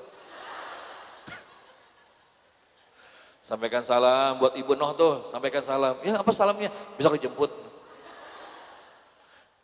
Sampaikan 3.49 3.81
salam 3.81 4.37
buat 4.37 4.53
ibu 4.61 4.77
Noh 4.77 4.93
tuh, 4.93 5.25
sampaikan 5.33 5.65
salam. 5.65 5.97
Ya 6.05 6.21
apa 6.21 6.29
salamnya? 6.37 6.69
Bisa 7.01 7.09
dijemput. 7.09 7.71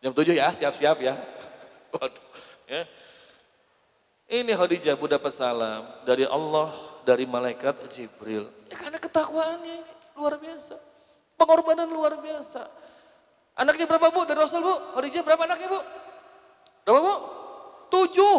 Jam 0.01 0.13
7 0.13 0.33
ya, 0.33 0.53
siap-siap 0.53 0.97
ya. 1.01 1.15
Waduh, 1.93 2.25
ya. 2.69 2.83
Ini 4.27 4.59
Khadijah 4.59 4.99
bu 4.99 5.07
dapat 5.07 5.39
salam 5.39 5.87
dari 6.03 6.27
Allah, 6.27 6.75
dari 7.07 7.29
malaikat 7.29 7.87
Jibril. 7.87 8.51
Ya 8.73 8.77
karena 8.81 8.99
ketakwaannya 8.99 9.87
luar 10.19 10.35
biasa. 10.41 10.75
Pengorbanan 11.39 11.87
luar 11.87 12.19
biasa. 12.19 12.67
Anaknya 13.57 13.89
berapa 13.89 14.13
bu 14.13 14.29
dari 14.29 14.37
Rasul 14.37 14.61
bu? 14.61 14.75
Khadijah 14.93 15.23
berapa 15.25 15.43
anaknya 15.49 15.69
bu? 15.73 15.81
Berapa 16.85 17.01
bu? 17.01 17.15
Tujuh. 17.89 18.39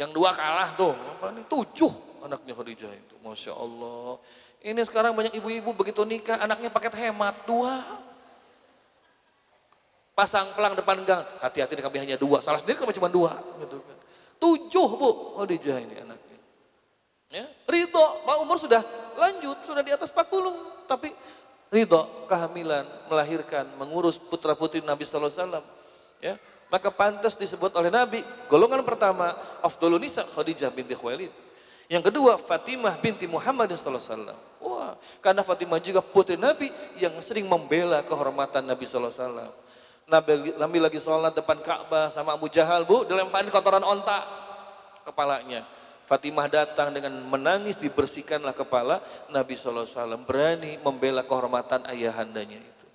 Yang 0.00 0.10
dua 0.16 0.32
kalah 0.32 0.72
tuh. 0.72 0.96
Apa 0.96 1.36
nih? 1.36 1.44
Tujuh 1.52 1.92
anaknya 2.24 2.56
Khadijah 2.56 2.92
itu. 2.96 3.14
Masya 3.20 3.52
Allah. 3.52 4.16
Ini 4.64 4.80
sekarang 4.88 5.12
banyak 5.12 5.36
ibu-ibu 5.36 5.76
begitu 5.76 6.00
nikah 6.08 6.40
anaknya 6.40 6.72
paket 6.72 6.96
hemat 6.96 7.44
dua. 7.44 7.84
Pasang 10.16 10.56
pelang 10.56 10.72
depan 10.72 11.04
gang. 11.04 11.28
Hati-hati 11.44 11.76
kami 11.76 12.00
hanya 12.00 12.16
dua. 12.16 12.40
Salah 12.40 12.64
sendiri 12.64 12.80
kami 12.80 12.96
cuma 12.96 13.12
dua. 13.12 13.36
Gitu 13.60 13.84
kan. 13.84 13.98
Tujuh 14.40 14.88
bu 14.96 15.10
Khadijah 15.36 15.76
ini 15.84 16.00
anaknya. 16.00 16.40
Ya, 17.34 17.50
Ridho, 17.66 18.22
Pak 18.22 18.36
umur 18.40 18.56
sudah 18.62 18.80
lanjut, 19.18 19.58
sudah 19.66 19.82
di 19.82 19.90
atas 19.90 20.08
40. 20.14 20.86
Tapi 20.86 21.10
ridho, 21.74 22.06
kehamilan, 22.30 22.86
melahirkan, 23.10 23.66
mengurus 23.74 24.14
putra 24.14 24.54
putri 24.54 24.78
Nabi 24.78 25.02
Sallallahu 25.02 25.34
Alaihi 25.34 25.42
Wasallam. 25.42 25.64
Ya, 26.22 26.34
maka 26.70 26.88
pantas 26.94 27.34
disebut 27.34 27.74
oleh 27.74 27.90
Nabi 27.90 28.22
golongan 28.46 28.86
pertama 28.86 29.34
Afdolun 29.58 29.98
Nisa 29.98 30.22
Khadijah 30.22 30.70
binti 30.70 30.94
Khuwailid. 30.94 31.34
Yang 31.90 32.08
kedua 32.08 32.38
Fatimah 32.38 32.96
binti 33.02 33.26
Muhammad 33.26 33.74
Sallallahu 33.74 33.98
Alaihi 33.98 34.14
Wasallam. 34.14 34.38
Wah, 34.62 34.92
karena 35.18 35.42
Fatimah 35.42 35.82
juga 35.82 36.00
putri 36.00 36.38
Nabi 36.38 36.70
yang 36.96 37.12
sering 37.20 37.44
membela 37.44 38.00
kehormatan 38.06 38.62
Nabi 38.64 38.86
Sallallahu 38.86 39.10
Alaihi 39.10 39.26
Wasallam. 39.26 39.52
Nabi, 40.04 40.32
Nabi 40.60 40.78
lagi 40.84 41.00
sholat 41.00 41.32
depan 41.32 41.64
Ka'bah 41.64 42.12
sama 42.12 42.36
Abu 42.36 42.52
Jahal, 42.52 42.84
bu, 42.84 43.08
dilemparin 43.08 43.48
kotoran 43.48 43.80
onta 43.80 44.20
kepalanya. 45.04 45.64
Fatimah 46.04 46.52
datang 46.52 46.92
dengan 46.92 47.16
menangis 47.24 47.80
dibersihkanlah 47.80 48.52
kepala 48.52 49.00
Nabi 49.32 49.56
SAW 49.56 50.20
berani 50.20 50.76
membela 50.76 51.24
kehormatan 51.24 51.88
ayahandanya 51.88 52.60
itu. 52.60 52.86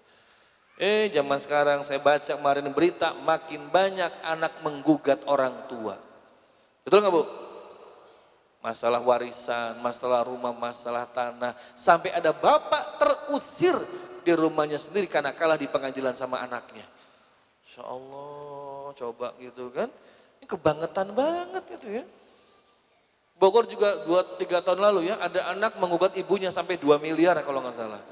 Eh 0.77 1.09
zaman 1.09 1.41
sekarang 1.41 1.81
saya 1.83 1.97
baca 1.99 2.37
kemarin 2.37 2.69
berita 2.69 3.17
makin 3.17 3.67
banyak 3.67 4.13
anak 4.21 4.61
menggugat 4.61 5.25
orang 5.25 5.65
tua. 5.65 5.97
Betul 6.85 7.01
nggak 7.01 7.13
bu? 7.13 7.23
Masalah 8.59 9.01
warisan, 9.01 9.79
masalah 9.81 10.21
rumah, 10.27 10.53
masalah 10.53 11.09
tanah. 11.09 11.57
Sampai 11.73 12.13
ada 12.13 12.29
bapak 12.29 12.99
terusir 13.01 13.75
di 14.21 14.31
rumahnya 14.35 14.77
sendiri 14.77 15.09
karena 15.09 15.33
kalah 15.33 15.57
di 15.57 15.65
pengadilan 15.65 16.13
sama 16.13 16.43
anaknya. 16.45 16.85
Insya 17.65 17.83
Allah 17.87 18.93
coba 18.93 19.33
gitu 19.41 19.71
kan. 19.73 19.89
Ini 20.39 20.45
kebangetan 20.45 21.11
banget 21.15 21.63
gitu 21.73 21.87
ya. 21.99 22.03
Bogor 23.39 23.63
juga 23.71 24.03
2-3 24.03 24.59
tahun 24.59 24.79
lalu 24.83 25.07
ya, 25.07 25.15
ada 25.15 25.55
anak 25.55 25.79
mengugat 25.79 26.11
ibunya 26.19 26.51
sampai 26.51 26.75
2 26.75 26.99
miliar 26.99 27.39
kalau 27.47 27.63
nggak 27.63 27.77
salah. 27.79 28.03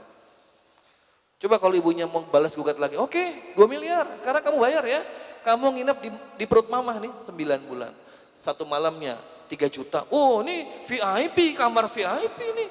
Coba 1.38 1.60
kalau 1.60 1.76
ibunya 1.76 2.08
mau 2.08 2.24
balas 2.26 2.56
gugat 2.56 2.80
lagi, 2.80 2.96
oke 2.96 3.12
okay, 3.12 3.54
2 3.60 3.68
miliar, 3.68 4.08
karena 4.24 4.40
kamu 4.40 4.58
bayar 4.58 4.84
ya. 4.88 5.02
Kamu 5.44 5.80
nginep 5.80 5.98
di, 6.00 6.10
di 6.44 6.46
perut 6.48 6.72
mamah 6.72 6.98
nih 7.04 7.12
9 7.14 7.70
bulan. 7.70 7.92
Satu 8.36 8.64
malamnya 8.64 9.20
3 9.52 9.68
juta. 9.68 10.08
Oh 10.12 10.40
ini 10.44 10.84
VIP, 10.88 11.60
kamar 11.60 11.92
VIP 11.92 12.40
nih. 12.56 12.70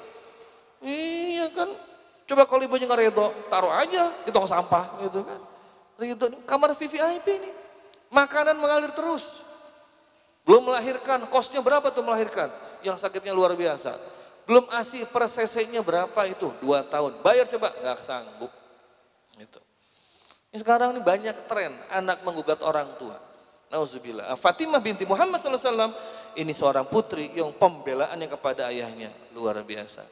Iya 0.81 1.45
kan. 1.53 1.69
Coba 2.27 2.43
kalau 2.45 2.61
ibunya 2.65 2.85
nggak 2.85 3.01
redo, 3.07 3.33
taruh 3.49 3.73
aja 3.73 4.13
di 4.25 4.29
tong 4.33 4.49
sampah 4.49 4.99
gitu 5.05 5.25
kan. 5.25 5.39
Redo, 5.97 6.25
kamar 6.45 6.73
VIP 6.73 7.25
nih. 7.25 7.53
Makanan 8.13 8.57
mengalir 8.57 8.93
terus. 8.93 9.45
Belum 10.47 10.63
melahirkan, 10.63 11.27
kosnya 11.27 11.59
berapa 11.59 11.91
tuh 11.91 12.07
melahirkan? 12.07 12.47
Yang 12.79 13.03
sakitnya 13.03 13.35
luar 13.35 13.51
biasa. 13.51 13.99
Belum 14.47 14.63
asih 14.71 15.03
per 15.11 15.27
berapa 15.83 16.21
itu? 16.23 16.55
Dua 16.63 16.87
tahun. 16.87 17.19
Bayar 17.19 17.51
coba, 17.51 17.75
nggak 17.75 17.99
sanggup. 17.99 18.51
Gitu. 19.35 19.59
Ini 20.55 20.63
sekarang 20.63 20.95
ini 20.95 21.03
banyak 21.03 21.51
tren 21.51 21.75
anak 21.91 22.23
menggugat 22.23 22.63
orang 22.63 22.95
tua. 22.95 23.19
Nauzubillah. 23.67 24.39
Fatimah 24.39 24.79
binti 24.79 25.03
Muhammad 25.03 25.43
SAW 25.43 25.91
ini 26.39 26.55
seorang 26.55 26.87
putri 26.87 27.35
yang 27.35 27.51
pembelaannya 27.51 28.31
kepada 28.31 28.71
ayahnya 28.71 29.11
luar 29.35 29.59
biasa. 29.67 30.07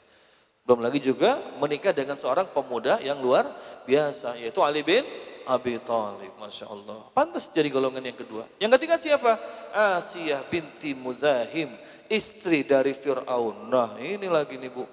Belum 0.67 0.83
lagi 0.83 0.99
juga 0.99 1.39
menikah 1.61 1.95
dengan 1.95 2.19
seorang 2.19 2.51
pemuda 2.51 2.99
yang 2.99 3.21
luar 3.23 3.47
biasa 3.88 4.36
yaitu 4.36 4.59
Ali 4.59 4.83
bin 4.83 5.07
Abi 5.45 5.77
Thalib, 5.81 6.33
Masya 6.41 6.65
Allah. 6.65 7.05
Pantas 7.13 7.47
jadi 7.53 7.69
golongan 7.69 8.01
yang 8.01 8.17
kedua. 8.17 8.49
Yang 8.57 8.71
ketiga 8.77 8.95
siapa? 8.97 9.31
Asiyah 9.71 10.41
binti 10.49 10.97
Muzahim, 10.97 11.73
istri 12.09 12.65
dari 12.65 12.97
Fir'aun. 12.97 13.69
Nah 13.69 13.97
ini 14.01 14.25
lagi 14.25 14.57
nih 14.57 14.73
bu, 14.73 14.83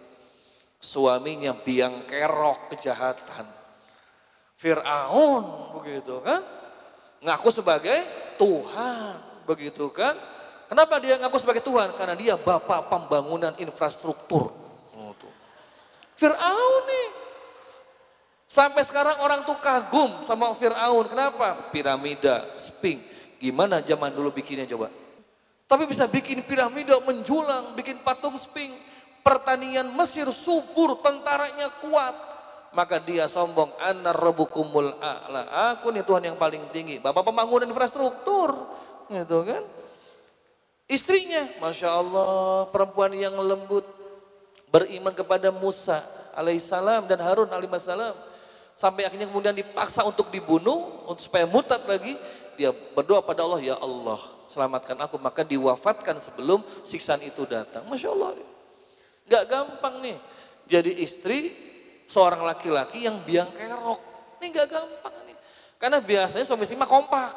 suaminya 0.77 1.57
biang 1.57 2.05
kerok 2.05 2.77
kejahatan. 2.77 3.49
Fir'aun 4.61 5.75
begitu 5.81 6.21
kan, 6.23 6.45
ngaku 7.25 7.49
sebagai 7.51 7.99
Tuhan, 8.37 9.17
begitu 9.49 9.89
kan? 9.91 10.15
Kenapa 10.69 10.97
dia 11.01 11.21
ngaku 11.21 11.37
sebagai 11.37 11.61
Tuhan? 11.61 11.93
Karena 11.97 12.17
dia 12.17 12.35
bapak 12.41 12.89
pembangunan 12.89 13.53
infrastruktur. 13.61 14.53
Oh. 14.97 15.13
Fir'aun 16.17 16.83
nih. 16.87 17.22
Sampai 18.53 18.85
sekarang 18.85 19.17
orang 19.25 19.49
tuh 19.49 19.57
kagum 19.65 20.21
sama 20.29 20.53
Fir'aun. 20.53 21.09
Kenapa? 21.09 21.73
Piramida, 21.73 22.53
sping. 22.61 23.01
Gimana 23.41 23.81
zaman 23.81 24.13
dulu 24.13 24.29
bikinnya 24.29 24.69
coba? 24.69 24.93
Tapi 25.65 25.89
bisa 25.89 26.05
bikin 26.05 26.45
piramida 26.45 27.01
menjulang, 27.01 27.73
bikin 27.73 28.05
patung 28.05 28.37
sping. 28.37 28.77
Pertanian 29.25 29.89
Mesir 29.97 30.29
subur, 30.37 31.01
tentaranya 31.01 31.73
kuat. 31.81 32.13
Maka 32.77 33.01
dia 33.01 33.25
sombong, 33.25 33.73
anar 33.81 34.21
rebukumul 34.21 35.01
a'la. 35.01 35.73
Aku 35.73 35.89
nih 35.89 36.05
Tuhan 36.05 36.29
yang 36.29 36.37
paling 36.37 36.69
tinggi. 36.77 37.01
Bapak 37.01 37.25
pembangunan 37.25 37.65
infrastruktur. 37.65 38.53
Gitu 39.09 39.49
kan. 39.49 39.65
Istrinya, 40.93 41.57
Masya 41.57 41.89
Allah, 41.89 42.69
perempuan 42.69 43.17
yang 43.17 43.33
lembut. 43.33 43.89
Beriman 44.69 45.17
kepada 45.17 45.49
Musa 45.49 46.05
alaihissalam 46.37 47.09
dan 47.09 47.17
Harun 47.25 47.49
alaihissalam 47.49 48.32
sampai 48.77 49.07
akhirnya 49.07 49.29
kemudian 49.29 49.55
dipaksa 49.55 50.03
untuk 50.03 50.33
dibunuh 50.33 51.07
untuk 51.07 51.23
supaya 51.23 51.45
murtad 51.47 51.85
lagi 51.85 52.17
dia 52.57 52.73
berdoa 52.73 53.25
pada 53.25 53.45
Allah 53.45 53.61
ya 53.61 53.77
Allah 53.81 54.21
selamatkan 54.53 54.97
aku. 55.01 55.17
Maka 55.17 55.43
diwafatkan 55.43 56.21
sebelum 56.21 56.61
siksaan 56.85 57.25
itu 57.25 57.49
datang. 57.49 57.89
Masya 57.89 58.13
Allah. 58.13 58.37
Nggak 59.29 59.45
gampang 59.49 59.95
nih. 60.05 60.19
Jadi 60.69 60.93
istri 61.01 61.57
seorang 62.07 62.45
laki-laki 62.45 63.09
yang 63.09 63.25
biang 63.25 63.51
kerok 63.57 64.01
ini 64.41 64.47
nggak 64.53 64.69
gampang 64.69 65.15
nih. 65.27 65.37
Karena 65.81 65.99
biasanya 65.99 66.45
suami 66.47 66.65
istri 66.69 66.79
mah 66.79 66.91
kompak. 66.91 67.33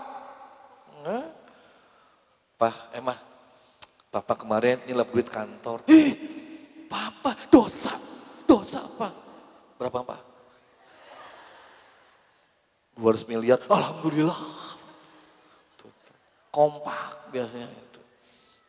Nah, 1.06 1.26
Pak 2.56 2.98
emah 2.98 3.20
Papa 4.12 4.34
kemarin 4.40 4.80
nilap 4.88 5.12
duit 5.12 5.28
kantor. 5.28 5.84
Eh 5.92 6.16
Papa 6.88 7.36
dosa. 7.52 7.96
Dosa 8.46 8.86
apa? 8.86 9.10
Berapa 9.82 10.06
Pak 10.06 10.35
200 12.96 13.28
miliar, 13.28 13.60
alhamdulillah. 13.68 14.40
Kompak 16.48 17.28
biasanya 17.36 17.68
itu. 17.68 18.02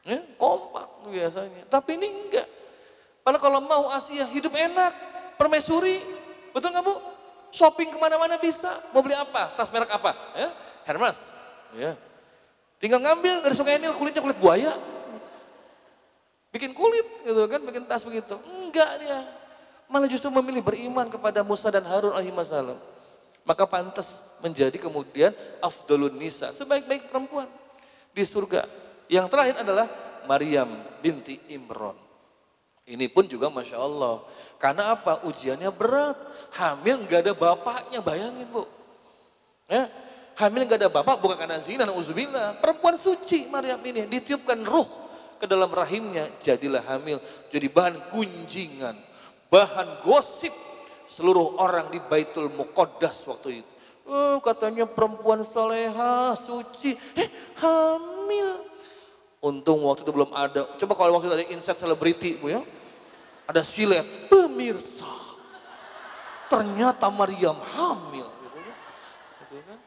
Ya, 0.03 0.19
kompak 0.35 1.07
biasanya. 1.07 1.63
Tapi 1.71 1.95
ini 1.95 2.27
enggak. 2.27 2.47
Padahal 3.23 3.43
kalau 3.43 3.61
mau 3.63 3.85
Asia 3.95 4.27
hidup 4.27 4.51
enak, 4.51 4.91
permaisuri, 5.39 6.03
betul 6.51 6.75
nggak 6.75 6.83
bu? 6.83 6.95
Shopping 7.55 7.95
ke 7.95 7.99
mana-mana 8.03 8.35
bisa. 8.43 8.83
Mau 8.91 9.07
beli 9.07 9.15
apa? 9.15 9.55
Tas 9.55 9.71
merek 9.71 9.95
apa? 9.95 10.19
Ya, 10.35 10.51
Hermes. 10.83 11.31
Ya. 11.79 11.95
Tinggal 12.83 12.99
ngambil 12.99 13.47
dari 13.47 13.55
sungai 13.55 13.79
Nil 13.79 13.95
kulitnya 13.95 14.19
kulit 14.19 14.39
buaya. 14.43 14.75
Bikin 16.51 16.75
kulit 16.75 17.07
gitu 17.23 17.47
kan, 17.47 17.63
bikin 17.63 17.87
tas 17.87 18.03
begitu. 18.03 18.35
Enggak 18.43 18.91
dia. 18.99 19.23
Malah 19.87 20.11
justru 20.11 20.35
memilih 20.35 20.67
beriman 20.67 21.07
kepada 21.07 21.47
Musa 21.47 21.71
dan 21.71 21.87
Harun 21.87 22.11
alaihissalam 22.11 22.96
maka 23.47 23.65
pantas 23.65 24.27
menjadi 24.43 24.75
kemudian 24.75 25.31
afdolun 25.63 26.19
nisa, 26.19 26.51
sebaik-baik 26.51 27.09
perempuan 27.09 27.47
di 28.11 28.27
surga. 28.27 28.67
Yang 29.07 29.27
terakhir 29.31 29.57
adalah 29.63 29.87
Maryam 30.27 30.83
binti 30.99 31.39
Imron. 31.55 31.95
Ini 32.87 33.07
pun 33.11 33.27
juga 33.27 33.51
Masya 33.51 33.79
Allah. 33.79 34.23
Karena 34.59 34.95
apa? 34.95 35.27
Ujiannya 35.27 35.71
berat. 35.75 36.19
Hamil 36.59 37.07
nggak 37.07 37.21
ada 37.23 37.33
bapaknya, 37.35 37.99
bayangin 38.03 38.47
bu. 38.51 38.63
Ya, 39.67 39.91
hamil 40.39 40.67
nggak 40.67 40.87
ada 40.87 40.91
bapak 40.91 41.19
bukan 41.19 41.35
karena 41.39 41.59
zina, 41.59 41.87
uzubillah. 41.91 42.59
Perempuan 42.63 42.95
suci 42.95 43.51
Maryam 43.51 43.83
ini 43.83 44.07
ditiupkan 44.07 44.63
ruh 44.63 44.87
ke 45.39 45.51
dalam 45.51 45.71
rahimnya. 45.71 46.31
Jadilah 46.39 46.83
hamil, 46.87 47.19
jadi 47.51 47.67
bahan 47.67 48.15
gunjingan, 48.15 48.95
bahan 49.51 50.07
gosip 50.07 50.55
seluruh 51.07 51.59
orang 51.59 51.91
di 51.91 52.03
Baitul 52.03 52.51
Muqaddas 52.51 53.27
waktu 53.31 53.63
itu. 53.63 53.73
Oh, 54.07 54.39
katanya 54.39 54.87
perempuan 54.87 55.43
soleha, 55.43 56.39
suci, 56.39 56.95
eh 57.19 57.27
hamil. 57.59 58.63
Untung 59.43 59.83
waktu 59.83 60.07
itu 60.07 60.13
belum 60.15 60.31
ada. 60.31 60.79
Coba 60.79 60.93
kalau 60.95 61.19
waktu 61.19 61.27
itu 61.27 61.37
ada 61.43 61.47
insight 61.51 61.79
selebriti 61.79 62.39
bu 62.39 62.55
ya. 62.55 62.63
Ada 63.51 63.67
silet, 63.67 64.31
pemirsa. 64.31 65.11
Ternyata 66.47 67.11
Maryam 67.11 67.59
hamil. 67.75 68.31
Gitu 68.31 68.59
kan. 68.63 68.77
Gitu 69.43 69.57
kan. 69.67 69.79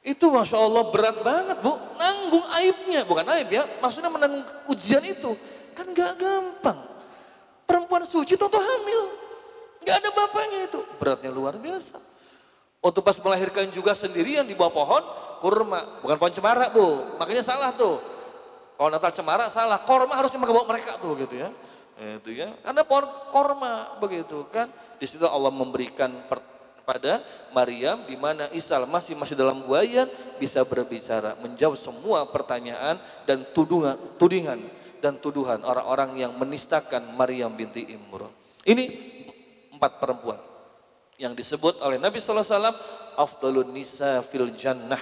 Itu 0.00 0.26
Masya 0.34 0.58
Allah 0.58 0.84
berat 0.90 1.16
banget 1.22 1.58
bu. 1.62 1.78
Nanggung 1.94 2.46
aibnya. 2.50 3.06
Bukan 3.06 3.26
aib 3.38 3.48
ya. 3.54 3.62
Maksudnya 3.78 4.10
menanggung 4.10 4.46
ujian 4.66 5.02
itu. 5.06 5.38
Kan 5.78 5.94
gak 5.94 6.18
gampang. 6.18 6.89
Perempuan 7.70 8.02
suci 8.02 8.34
tentu 8.34 8.58
hamil. 8.58 9.14
Gak 9.86 10.02
ada 10.02 10.10
bapaknya 10.10 10.66
itu. 10.66 10.82
Beratnya 10.98 11.30
luar 11.30 11.54
biasa. 11.54 12.02
Untuk 12.82 13.06
pas 13.06 13.14
melahirkan 13.22 13.70
juga 13.70 13.94
sendirian 13.94 14.42
di 14.42 14.58
bawah 14.58 14.74
pohon 14.74 15.02
kurma. 15.38 16.02
Bukan 16.02 16.18
pohon 16.18 16.34
cemara 16.34 16.66
bu. 16.74 17.14
Makanya 17.22 17.46
salah 17.46 17.70
tuh. 17.70 18.02
Kalau 18.74 18.90
Natal 18.90 19.14
cemara 19.14 19.46
salah. 19.46 19.78
Korma 19.86 20.18
harusnya 20.18 20.42
membawa 20.42 20.66
mereka 20.66 20.98
tuh 20.98 21.14
gitu 21.14 21.38
ya. 21.38 21.54
Itu 22.18 22.34
ya. 22.34 22.50
Karena 22.58 22.82
pohon 22.82 23.06
korma 23.30 23.94
begitu 24.02 24.50
kan. 24.50 24.66
Di 24.98 25.06
situ 25.06 25.22
Allah 25.22 25.54
memberikan 25.54 26.10
pada 26.82 27.22
Maryam 27.54 28.02
di 28.02 28.18
mana 28.18 28.50
Isa 28.50 28.82
masih 28.82 29.14
masih 29.14 29.38
dalam 29.38 29.62
buayan 29.62 30.10
bisa 30.42 30.58
berbicara 30.66 31.38
menjawab 31.38 31.78
semua 31.78 32.26
pertanyaan 32.26 32.98
dan 33.30 33.46
tudungan 33.54 33.94
tudingan 34.18 34.58
dan 35.00 35.18
tuduhan 35.18 35.64
orang-orang 35.64 36.20
yang 36.20 36.32
menistakan 36.36 37.16
Maryam 37.16 37.56
binti 37.56 37.88
Imran. 37.88 38.30
Ini 38.62 38.84
empat 39.74 39.96
perempuan 39.96 40.40
yang 41.16 41.32
disebut 41.32 41.80
oleh 41.80 41.96
Nabi 41.96 42.20
Sallallahu 42.20 42.44
Alaihi 42.44 42.56
Wasallam 42.56 42.78
afdalun 43.16 43.68
nisa 43.72 44.20
fil 44.24 44.52
jannah 44.56 45.00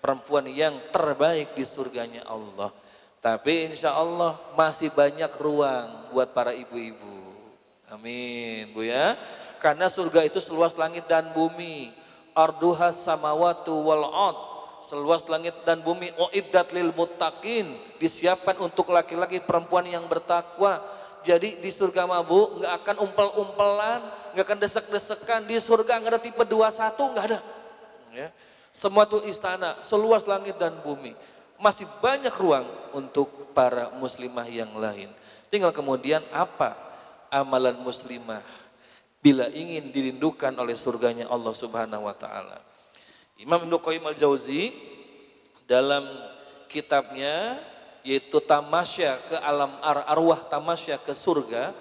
perempuan 0.00 0.48
yang 0.48 0.78
terbaik 0.88 1.52
di 1.52 1.64
surganya 1.64 2.24
Allah. 2.24 2.72
Tapi 3.20 3.68
insya 3.68 3.92
Allah 3.92 4.40
masih 4.56 4.88
banyak 4.88 5.28
ruang 5.36 6.08
buat 6.08 6.32
para 6.32 6.56
ibu-ibu. 6.56 7.20
Amin, 7.92 8.72
Bu 8.72 8.80
ya. 8.80 9.12
Karena 9.60 9.92
surga 9.92 10.24
itu 10.24 10.40
seluas 10.40 10.72
langit 10.80 11.04
dan 11.04 11.36
bumi. 11.36 11.92
Arduhas 12.32 12.96
samawatu 12.96 13.76
wal 13.76 14.08
ard 14.08 14.49
seluas 14.84 15.24
langit 15.28 15.52
dan 15.64 15.80
bumi 15.84 16.12
uiddat 16.16 16.72
lil 16.72 16.92
muttaqin. 16.94 17.76
Disiapkan 18.00 18.56
untuk 18.60 18.92
laki-laki 18.92 19.40
perempuan 19.42 19.84
yang 19.88 20.04
bertakwa. 20.08 20.80
Jadi 21.20 21.60
di 21.60 21.68
surga 21.68 22.08
mabu 22.08 22.60
nggak 22.60 22.72
akan 22.80 22.96
umpel-umpelan 23.04 24.00
nggak 24.32 24.46
akan 24.46 24.58
desek-desekan. 24.60 25.40
Di 25.44 25.60
surga 25.60 26.00
nggak 26.00 26.12
ada 26.16 26.20
tipe 26.22 26.44
21 26.44 27.12
nggak 27.12 27.26
ada. 27.28 27.40
Ya. 28.10 28.28
Semua 28.70 29.04
itu 29.04 29.18
istana 29.26 29.82
seluas 29.82 30.24
langit 30.24 30.56
dan 30.56 30.78
bumi. 30.80 31.12
Masih 31.60 31.84
banyak 32.00 32.32
ruang 32.32 32.64
untuk 32.96 33.52
para 33.52 33.92
muslimah 33.98 34.48
yang 34.48 34.72
lain. 34.78 35.12
Tinggal 35.52 35.74
kemudian 35.74 36.22
apa 36.32 36.78
amalan 37.28 37.76
muslimah 37.82 38.40
bila 39.20 39.52
ingin 39.52 39.92
dirindukan 39.92 40.56
oleh 40.56 40.72
surganya 40.72 41.28
Allah 41.28 41.52
Subhanahu 41.52 42.08
wa 42.08 42.16
taala 42.16 42.69
Imam 43.40 43.64
Ibnu 43.64 43.80
Qayyim 43.80 44.04
Al-Jauzi 44.04 44.68
dalam 45.64 46.04
kitabnya 46.68 47.56
yaitu 48.04 48.36
Tamasya 48.36 49.16
ke 49.32 49.36
alam 49.40 49.80
ar 49.80 50.04
arwah 50.04 50.44
tamasya 50.44 51.00
ke 51.00 51.16
surga 51.16 51.72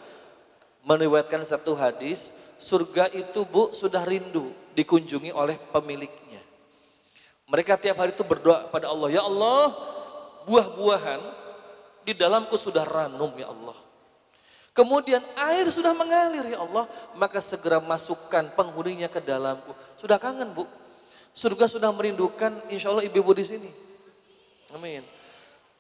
meriwayatkan 0.88 1.44
satu 1.44 1.76
hadis 1.76 2.32
surga 2.64 3.12
itu 3.12 3.44
Bu 3.44 3.76
sudah 3.76 4.08
rindu 4.08 4.56
dikunjungi 4.72 5.36
oleh 5.36 5.60
pemiliknya. 5.76 6.40
Mereka 7.52 7.76
tiap 7.76 8.00
hari 8.00 8.16
itu 8.16 8.24
berdoa 8.24 8.72
pada 8.72 8.88
Allah, 8.88 9.10
ya 9.12 9.28
Allah, 9.28 9.76
buah-buahan 10.48 11.20
di 12.08 12.16
dalamku 12.16 12.56
sudah 12.56 12.88
ranum 12.88 13.36
ya 13.36 13.52
Allah. 13.52 13.76
Kemudian 14.72 15.20
air 15.36 15.68
sudah 15.68 15.92
mengalir 15.92 16.56
ya 16.56 16.64
Allah, 16.64 16.88
maka 17.20 17.44
segera 17.44 17.84
masukkan 17.84 18.48
penghuninya 18.56 19.12
ke 19.12 19.20
dalamku. 19.20 19.76
Sudah 20.00 20.16
kangen 20.16 20.56
Bu, 20.56 20.64
Surga 21.34 21.66
sudah 21.70 21.90
merindukan 21.94 22.52
insya 22.68 22.92
Allah 22.92 23.06
ibu-ibu 23.06 23.32
di 23.38 23.46
sini. 23.46 23.72
Amin. 24.74 25.06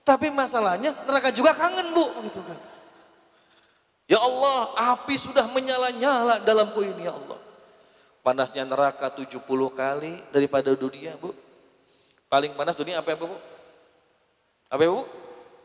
Tapi 0.05 0.33
masalahnya 0.33 0.95
neraka 1.05 1.29
juga 1.29 1.53
kangen 1.53 1.93
bu, 1.93 2.05
gitu 2.25 2.41
kan. 2.41 2.57
Ya 4.09 4.17
Allah, 4.17 4.73
api 4.95 5.13
sudah 5.21 5.45
menyala-nyala 5.45 6.41
dalamku 6.41 6.81
ini 6.81 7.05
ya 7.05 7.13
Allah. 7.13 7.37
Panasnya 8.25 8.65
neraka 8.65 9.13
70 9.13 9.37
kali 9.69 10.17
daripada 10.33 10.73
dunia 10.73 11.13
bu. 11.21 11.35
Paling 12.25 12.57
panas 12.57 12.73
dunia 12.73 13.01
apa 13.01 13.13
ya 13.13 13.17
bu? 13.21 13.29
Apa 14.69 14.81
ya 14.81 14.89
bu? 14.89 15.01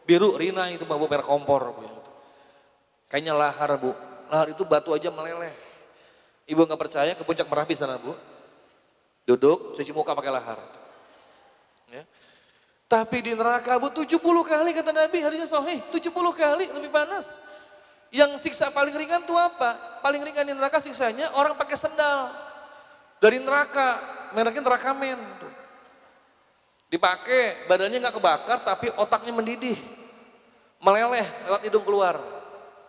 Biru, 0.04 0.36
rina 0.36 0.68
itu 0.68 0.84
bu, 0.84 1.08
merek 1.08 1.24
kompor. 1.24 1.72
Bu. 1.72 1.88
Kayaknya 3.08 3.32
lahar 3.32 3.72
bu. 3.80 3.96
Lahar 4.28 4.52
itu 4.52 4.60
batu 4.68 4.92
aja 4.92 5.08
meleleh. 5.08 5.56
Ibu 6.44 6.68
nggak 6.68 6.80
percaya 6.80 7.12
ke 7.16 7.24
puncak 7.24 7.48
Merapi 7.48 7.72
sana 7.72 7.96
bu 7.96 8.12
Duduk, 9.24 9.72
cuci 9.72 9.92
muka 9.96 10.12
pakai 10.12 10.32
lahar. 10.32 10.60
Ya. 11.88 12.04
Tapi 12.84 13.24
di 13.24 13.32
neraka 13.32 13.80
bu 13.80 13.88
70 13.88 14.20
kali 14.44 14.70
kata 14.76 14.92
Nabi 14.92 15.18
hadisnya 15.24 15.48
sahih, 15.48 15.80
70 15.88 16.12
kali 16.36 16.68
lebih 16.68 16.92
panas. 16.92 17.40
Yang 18.14 18.46
siksa 18.46 18.70
paling 18.70 18.94
ringan 18.94 19.24
tuh 19.26 19.34
apa? 19.34 19.98
Paling 20.04 20.22
ringan 20.22 20.46
di 20.46 20.54
neraka 20.54 20.78
siksanya 20.78 21.34
orang 21.34 21.56
pakai 21.58 21.74
sendal. 21.74 22.30
Dari 23.18 23.40
neraka, 23.40 23.98
mereknya 24.36 24.62
neraka 24.62 24.92
men. 24.94 25.18
Dipakai, 26.92 27.66
badannya 27.66 27.98
nggak 27.98 28.14
kebakar 28.14 28.58
tapi 28.62 28.86
otaknya 28.94 29.34
mendidih. 29.34 29.80
Meleleh 30.78 31.26
lewat 31.48 31.60
hidung 31.66 31.82
keluar. 31.82 32.20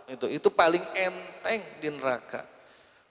Itu 0.05 0.29
itu 0.29 0.51
paling 0.51 0.83
enteng 0.93 1.63
di 1.81 1.89
neraka. 1.89 2.45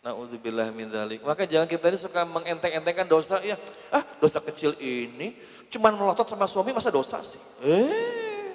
Nauzubillah 0.04 0.68
min 0.68 0.92
dzalik. 0.92 1.24
Maka 1.24 1.48
jangan 1.48 1.64
kita 1.64 1.88
ini 1.88 1.96
suka 1.96 2.28
mengenteng-entengkan 2.28 3.08
dosa 3.08 3.40
ya. 3.40 3.56
Ah, 3.88 4.04
dosa 4.20 4.36
kecil 4.44 4.76
ini 4.76 5.32
cuman 5.72 5.96
melotot 5.96 6.28
sama 6.28 6.44
suami 6.44 6.76
masa 6.76 6.92
dosa 6.92 7.24
sih? 7.24 7.40
Eh. 7.64 8.52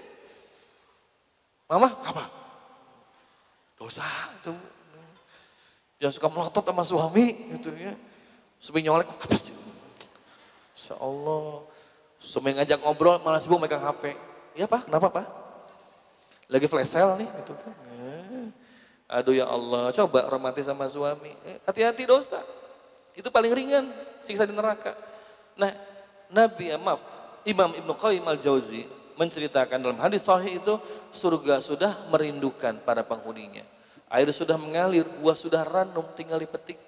Mama, 1.65 1.89
apa? 2.05 2.29
Dosa 3.81 4.05
itu. 4.37 4.53
Jangan 5.97 6.13
suka 6.13 6.29
melotot 6.29 6.63
sama 6.69 6.85
suami 6.85 7.25
gitu 7.57 7.73
ya. 7.73 7.97
Suami 8.61 8.85
nyolek 8.85 9.09
apa 9.09 9.33
sih? 9.33 9.57
Insya 10.77 11.01
Allah. 11.01 11.65
Suami 12.21 12.61
ngajak 12.61 12.77
ngobrol 12.85 13.17
malah 13.25 13.41
sibuk 13.41 13.57
megang 13.57 13.81
HP. 13.81 14.13
Iya 14.53 14.69
Pak, 14.69 14.85
kenapa 14.85 15.07
Pak? 15.09 15.25
Lagi 16.45 16.69
flash 16.69 16.93
sale 16.93 17.25
nih 17.25 17.29
gitu 17.41 17.57
kan. 17.57 17.73
Eh. 19.09 19.17
Aduh 19.17 19.33
ya 19.33 19.49
Allah, 19.49 19.89
coba 19.89 20.29
romantis 20.29 20.69
sama 20.69 20.85
suami. 20.85 21.33
Eh, 21.41 21.57
hati-hati 21.65 22.05
dosa. 22.05 22.45
Itu 23.17 23.33
paling 23.33 23.49
ringan 23.49 23.89
siksa 24.21 24.45
di 24.45 24.53
neraka. 24.53 24.93
Nah, 25.57 25.73
Nabi, 26.29 26.69
eh, 26.69 26.77
maaf, 26.77 27.01
Imam 27.41 27.73
Ibnu 27.73 27.97
Qayyim 27.97 28.23
al-Jauzi 28.29 28.85
menceritakan 29.17 29.81
dalam 29.81 29.99
hadis 29.99 30.23
sahih 30.23 30.61
itu 30.61 30.79
surga 31.11 31.59
sudah 31.59 32.07
merindukan 32.13 32.79
para 32.85 33.03
penghuninya. 33.03 33.65
Air 34.09 34.31
sudah 34.31 34.55
mengalir, 34.55 35.03
buah 35.19 35.35
sudah 35.35 35.65
ranum, 35.65 36.05
tinggal 36.15 36.39
dipetik. 36.39 36.79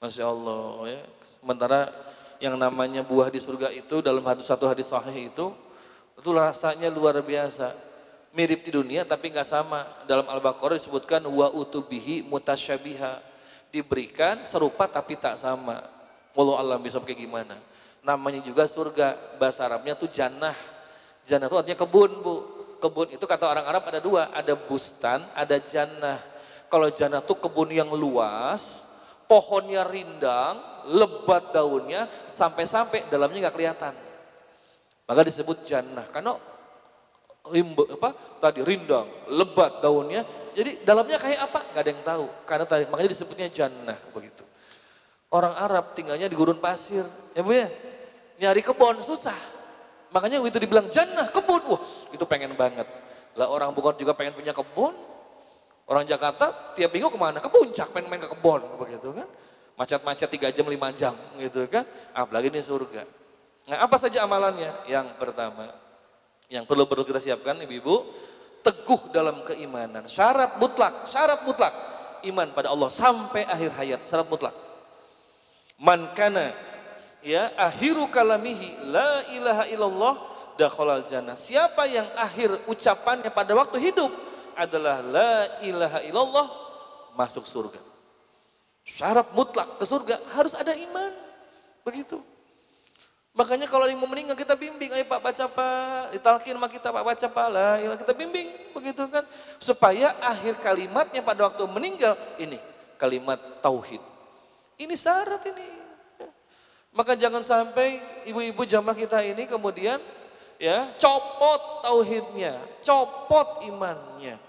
Masya 0.00 0.24
Allah 0.30 0.96
ya. 0.96 1.02
Sementara 1.26 1.92
yang 2.40 2.54
namanya 2.56 3.02
buah 3.04 3.28
di 3.28 3.40
surga 3.40 3.72
itu 3.72 4.00
dalam 4.04 4.24
hadis 4.24 4.46
satu 4.48 4.68
hadis 4.68 4.88
sahih 4.88 5.32
itu 5.32 5.52
itu 6.16 6.30
rasanya 6.32 6.88
luar 6.92 7.20
biasa 7.20 7.72
mirip 8.36 8.68
di 8.68 8.76
dunia 8.76 9.08
tapi 9.08 9.32
nggak 9.32 9.48
sama. 9.48 10.04
Dalam 10.04 10.28
Al-Baqarah 10.28 10.76
disebutkan 10.76 11.24
wa 11.24 11.48
utubihi 11.48 12.20
mutasyabiha. 12.28 13.24
Diberikan 13.72 14.44
serupa 14.44 14.84
tapi 14.84 15.16
tak 15.16 15.40
sama. 15.40 15.80
Walau 16.36 16.60
alam 16.60 16.84
bisa 16.84 17.00
kayak 17.00 17.16
gimana. 17.16 17.56
Namanya 18.04 18.44
juga 18.44 18.68
surga, 18.68 19.40
bahasa 19.40 19.64
Arabnya 19.64 19.96
tuh 19.96 20.12
jannah. 20.12 20.54
Jannah 21.24 21.48
itu 21.48 21.56
artinya 21.56 21.80
kebun 21.80 22.12
bu. 22.20 22.34
Kebun 22.76 23.08
itu 23.16 23.24
kata 23.24 23.48
orang 23.48 23.64
Arab 23.64 23.88
ada 23.88 24.04
dua, 24.04 24.28
ada 24.36 24.52
bustan, 24.52 25.24
ada 25.32 25.56
jannah. 25.56 26.20
Kalau 26.68 26.92
jannah 26.92 27.24
tuh 27.24 27.40
kebun 27.40 27.72
yang 27.72 27.88
luas, 27.88 28.84
pohonnya 29.24 29.80
rindang, 29.88 30.60
lebat 30.92 31.56
daunnya, 31.56 32.04
sampai-sampai 32.28 33.08
dalamnya 33.08 33.48
nggak 33.48 33.56
kelihatan. 33.56 33.94
Maka 35.08 35.20
disebut 35.24 35.64
jannah, 35.64 36.04
karena 36.12 36.36
rimba, 37.52 37.84
apa 37.90 38.10
tadi 38.42 38.60
rindang, 38.62 39.06
lebat 39.30 39.80
daunnya. 39.84 40.24
Jadi 40.56 40.82
dalamnya 40.82 41.18
kayak 41.20 41.40
apa? 41.50 41.60
Gak 41.74 41.82
ada 41.84 41.90
yang 41.90 42.02
tahu. 42.02 42.26
Karena 42.48 42.64
tadi 42.64 42.84
makanya 42.88 43.10
disebutnya 43.12 43.46
jannah 43.52 43.98
begitu. 44.10 44.44
Orang 45.30 45.52
Arab 45.58 45.92
tinggalnya 45.98 46.30
di 46.30 46.36
gurun 46.38 46.62
pasir, 46.62 47.04
ya 47.34 47.42
bu 47.42 47.52
ya. 47.52 47.68
Nyari 48.36 48.60
kebun 48.62 49.00
susah. 49.00 49.36
Makanya 50.14 50.38
itu 50.44 50.58
dibilang 50.60 50.86
jannah 50.86 51.28
kebun, 51.28 51.62
wah 51.66 51.82
itu 52.14 52.24
pengen 52.24 52.54
banget. 52.54 52.86
Lah 53.36 53.50
orang 53.50 53.74
bukan 53.74 53.98
juga 53.98 54.16
pengen 54.16 54.32
punya 54.32 54.54
kebun. 54.54 54.94
Orang 55.86 56.02
Jakarta 56.02 56.74
tiap 56.74 56.90
minggu 56.90 57.14
ke 57.14 57.18
mana? 57.20 57.38
Ke 57.38 57.46
puncak, 57.46 57.94
pengen 57.94 58.10
main 58.10 58.18
ke 58.22 58.30
kebun, 58.32 58.64
begitu 58.80 59.12
kan. 59.12 59.28
Macet-macet 59.76 60.28
tiga 60.32 60.48
jam, 60.50 60.66
lima 60.66 60.88
jam, 60.90 61.12
gitu 61.36 61.62
kan. 61.68 61.84
Apalagi 62.16 62.48
ini 62.48 62.64
surga. 62.64 63.04
Nah 63.66 63.82
apa 63.82 63.96
saja 63.98 64.22
amalannya? 64.24 64.72
Yang 64.88 65.14
pertama, 65.20 65.74
yang 66.46 66.64
perlu 66.64 66.86
perlu 66.86 67.02
kita 67.02 67.18
siapkan 67.18 67.58
ibu-ibu, 67.62 68.06
teguh 68.62 69.10
dalam 69.14 69.42
keimanan. 69.46 70.06
Syarat 70.10 70.58
mutlak, 70.58 71.06
syarat 71.06 71.42
mutlak. 71.46 71.74
Iman 72.26 72.50
pada 72.50 72.74
Allah 72.74 72.90
sampai 72.90 73.46
akhir 73.46 73.70
hayat, 73.78 74.00
syarat 74.02 74.26
mutlak. 74.26 74.54
Man 75.76 76.10
kana 76.16 76.56
ya 77.20 77.52
akhiru 77.54 78.08
kalamihi 78.08 78.80
la 78.88 79.28
ilaha 79.30 79.64
illallah 79.70 80.14
dakhalal 80.56 81.04
jannah. 81.04 81.36
Siapa 81.36 81.84
yang 81.86 82.08
akhir 82.16 82.64
ucapannya 82.66 83.28
pada 83.30 83.52
waktu 83.52 83.78
hidup 83.78 84.10
adalah 84.56 85.04
la 85.04 85.60
ilaha 85.62 86.00
illallah 86.02 86.46
masuk 87.14 87.44
surga. 87.44 87.78
Syarat 88.86 89.34
mutlak 89.34 89.76
ke 89.76 89.84
surga 89.84 90.22
harus 90.34 90.54
ada 90.54 90.72
iman. 90.72 91.12
Begitu. 91.82 92.22
Makanya 93.36 93.68
kalau 93.68 93.84
yang 93.84 94.00
mau 94.00 94.08
meninggal 94.08 94.32
kita 94.32 94.56
bimbing, 94.56 94.96
ayo 94.96 95.04
Pak 95.04 95.20
baca 95.20 95.44
Pak, 95.44 96.16
ditalkin 96.16 96.56
sama 96.56 96.72
kita 96.72 96.88
Pak 96.88 97.04
baca 97.04 97.26
Pak 97.28 97.48
lah, 97.52 97.76
kita 98.00 98.16
bimbing 98.16 98.72
begitu 98.72 99.04
kan. 99.12 99.28
Supaya 99.60 100.16
akhir 100.24 100.56
kalimatnya 100.64 101.20
pada 101.20 101.44
waktu 101.44 101.68
meninggal 101.68 102.16
ini 102.40 102.56
kalimat 102.96 103.36
tauhid. 103.60 104.00
Ini 104.80 104.96
syarat 104.96 105.44
ini. 105.52 105.68
Maka 106.96 107.12
jangan 107.12 107.44
sampai 107.44 108.00
ibu-ibu 108.24 108.64
jamaah 108.64 108.96
kita 108.96 109.20
ini 109.20 109.44
kemudian 109.44 110.00
ya 110.56 110.88
copot 110.96 111.84
tauhidnya, 111.84 112.56
copot 112.80 113.60
imannya. 113.68 114.40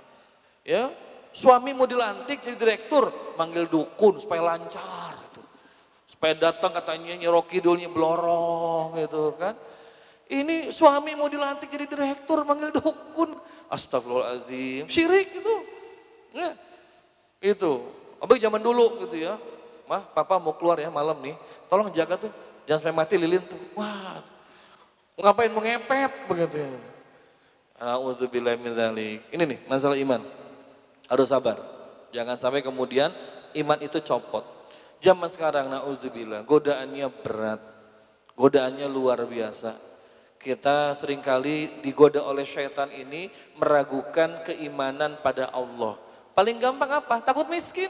Ya, 0.64 0.96
suami 1.36 1.76
mau 1.76 1.84
dilantik 1.84 2.40
jadi 2.40 2.56
direktur, 2.56 3.36
manggil 3.36 3.68
dukun 3.68 4.24
supaya 4.24 4.56
lancar. 4.56 5.17
Supaya 6.18 6.34
datang 6.34 6.74
katanya 6.74 7.14
nyeroki 7.14 7.62
dulunya 7.62 7.86
belorong 7.86 8.98
gitu 8.98 9.38
kan. 9.38 9.54
Ini 10.26 10.74
suami 10.74 11.14
mau 11.14 11.30
dilantik 11.30 11.70
jadi 11.70 11.86
direktur, 11.86 12.42
manggil 12.42 12.74
dukun. 12.74 13.38
Astagfirullahaladzim, 13.70 14.90
syirik 14.90 15.30
itu. 15.38 15.56
Ya, 16.34 16.58
itu. 17.38 17.86
Abang 18.18 18.42
zaman 18.42 18.58
dulu 18.66 19.06
gitu 19.06 19.14
ya. 19.14 19.38
Mah, 19.86 20.10
papa 20.10 20.42
mau 20.42 20.58
keluar 20.58 20.82
ya 20.82 20.90
malam 20.90 21.22
nih. 21.22 21.38
Tolong 21.70 21.94
jaga 21.94 22.18
tuh, 22.18 22.34
jangan 22.66 22.82
sampai 22.82 22.98
mati 22.98 23.16
lilin 23.16 23.46
tuh. 23.46 23.62
Wah, 23.78 24.26
ngapain 25.22 25.54
mau 25.54 25.62
ngepet 25.62 26.26
begitu 26.26 26.66
ya. 26.66 26.70
Ini 29.32 29.44
nih 29.46 29.60
masalah 29.70 29.94
iman. 30.02 30.26
Harus 31.06 31.30
sabar. 31.30 31.62
Jangan 32.10 32.42
sampai 32.42 32.66
kemudian 32.66 33.14
iman 33.54 33.78
itu 33.86 34.02
copot. 34.02 34.57
Zaman 34.98 35.30
sekarang 35.30 35.70
nauzubillah, 35.70 36.42
godaannya 36.42 37.08
berat. 37.22 37.62
Godaannya 38.38 38.86
luar 38.90 39.26
biasa. 39.26 39.78
Kita 40.38 40.94
sering 40.94 41.22
kali 41.26 41.82
digoda 41.82 42.22
oleh 42.22 42.46
syaitan 42.46 42.90
ini 42.94 43.30
meragukan 43.58 44.46
keimanan 44.46 45.18
pada 45.22 45.50
Allah. 45.50 45.98
Paling 46.38 46.62
gampang 46.62 47.02
apa? 47.02 47.18
Takut 47.26 47.50
miskin. 47.50 47.90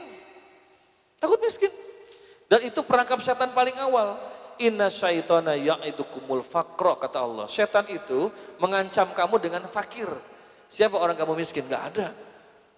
Takut 1.20 1.36
miskin. 1.44 1.68
Dan 2.48 2.64
itu 2.64 2.80
perangkap 2.80 3.20
setan 3.20 3.52
paling 3.52 3.76
awal. 3.76 4.16
Inna 4.58 4.88
syaitana 4.88 5.52
ya'idukumul 5.52 6.40
fakro 6.40 6.96
kata 6.96 7.20
Allah. 7.20 7.46
Setan 7.46 7.84
itu 7.92 8.32
mengancam 8.56 9.12
kamu 9.12 9.36
dengan 9.36 9.62
fakir. 9.68 10.08
Siapa 10.72 10.96
orang 10.96 11.14
kamu 11.14 11.36
miskin? 11.36 11.68
Gak 11.68 11.84
ada. 11.92 12.16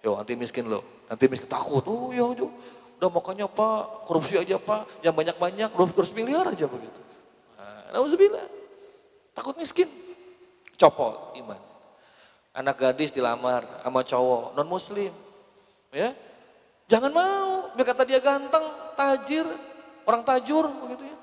Yo 0.03 0.19
nanti 0.19 0.35
miskin 0.35 0.67
loh. 0.67 0.83
Nanti 1.07 1.31
miskin 1.31 1.47
takut. 1.47 1.87
Oh 1.87 2.11
ya 2.11 2.27
udah 3.01 3.09
makanya 3.09 3.49
pak 3.49 4.05
korupsi 4.05 4.37
aja 4.37 4.61
pak. 4.61 4.85
Yang 5.01 5.15
banyak-banyak 5.17 5.69
200 5.73 6.13
miliar 6.13 6.45
aja 6.53 6.69
begitu. 6.69 7.01
Nah, 7.57 7.97
Nauzubillah. 7.97 8.45
Takut 9.33 9.57
miskin. 9.57 9.89
Copot 10.77 11.33
iman. 11.41 11.57
Anak 12.53 12.77
gadis 12.77 13.09
dilamar 13.09 13.65
sama 13.81 14.05
cowok 14.05 14.53
non 14.53 14.69
muslim. 14.69 15.09
Ya, 15.89 16.13
Jangan 16.91 17.11
mau, 17.15 17.71
biar 17.71 17.87
kata 17.87 18.03
dia 18.03 18.19
ganteng, 18.19 18.67
tajir, 18.99 19.47
orang 20.03 20.27
tajur 20.27 20.67
begitu 20.83 21.07
ya. 21.07 21.17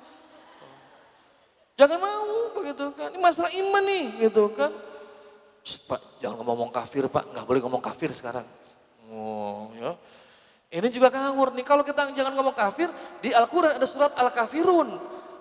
Jangan 1.85 2.01
mau 2.01 2.29
begitu 2.57 2.89
kan. 2.97 3.13
Ini 3.13 3.21
masalah 3.21 3.53
iman 3.53 3.83
nih 3.85 4.05
gitu 4.25 4.49
kan. 4.57 4.73
Pak, 5.85 6.01
jangan 6.25 6.41
ngomong 6.41 6.73
kafir 6.73 7.05
Pak, 7.13 7.37
nggak 7.37 7.45
boleh 7.45 7.61
ngomong 7.61 7.85
kafir 7.85 8.09
sekarang. 8.17 8.49
Oh, 9.13 9.69
ya. 9.77 9.93
Ini 10.69 10.89
juga 10.93 11.09
ngawur 11.09 11.57
nih. 11.57 11.65
Kalau 11.65 11.81
kita 11.81 12.13
jangan 12.13 12.33
ngomong 12.37 12.53
kafir, 12.53 12.93
di 13.25 13.33
Al-Quran 13.33 13.81
ada 13.81 13.87
surat 13.89 14.13
Al-Kafirun. 14.13 14.89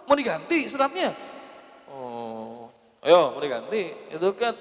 Mau 0.08 0.16
diganti 0.16 0.72
suratnya? 0.72 1.12
Oh, 1.92 2.72
ayo 3.04 3.36
mau 3.36 3.44
diganti. 3.44 3.92
Itu 4.08 4.32
kan 4.40 4.56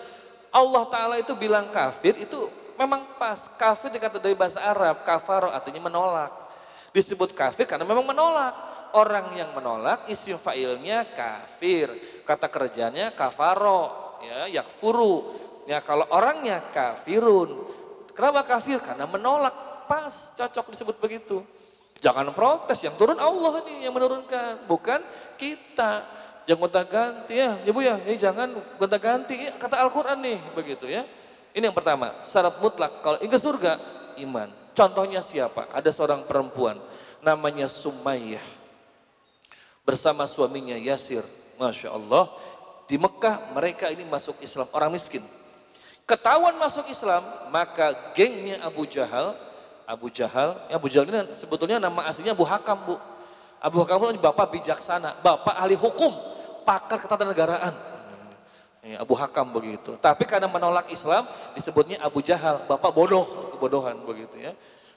Allah 0.51 0.85
Ta'ala 0.91 1.15
itu 1.23 1.39
bilang 1.39 1.71
kafir 1.71 2.19
itu 2.19 2.51
memang 2.75 3.15
pas. 3.15 3.47
Kafir 3.55 3.95
dikata 3.95 4.19
dari 4.19 4.35
bahasa 4.35 4.59
Arab, 4.59 5.07
kafaro 5.07 5.55
artinya 5.55 5.87
menolak. 5.87 6.35
Disebut 6.91 7.31
kafir 7.31 7.71
karena 7.71 7.87
memang 7.87 8.03
menolak. 8.03 8.55
orang 8.97 9.37
yang 9.37 9.51
menolak 9.53 10.09
isim 10.09 10.41
fa'ilnya 10.41 11.13
kafir. 11.13 11.93
Kata 12.23 12.49
kerjanya 12.49 13.13
kafaro, 13.13 14.17
ya 14.25 14.49
yakfuru. 14.61 15.37
Ya 15.67 15.83
kalau 15.83 16.07
orangnya 16.09 16.63
kafirun. 16.71 17.69
Kenapa 18.17 18.47
kafir? 18.47 18.79
Karena 18.81 19.05
menolak. 19.05 19.66
Pas, 19.87 20.35
cocok 20.35 20.75
disebut 20.75 20.97
begitu. 20.99 21.47
Jangan 22.05 22.29
protes, 22.37 22.85
yang 22.85 22.93
turun 23.01 23.17
Allah 23.17 23.65
nih 23.65 23.89
yang 23.89 23.95
menurunkan, 23.97 24.69
bukan 24.69 25.01
kita. 25.41 26.05
Jangan 26.47 26.61
gonta 26.63 26.83
ganti 26.87 27.35
ya, 27.43 27.59
ya 27.67 27.71
Bu 27.75 27.83
ya, 27.83 27.99
ini 28.07 28.15
jangan 28.15 28.55
gonta 28.79 28.99
ganti, 29.01 29.51
ya, 29.51 29.57
kata 29.59 29.83
Al-Quran 29.83 30.19
nih, 30.23 30.39
begitu 30.55 30.87
ya. 30.87 31.03
Ini 31.57 31.73
yang 31.73 31.75
pertama, 31.75 32.23
syarat 32.23 32.61
mutlak, 32.61 33.03
kalau 33.03 33.19
ingin 33.19 33.41
surga, 33.41 33.81
iman. 34.23 34.53
Contohnya 34.77 35.25
siapa? 35.25 35.73
Ada 35.73 35.89
seorang 35.91 36.29
perempuan, 36.29 36.77
namanya 37.25 37.65
Sumayyah. 37.67 38.45
Bersama 39.83 40.29
suaminya 40.29 40.77
Yasir, 40.77 41.25
Masya 41.57 41.91
Allah. 41.97 42.29
Di 42.87 42.95
Mekah 43.01 43.51
mereka 43.57 43.91
ini 43.91 44.07
masuk 44.07 44.39
Islam, 44.45 44.69
orang 44.71 44.95
miskin. 44.95 45.25
Ketahuan 46.07 46.55
masuk 46.55 46.87
Islam, 46.87 47.25
maka 47.51 48.15
gengnya 48.15 48.63
Abu 48.63 48.87
Jahal, 48.87 49.35
Abu 49.87 50.11
Jahal, 50.11 50.67
ya 50.67 50.75
Abu 50.77 50.91
Jahal 50.91 51.07
ini 51.07 51.31
sebetulnya 51.39 51.79
nama 51.79 52.11
aslinya 52.11 52.35
Abu 52.35 52.43
Hakam 52.43 52.79
Bu. 52.83 52.99
Abu 53.63 53.79
Hakam 53.81 54.11
itu 54.11 54.19
bapak 54.19 54.51
bijaksana, 54.59 55.23
bapak 55.23 55.55
ahli 55.55 55.79
hukum, 55.79 56.11
pakar 56.67 56.99
ketatanegaraan. 57.07 57.71
Ya, 58.83 59.03
Abu 59.03 59.15
Hakam 59.15 59.51
begitu. 59.51 59.95
Tapi 59.99 60.27
karena 60.27 60.51
menolak 60.51 60.91
Islam 60.91 61.27
disebutnya 61.55 62.03
Abu 62.03 62.19
Jahal, 62.23 62.67
bapak 62.67 62.91
bodoh, 62.91 63.55
kebodohan 63.55 63.99
begitu 64.03 64.39
ya. 64.39 64.53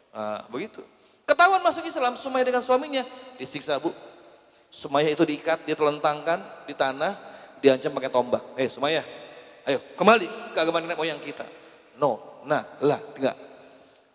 Nah, 0.10 0.46
begitu. 0.50 0.82
Ketahuan 1.26 1.62
masuk 1.62 1.86
Islam, 1.86 2.18
Sumayyah 2.18 2.46
dengan 2.50 2.62
suaminya 2.66 3.06
disiksa 3.38 3.78
Bu. 3.78 3.94
Sumayyah 4.70 5.14
itu 5.14 5.26
diikat, 5.26 5.66
dia 5.66 5.78
telentangkan 5.78 6.66
di 6.66 6.74
tanah, 6.74 7.18
diancam 7.62 7.94
pakai 7.94 8.10
tombak. 8.14 8.44
Eh 8.58 8.70
Sumayyah, 8.70 9.06
ayo 9.70 9.82
kembali 9.94 10.54
ke 10.54 10.58
agama 10.58 10.82
nenek 10.82 10.98
moyang 10.98 11.22
kita. 11.22 11.46
No, 11.98 12.42
nah, 12.46 12.66
lah, 12.82 13.02
tidak. 13.18 13.49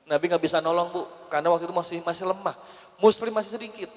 Nabi 0.04 0.28
nggak 0.28 0.44
bisa 0.44 0.60
nolong 0.60 0.92
bu, 0.92 1.02
karena 1.32 1.48
waktu 1.48 1.64
itu 1.64 1.74
masih 1.74 1.98
masih 2.04 2.24
lemah. 2.28 2.56
Muslim 3.00 3.32
masih 3.32 3.56
sedikit. 3.56 3.90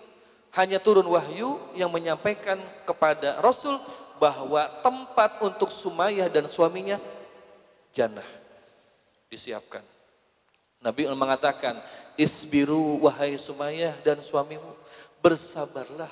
Hanya 0.56 0.80
turun 0.80 1.06
wahyu 1.06 1.60
yang 1.76 1.92
menyampaikan 1.92 2.58
kepada 2.88 3.44
Rasul 3.44 3.78
bahwa 4.18 4.66
tempat 4.82 5.38
untuk 5.44 5.70
Sumayyah 5.70 6.32
dan 6.32 6.48
suaminya 6.50 6.98
jannah 7.92 8.26
disiapkan. 9.28 9.84
Nabi 10.78 11.10
mengatakan, 11.10 11.82
isbiru 12.16 13.02
wahai 13.02 13.36
Sumayyah 13.36 13.98
dan 14.06 14.22
suamimu, 14.22 14.78
bersabarlah. 15.20 16.12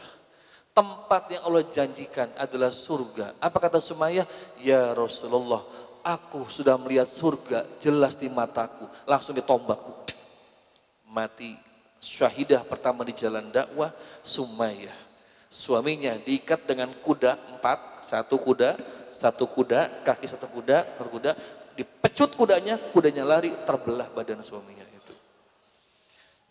Tempat 0.76 1.32
yang 1.32 1.48
Allah 1.48 1.64
janjikan 1.72 2.28
adalah 2.36 2.68
surga. 2.68 3.40
Apa 3.40 3.64
kata 3.64 3.80
Sumayyah? 3.80 4.28
Ya 4.60 4.92
Rasulullah, 4.92 5.64
aku 6.06 6.46
sudah 6.46 6.78
melihat 6.78 7.10
surga 7.10 7.66
jelas 7.82 8.14
di 8.14 8.30
mataku. 8.30 8.86
Langsung 9.10 9.34
ditombak. 9.34 9.82
Mati. 11.10 11.58
Syahidah 11.98 12.62
pertama 12.62 13.02
di 13.02 13.18
jalan 13.18 13.50
dakwah, 13.50 13.90
Sumayyah. 14.22 14.94
Suaminya 15.50 16.14
diikat 16.22 16.70
dengan 16.70 16.94
kuda 17.02 17.58
empat, 17.58 18.06
satu 18.06 18.38
kuda, 18.38 18.78
satu 19.10 19.50
kuda, 19.50 20.06
kaki 20.06 20.30
satu 20.30 20.46
kuda, 20.46 21.00
satu 21.00 21.10
kuda, 21.10 21.32
dipecut 21.74 22.36
kudanya, 22.38 22.78
kudanya 22.92 23.24
lari, 23.26 23.56
terbelah 23.66 24.06
badan 24.12 24.44
suaminya 24.46 24.84
itu. 24.86 25.16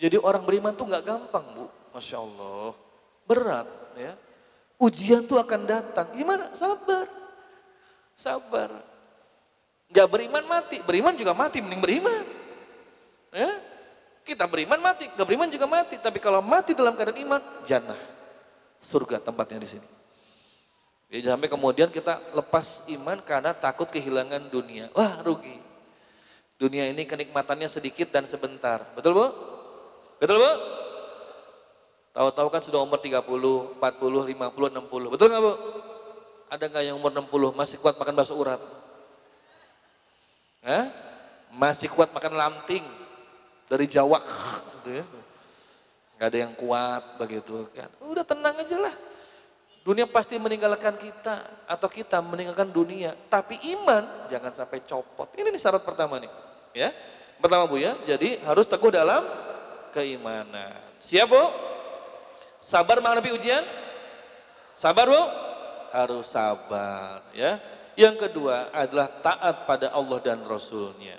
Jadi 0.01 0.17
orang 0.19 0.43
beriman 0.43 0.73
tuh 0.75 0.89
nggak 0.89 1.05
gampang 1.05 1.45
bu, 1.53 1.65
masya 1.93 2.19
Allah, 2.19 2.73
berat 3.29 3.69
ya. 3.95 4.17
Ujian 4.81 5.23
tuh 5.29 5.39
akan 5.39 5.69
datang, 5.69 6.09
gimana? 6.11 6.51
Sabar, 6.57 7.07
sabar. 8.19 8.94
Gak 9.93 10.09
beriman 10.09 10.45
mati, 10.49 10.77
beriman 10.81 11.15
juga 11.17 11.33
mati, 11.37 11.61
mending 11.61 11.83
beriman. 11.83 12.25
Ya, 13.35 13.51
kita 14.25 14.49
beriman 14.49 14.81
mati, 14.81 15.11
gak 15.13 15.27
beriman 15.27 15.51
juga 15.53 15.67
mati. 15.69 16.01
Tapi 16.01 16.19
kalau 16.23 16.41
mati 16.41 16.73
dalam 16.73 16.97
keadaan 16.97 17.21
iman, 17.21 17.41
jannah, 17.69 17.99
surga 18.81 19.21
tempatnya 19.21 19.61
di 19.61 19.69
sini. 19.69 19.89
Jadi 21.15 21.31
sampai 21.31 21.47
kemudian 21.47 21.95
kita 21.95 22.35
lepas 22.35 22.83
iman 22.91 23.21
karena 23.23 23.55
takut 23.55 23.87
kehilangan 23.87 24.51
dunia. 24.51 24.91
Wah 24.97 25.23
rugi. 25.23 25.63
Dunia 26.59 26.91
ini 26.91 27.07
kenikmatannya 27.07 27.71
sedikit 27.71 28.11
dan 28.11 28.27
sebentar. 28.27 28.83
Betul 28.99 29.15
bu? 29.15 29.27
Betul 30.19 30.43
bu? 30.43 30.53
Tahu-tahu 32.15 32.49
kan 32.51 32.63
sudah 32.63 32.83
umur 32.83 32.99
30, 32.99 33.21
40, 33.21 33.79
50, 33.79 34.75
60. 34.75 35.15
Betul 35.15 35.27
nggak 35.31 35.43
bu? 35.43 35.55
Ada 36.51 36.65
nggak 36.71 36.83
yang 36.87 36.97
umur 36.99 37.11
60 37.11 37.59
masih 37.59 37.77
kuat 37.79 37.95
makan 37.99 38.15
bakso 38.15 38.35
urat? 38.39 38.63
Hah? 40.65 40.89
Masih 41.55 41.87
kuat 41.93 42.11
makan 42.11 42.35
lamting 42.35 42.83
dari 43.69 43.87
Jawa 43.87 44.19
gitu 44.81 44.91
ya. 44.99 45.05
Gak 46.19 46.29
ada 46.33 46.39
yang 46.49 46.55
kuat 46.57 47.21
begitu 47.21 47.69
kan. 47.71 47.93
Udah 48.03 48.25
tenang 48.27 48.57
aja 48.59 48.81
lah. 48.81 48.95
Dunia 49.85 50.09
pasti 50.09 50.41
meninggalkan 50.41 50.97
kita 50.97 51.69
atau 51.69 51.89
kita 51.93 52.25
meninggalkan 52.25 52.73
dunia. 52.73 53.13
Tapi 53.29 53.61
iman 53.77 54.33
jangan 54.33 54.51
sampai 54.51 54.81
copot. 54.83 55.29
Ini 55.37 55.53
nih 55.53 55.61
syarat 55.61 55.85
pertama 55.85 56.17
nih. 56.17 56.33
Ya. 56.73 56.91
Pertama 57.37 57.69
Bu 57.69 57.77
ya, 57.77 57.99
jadi 58.09 58.41
harus 58.47 58.65
teguh 58.65 58.89
dalam 58.89 59.21
keimanan. 59.93 60.81
Siap 61.05 61.29
Bu? 61.29 61.45
Sabar 62.57 63.05
menghadapi 63.05 63.37
ujian? 63.37 63.61
Sabar 64.73 65.05
Bu? 65.05 65.23
Harus 65.93 66.33
sabar 66.33 67.21
ya. 67.37 67.61
Yang 67.95 68.29
kedua 68.29 68.75
adalah 68.75 69.09
taat 69.23 69.67
pada 69.67 69.95
Allah 69.95 70.19
dan 70.19 70.43
Rasulnya. 70.43 71.19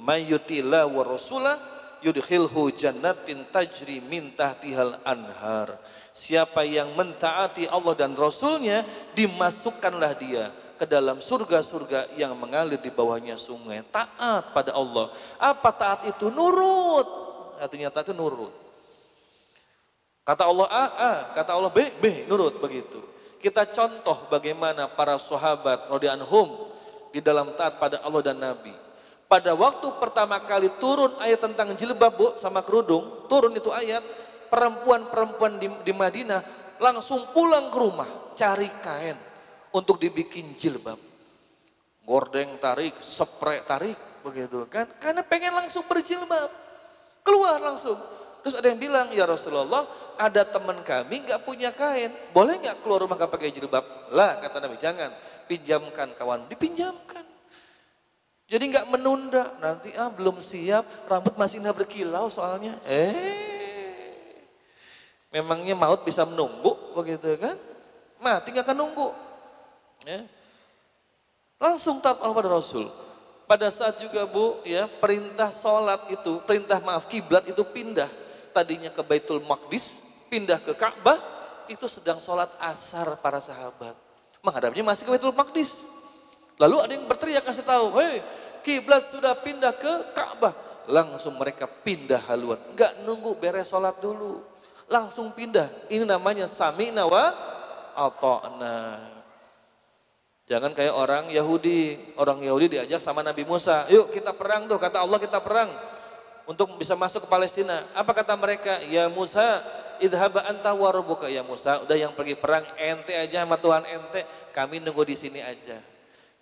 Mayyutillah 0.00 0.88
wa 0.88 1.02
rasulah 1.04 1.56
yudkhilhu 2.04 2.72
jannatin 2.76 3.48
tajri 3.48 4.00
min 4.04 4.32
tahtihal 4.36 5.00
anhar. 5.04 5.80
Siapa 6.14 6.62
yang 6.62 6.94
mentaati 6.94 7.66
Allah 7.66 7.94
dan 7.98 8.14
Rasulnya, 8.14 8.86
dimasukkanlah 9.18 10.12
dia 10.14 10.44
ke 10.74 10.86
dalam 10.86 11.18
surga-surga 11.18 12.14
yang 12.14 12.34
mengalir 12.38 12.78
di 12.78 12.90
bawahnya 12.90 13.34
sungai. 13.34 13.82
Taat 13.90 14.54
pada 14.54 14.74
Allah. 14.74 15.10
Apa 15.38 15.70
taat 15.74 16.06
itu? 16.06 16.30
Nurut. 16.30 17.08
Artinya 17.58 17.90
taat 17.90 18.10
itu 18.10 18.14
nurut. 18.14 18.54
Kata 20.24 20.48
Allah 20.48 20.68
A, 20.70 20.84
A. 20.94 21.12
Kata 21.34 21.50
Allah 21.52 21.70
B, 21.70 21.92
B. 21.98 22.24
Nurut 22.30 22.62
begitu. 22.62 23.13
Kita 23.44 23.68
contoh 23.68 24.24
bagaimana 24.32 24.88
para 24.88 25.20
sahabat 25.20 25.92
anhum 26.08 26.64
di 27.12 27.20
dalam 27.20 27.52
taat 27.52 27.76
pada 27.76 28.00
Allah 28.00 28.24
dan 28.24 28.40
Nabi. 28.40 28.72
Pada 29.28 29.52
waktu 29.52 29.84
pertama 30.00 30.40
kali 30.48 30.72
turun 30.80 31.12
ayat 31.20 31.44
tentang 31.44 31.76
jilbab 31.76 32.16
bu 32.16 32.26
sama 32.40 32.64
kerudung, 32.64 33.28
turun 33.28 33.52
itu 33.52 33.68
ayat, 33.68 34.00
perempuan-perempuan 34.48 35.60
di, 35.60 35.68
di 35.84 35.92
Madinah 35.92 36.40
langsung 36.80 37.36
pulang 37.36 37.68
ke 37.68 37.76
rumah 37.76 38.08
cari 38.32 38.72
kain 38.80 39.20
untuk 39.76 40.00
dibikin 40.00 40.56
jilbab. 40.56 40.96
Gordeng 42.00 42.56
tarik, 42.56 42.96
spray 43.04 43.60
tarik 43.68 44.24
begitu 44.24 44.64
kan. 44.72 44.88
Karena 44.96 45.20
pengen 45.20 45.52
langsung 45.52 45.84
berjilbab. 45.84 46.48
Keluar 47.20 47.60
langsung. 47.60 48.00
Terus 48.44 48.60
ada 48.60 48.68
yang 48.68 48.76
bilang, 48.76 49.08
ya 49.08 49.24
Rasulullah 49.24 49.88
ada 50.20 50.44
teman 50.44 50.84
kami 50.84 51.24
nggak 51.24 51.48
punya 51.48 51.72
kain. 51.72 52.12
Boleh 52.36 52.60
nggak 52.60 52.84
keluar 52.84 53.00
rumah 53.00 53.16
nggak 53.16 53.32
pakai 53.32 53.48
jilbab? 53.48 54.12
Lah 54.12 54.36
kata 54.44 54.60
Nabi, 54.60 54.76
jangan. 54.76 55.08
Pinjamkan 55.48 56.12
kawan, 56.12 56.44
dipinjamkan. 56.52 57.24
Jadi 58.44 58.64
nggak 58.68 58.92
menunda, 58.92 59.56
nanti 59.56 59.96
ah 59.96 60.12
belum 60.12 60.36
siap, 60.44 61.08
rambut 61.08 61.32
masih 61.40 61.64
nggak 61.64 61.84
berkilau 61.84 62.28
soalnya. 62.28 62.76
Eh, 62.84 63.16
memangnya 65.32 65.72
maut 65.72 66.04
bisa 66.04 66.28
menunggu 66.28 66.76
begitu 66.92 67.40
kan? 67.40 67.56
Mati 68.20 68.52
nggak 68.52 68.68
akan 68.68 68.76
nunggu. 68.76 69.08
Ya. 70.04 70.28
Langsung 71.56 71.96
taat 72.04 72.20
Allah 72.20 72.36
pada 72.36 72.52
Rasul. 72.52 72.92
Pada 73.48 73.68
saat 73.72 74.00
juga 74.00 74.24
Bu, 74.28 74.60
ya 74.64 74.88
perintah 74.88 75.48
sholat 75.48 76.08
itu, 76.12 76.40
perintah 76.44 76.80
maaf 76.80 77.08
kiblat 77.08 77.44
itu 77.48 77.60
pindah. 77.64 78.23
Tadinya 78.54 78.94
ke 78.94 79.02
Baitul 79.02 79.42
Maqdis, 79.42 80.06
pindah 80.30 80.62
ke 80.62 80.78
Ka'bah, 80.78 81.18
itu 81.66 81.90
sedang 81.90 82.22
sholat 82.22 82.54
asar 82.62 83.18
para 83.18 83.42
sahabat. 83.42 83.98
Menghadapnya 84.46 84.86
masih 84.86 85.02
ke 85.02 85.10
Baitul 85.10 85.34
Maqdis. 85.34 85.82
Lalu 86.62 86.76
ada 86.78 86.92
yang 86.94 87.10
berteriak 87.10 87.42
kasih 87.42 87.66
tahu, 87.66 87.98
hei 87.98 88.22
kiblat 88.62 89.10
sudah 89.10 89.34
pindah 89.42 89.74
ke 89.74 90.14
Ka'bah. 90.14 90.54
Langsung 90.86 91.34
mereka 91.34 91.66
pindah 91.66 92.22
haluan, 92.30 92.60
nggak 92.78 93.02
nunggu 93.02 93.34
beres 93.42 93.74
sholat 93.74 93.98
dulu. 93.98 94.44
Langsung 94.86 95.32
pindah. 95.32 95.88
Ini 95.88 96.04
namanya 96.04 96.44
sami'na 96.44 97.08
wa 97.08 97.32
ata'na. 97.96 99.00
Jangan 100.44 100.76
kayak 100.76 100.92
orang 100.92 101.32
Yahudi. 101.32 102.12
Orang 102.20 102.44
Yahudi 102.44 102.76
diajak 102.76 103.00
sama 103.00 103.24
Nabi 103.24 103.48
Musa. 103.48 103.88
Yuk 103.88 104.12
kita 104.12 104.36
perang 104.36 104.68
tuh, 104.68 104.76
kata 104.76 105.00
Allah 105.00 105.16
kita 105.16 105.40
perang. 105.40 105.72
Untuk 106.44 106.76
bisa 106.76 106.92
masuk 106.96 107.24
ke 107.24 107.28
Palestina. 107.28 107.88
Apa 107.96 108.12
kata 108.12 108.36
mereka? 108.36 108.80
Ya 108.84 109.08
Musa, 109.08 109.64
idhaba 110.00 110.44
anta 110.44 110.72
warubuka 110.76 111.28
ya 111.28 111.40
Musa. 111.40 111.80
Udah 111.80 111.96
yang 111.96 112.12
pergi 112.12 112.36
perang 112.36 112.64
ente 112.76 113.16
aja 113.16 113.44
sama 113.44 113.56
Tuhan 113.56 113.84
ente, 113.88 114.24
kami 114.52 114.80
nunggu 114.80 115.04
di 115.08 115.16
sini 115.16 115.40
aja. 115.40 115.80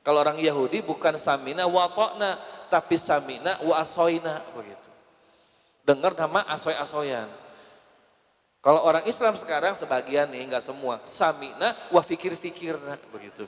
Kalau 0.02 0.18
orang 0.18 0.42
Yahudi 0.42 0.82
bukan 0.82 1.14
samina 1.14 1.62
wa 1.70 1.86
ta'na, 1.86 2.38
tapi 2.66 2.98
samina 2.98 3.62
wa 3.62 3.78
asoina 3.78 4.42
begitu. 4.50 4.90
Dengar 5.86 6.18
nama 6.18 6.42
asoy-asoyan. 6.50 7.30
Kalau 8.62 8.82
orang 8.82 9.06
Islam 9.10 9.34
sekarang 9.34 9.74
sebagian 9.74 10.30
nih, 10.30 10.46
nggak 10.46 10.62
semua. 10.62 11.02
Samina 11.06 11.74
wa 11.90 12.02
fikir-fikirna 12.02 12.98
begitu. 13.14 13.46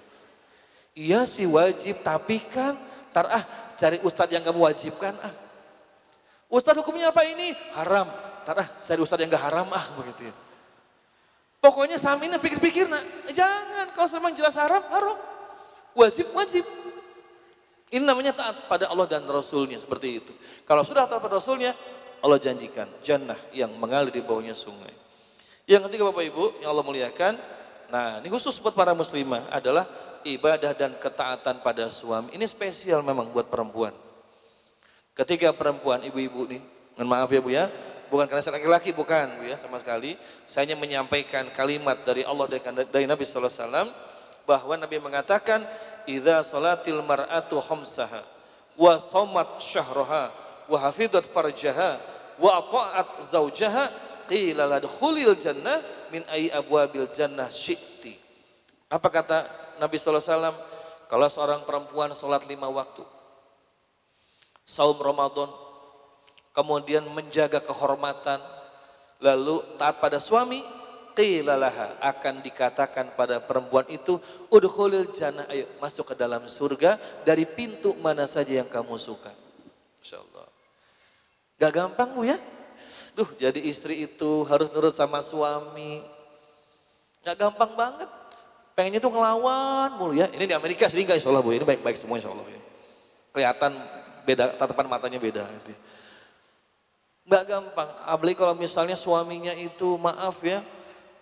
Iya 0.95 1.27
sih 1.27 1.47
wajib, 1.47 2.07
tapi 2.07 2.39
kan 2.39 2.79
tar 3.11 3.27
ah 3.31 3.43
cari 3.75 3.99
ustadz 4.03 4.31
yang 4.31 4.47
kamu 4.47 4.63
wajibkan 4.63 5.15
ah. 5.23 5.44
Ustadz 6.55 6.79
hukumnya 6.79 7.11
apa 7.11 7.27
ini? 7.27 7.51
Haram. 7.75 8.07
Tar 8.47 8.63
ah 8.63 8.69
cari 8.87 9.01
ustadz 9.03 9.27
yang 9.27 9.33
gak 9.35 9.43
haram 9.51 9.67
ah 9.75 9.91
begitu 9.99 10.31
ya. 10.31 10.35
Pokoknya 11.59 11.99
samina 11.99 12.39
pikir-pikir 12.39 12.87
nak. 12.87 13.03
Jangan 13.35 13.91
kalau 13.91 14.09
memang 14.23 14.33
jelas 14.39 14.55
haram, 14.55 14.85
haram. 14.87 15.19
Wajib, 15.99 16.31
wajib. 16.31 16.63
Ini 17.91 18.05
namanya 18.05 18.37
taat 18.37 18.71
pada 18.71 18.87
Allah 18.87 19.09
dan 19.11 19.27
Rasulnya 19.27 19.81
seperti 19.83 20.23
itu. 20.23 20.33
Kalau 20.63 20.87
sudah 20.87 21.11
taat 21.11 21.19
pada 21.19 21.41
Rasulnya, 21.41 21.75
Allah 22.23 22.39
janjikan 22.39 22.87
jannah 23.03 23.39
yang 23.51 23.75
mengalir 23.75 24.15
di 24.15 24.23
bawahnya 24.23 24.55
sungai. 24.55 24.93
Yang 25.65 25.89
ketiga 25.89 26.13
Bapak 26.13 26.25
Ibu 26.29 26.45
yang 26.61 26.71
Allah 26.77 26.85
muliakan, 26.85 27.33
nah 27.89 28.21
ini 28.21 28.29
khusus 28.29 28.61
buat 28.61 28.77
para 28.77 28.93
muslimah 28.93 29.49
adalah 29.49 29.89
ibadah 30.21 30.77
dan 30.77 30.93
ketaatan 31.01 31.65
pada 31.65 31.89
suami. 31.89 32.37
Ini 32.37 32.45
spesial 32.45 33.01
memang 33.01 33.33
buat 33.33 33.49
perempuan. 33.49 34.04
Ketika 35.15 35.55
perempuan, 35.55 36.03
ibu-ibu 36.03 36.43
nih, 36.51 36.59
mohon 36.99 37.07
maaf 37.07 37.31
ya 37.31 37.39
Bu 37.39 37.55
ya, 37.55 37.71
bukan 38.11 38.27
karena 38.27 38.43
saya 38.43 38.59
laki-laki, 38.59 38.91
bukan 38.91 39.39
Bu 39.39 39.47
ya 39.47 39.55
sama 39.55 39.79
sekali. 39.79 40.19
Saya 40.51 40.67
hanya 40.67 40.75
menyampaikan 40.75 41.47
kalimat 41.55 42.03
dari 42.03 42.27
Allah 42.27 42.51
dan 42.51 42.83
dari 42.91 43.07
Nabi 43.07 43.23
Sallallahu 43.23 43.47
Alaihi 43.47 43.63
Wasallam 43.63 43.89
bahwa 44.43 44.75
Nabi 44.75 44.97
mengatakan, 44.99 45.63
"Idza 46.11 46.43
salatil 46.43 46.99
mar'atu 47.07 47.63
khamsaha 47.63 48.27
wa 48.75 48.99
shamat 48.99 49.63
syahraha 49.63 50.35
wa 50.67 50.79
hafidat 50.83 51.31
farjaha 51.31 52.03
wa 52.43 52.59
ata'at 52.59 53.23
zaujaha 53.31 53.95
qila 54.27 54.67
ladkhulil 54.67 55.39
jannah 55.39 55.79
min 56.11 56.27
ay 56.27 56.51
abwabil 56.51 57.07
jannah 57.15 57.47
syi'ti." 57.47 58.19
Apa 58.91 59.15
kata 59.15 59.47
Nabi 59.79 59.95
Sallallahu 59.95 60.27
Alaihi 60.27 60.35
Wasallam? 60.35 60.57
Kalau 61.07 61.27
seorang 61.31 61.61
perempuan 61.63 62.11
sholat 62.19 62.43
lima 62.51 62.67
waktu, 62.67 63.07
saum 64.65 64.97
Ramadan, 64.97 65.53
kemudian 66.57 67.05
menjaga 67.13 67.61
kehormatan, 67.61 68.41
lalu 69.21 69.61
taat 69.77 70.01
pada 70.01 70.17
suami, 70.19 70.65
qilalaha 71.15 72.01
akan 72.03 72.43
dikatakan 72.43 73.15
pada 73.15 73.39
perempuan 73.45 73.87
itu, 73.93 74.19
udkhulil 74.51 75.13
jannah, 75.15 75.47
ayo 75.53 75.69
masuk 75.79 76.13
ke 76.13 76.15
dalam 76.19 76.49
surga 76.51 76.99
dari 77.23 77.47
pintu 77.47 77.95
mana 78.01 78.27
saja 78.27 78.65
yang 78.65 78.69
kamu 78.69 78.99
suka. 78.99 79.31
Insyaallah. 80.03 80.49
Gak 81.61 81.73
gampang 81.73 82.11
Bu 82.13 82.27
ya? 82.27 82.37
Duh, 83.15 83.31
jadi 83.39 83.63
istri 83.63 84.03
itu 84.11 84.43
harus 84.51 84.75
nurut 84.75 84.91
sama 84.91 85.23
suami. 85.23 86.03
Gak 87.23 87.39
gampang 87.39 87.73
banget. 87.79 88.11
Pengennya 88.75 88.99
tuh 88.99 89.15
ngelawan 89.15 89.95
mulu 89.95 90.19
ya. 90.19 90.27
Ini 90.35 90.51
di 90.51 90.55
Amerika 90.55 90.91
sih 90.91 90.99
enggak 90.99 91.23
insya 91.23 91.31
Allah 91.31 91.47
Bu. 91.47 91.55
Ini 91.55 91.63
baik-baik 91.63 91.95
semua 91.95 92.19
insya 92.19 92.35
Allah. 92.35 92.43
Ya. 92.51 92.61
Kelihatan 93.31 93.73
beda, 94.25 94.57
tatapan 94.57 94.89
matanya 94.89 95.21
beda. 95.21 95.45
Gitu. 95.47 95.73
Gak 97.25 97.45
gampang. 97.49 97.89
Apalagi 98.05 98.37
kalau 98.37 98.57
misalnya 98.57 98.97
suaminya 98.97 99.53
itu 99.57 99.97
maaf 99.97 100.41
ya. 100.45 100.65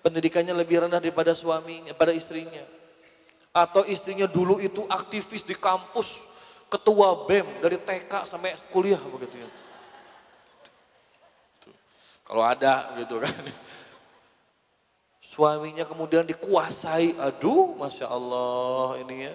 Pendidikannya 0.02 0.50
lebih 0.50 0.82
rendah 0.82 0.98
daripada 0.98 1.30
suaminya, 1.30 1.94
pada 1.94 2.10
istrinya. 2.10 2.66
Atau 3.54 3.86
istrinya 3.86 4.26
dulu 4.26 4.58
itu 4.58 4.82
aktivis 4.90 5.46
di 5.46 5.54
kampus. 5.54 6.18
Ketua 6.66 7.28
BEM 7.28 7.62
dari 7.62 7.76
TK 7.78 8.24
sampai 8.24 8.56
kuliah 8.72 8.98
begitu 8.98 9.44
ya. 9.44 9.50
Kalau 12.26 12.42
ada 12.42 12.96
gitu 12.96 13.20
kan. 13.20 13.36
Suaminya 15.20 15.84
kemudian 15.84 16.24
dikuasai, 16.24 17.16
aduh 17.16 17.76
Masya 17.76 18.08
Allah 18.08 19.00
ini 19.04 19.28
ya. 19.28 19.34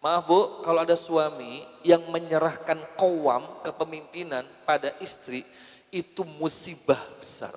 Maaf 0.00 0.24
Bu, 0.24 0.64
kalau 0.64 0.80
ada 0.80 0.96
suami 0.96 1.60
yang 1.84 2.00
menyerahkan 2.08 2.80
kowam 2.96 3.60
kepemimpinan 3.60 4.48
pada 4.64 4.96
istri, 4.96 5.44
itu 5.92 6.24
musibah 6.24 6.96
besar. 7.20 7.52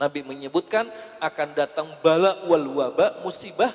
Nabi 0.00 0.24
menyebutkan 0.24 0.88
akan 1.20 1.48
datang 1.52 2.00
bala 2.00 2.48
wal 2.48 2.64
waba, 2.72 3.20
musibah 3.20 3.68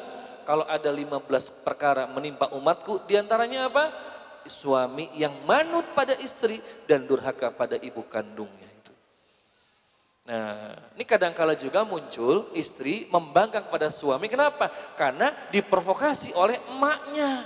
kalau 0.50 0.66
ada 0.66 0.90
15 0.90 1.30
perkara 1.62 2.10
menimpa 2.10 2.50
umatku, 2.58 3.06
di 3.06 3.22
antaranya 3.22 3.70
apa? 3.70 3.94
Suami 4.50 5.14
yang 5.14 5.46
manut 5.46 5.94
pada 5.94 6.18
istri 6.18 6.58
dan 6.90 7.06
durhaka 7.06 7.54
pada 7.54 7.78
ibu 7.78 8.02
kandungnya. 8.10 8.73
Nah, 10.24 10.72
ini 10.96 11.04
kadang-kala 11.04 11.52
juga 11.60 11.84
muncul 11.84 12.48
istri 12.56 13.12
membangkang 13.12 13.68
pada 13.68 13.92
suami. 13.92 14.32
Kenapa? 14.32 14.72
Karena 14.96 15.36
diprovokasi 15.52 16.32
oleh 16.32 16.64
emaknya. 16.72 17.44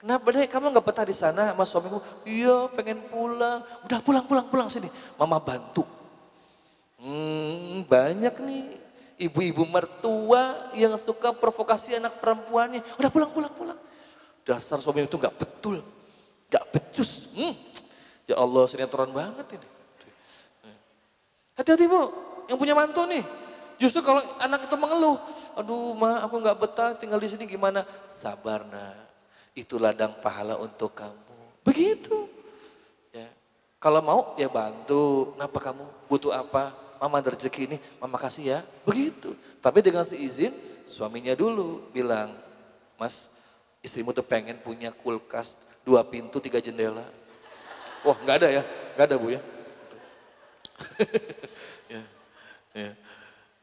Kenapa 0.00 0.32
deh 0.32 0.48
kamu 0.48 0.72
nggak 0.72 0.84
betah 0.84 1.04
di 1.04 1.16
sana 1.16 1.52
sama 1.52 1.64
suamiku? 1.64 2.00
Iya 2.28 2.68
pengen 2.72 3.04
pulang. 3.08 3.64
Udah 3.88 4.00
pulang 4.04 4.24
pulang 4.24 4.46
pulang 4.48 4.68
sini. 4.68 4.88
Mama 5.16 5.40
bantu. 5.40 5.84
Hmm, 7.00 7.84
banyak 7.88 8.36
nih 8.44 8.64
ibu-ibu 9.16 9.64
mertua 9.64 10.72
yang 10.76 10.96
suka 11.00 11.32
provokasi 11.32 11.96
anak 11.96 12.20
perempuannya. 12.20 12.84
Udah 13.00 13.08
pulang 13.12 13.32
pulang 13.32 13.52
pulang. 13.52 13.80
Dasar 14.44 14.80
suami 14.80 15.04
itu 15.04 15.16
nggak 15.16 15.36
betul, 15.36 15.80
nggak 16.48 16.64
becus. 16.72 17.32
Hmm. 17.32 17.56
Ya 18.28 18.36
Allah 18.40 18.68
sinetron 18.68 19.12
banget 19.12 19.56
ini. 19.56 19.79
Hati-hati 21.60 21.84
bu, 21.84 22.08
yang 22.48 22.56
punya 22.56 22.72
mantu 22.72 23.04
nih. 23.04 23.20
Justru 23.76 24.00
kalau 24.00 24.24
anak 24.40 24.64
itu 24.64 24.76
mengeluh, 24.80 25.20
aduh 25.52 25.92
ma 25.92 26.24
aku 26.24 26.40
nggak 26.40 26.56
betah 26.56 26.90
tinggal 26.96 27.20
di 27.20 27.28
sini 27.28 27.44
gimana? 27.44 27.84
Sabar 28.08 28.64
nak, 28.64 28.96
itu 29.52 29.76
ladang 29.76 30.16
pahala 30.24 30.56
untuk 30.56 30.96
kamu. 30.96 31.60
Begitu. 31.60 32.28
Ya. 33.12 33.28
Kalau 33.76 34.00
mau 34.00 34.20
ya 34.40 34.48
bantu, 34.48 35.36
kenapa 35.36 35.58
kamu 35.60 35.84
butuh 36.08 36.32
apa? 36.32 36.72
Mama 36.96 37.20
ada 37.20 37.32
rezeki 37.32 37.72
ini, 37.72 37.76
mama 38.00 38.16
kasih 38.16 38.44
ya. 38.56 38.58
Begitu. 38.88 39.36
Tapi 39.60 39.84
dengan 39.84 40.08
seizin 40.08 40.56
suaminya 40.88 41.36
dulu 41.36 41.92
bilang, 41.92 42.32
mas 42.96 43.28
istrimu 43.84 44.16
tuh 44.16 44.24
pengen 44.24 44.56
punya 44.60 44.92
kulkas 44.92 45.60
dua 45.84 46.04
pintu 46.08 46.40
tiga 46.40 46.56
jendela. 46.60 47.04
Wah 48.00 48.16
nggak 48.16 48.36
ada 48.44 48.48
ya, 48.48 48.62
nggak 48.96 49.06
ada 49.08 49.16
bu 49.20 49.28
ya. 49.36 49.40
ya, 51.92 52.02
ya. 52.74 52.90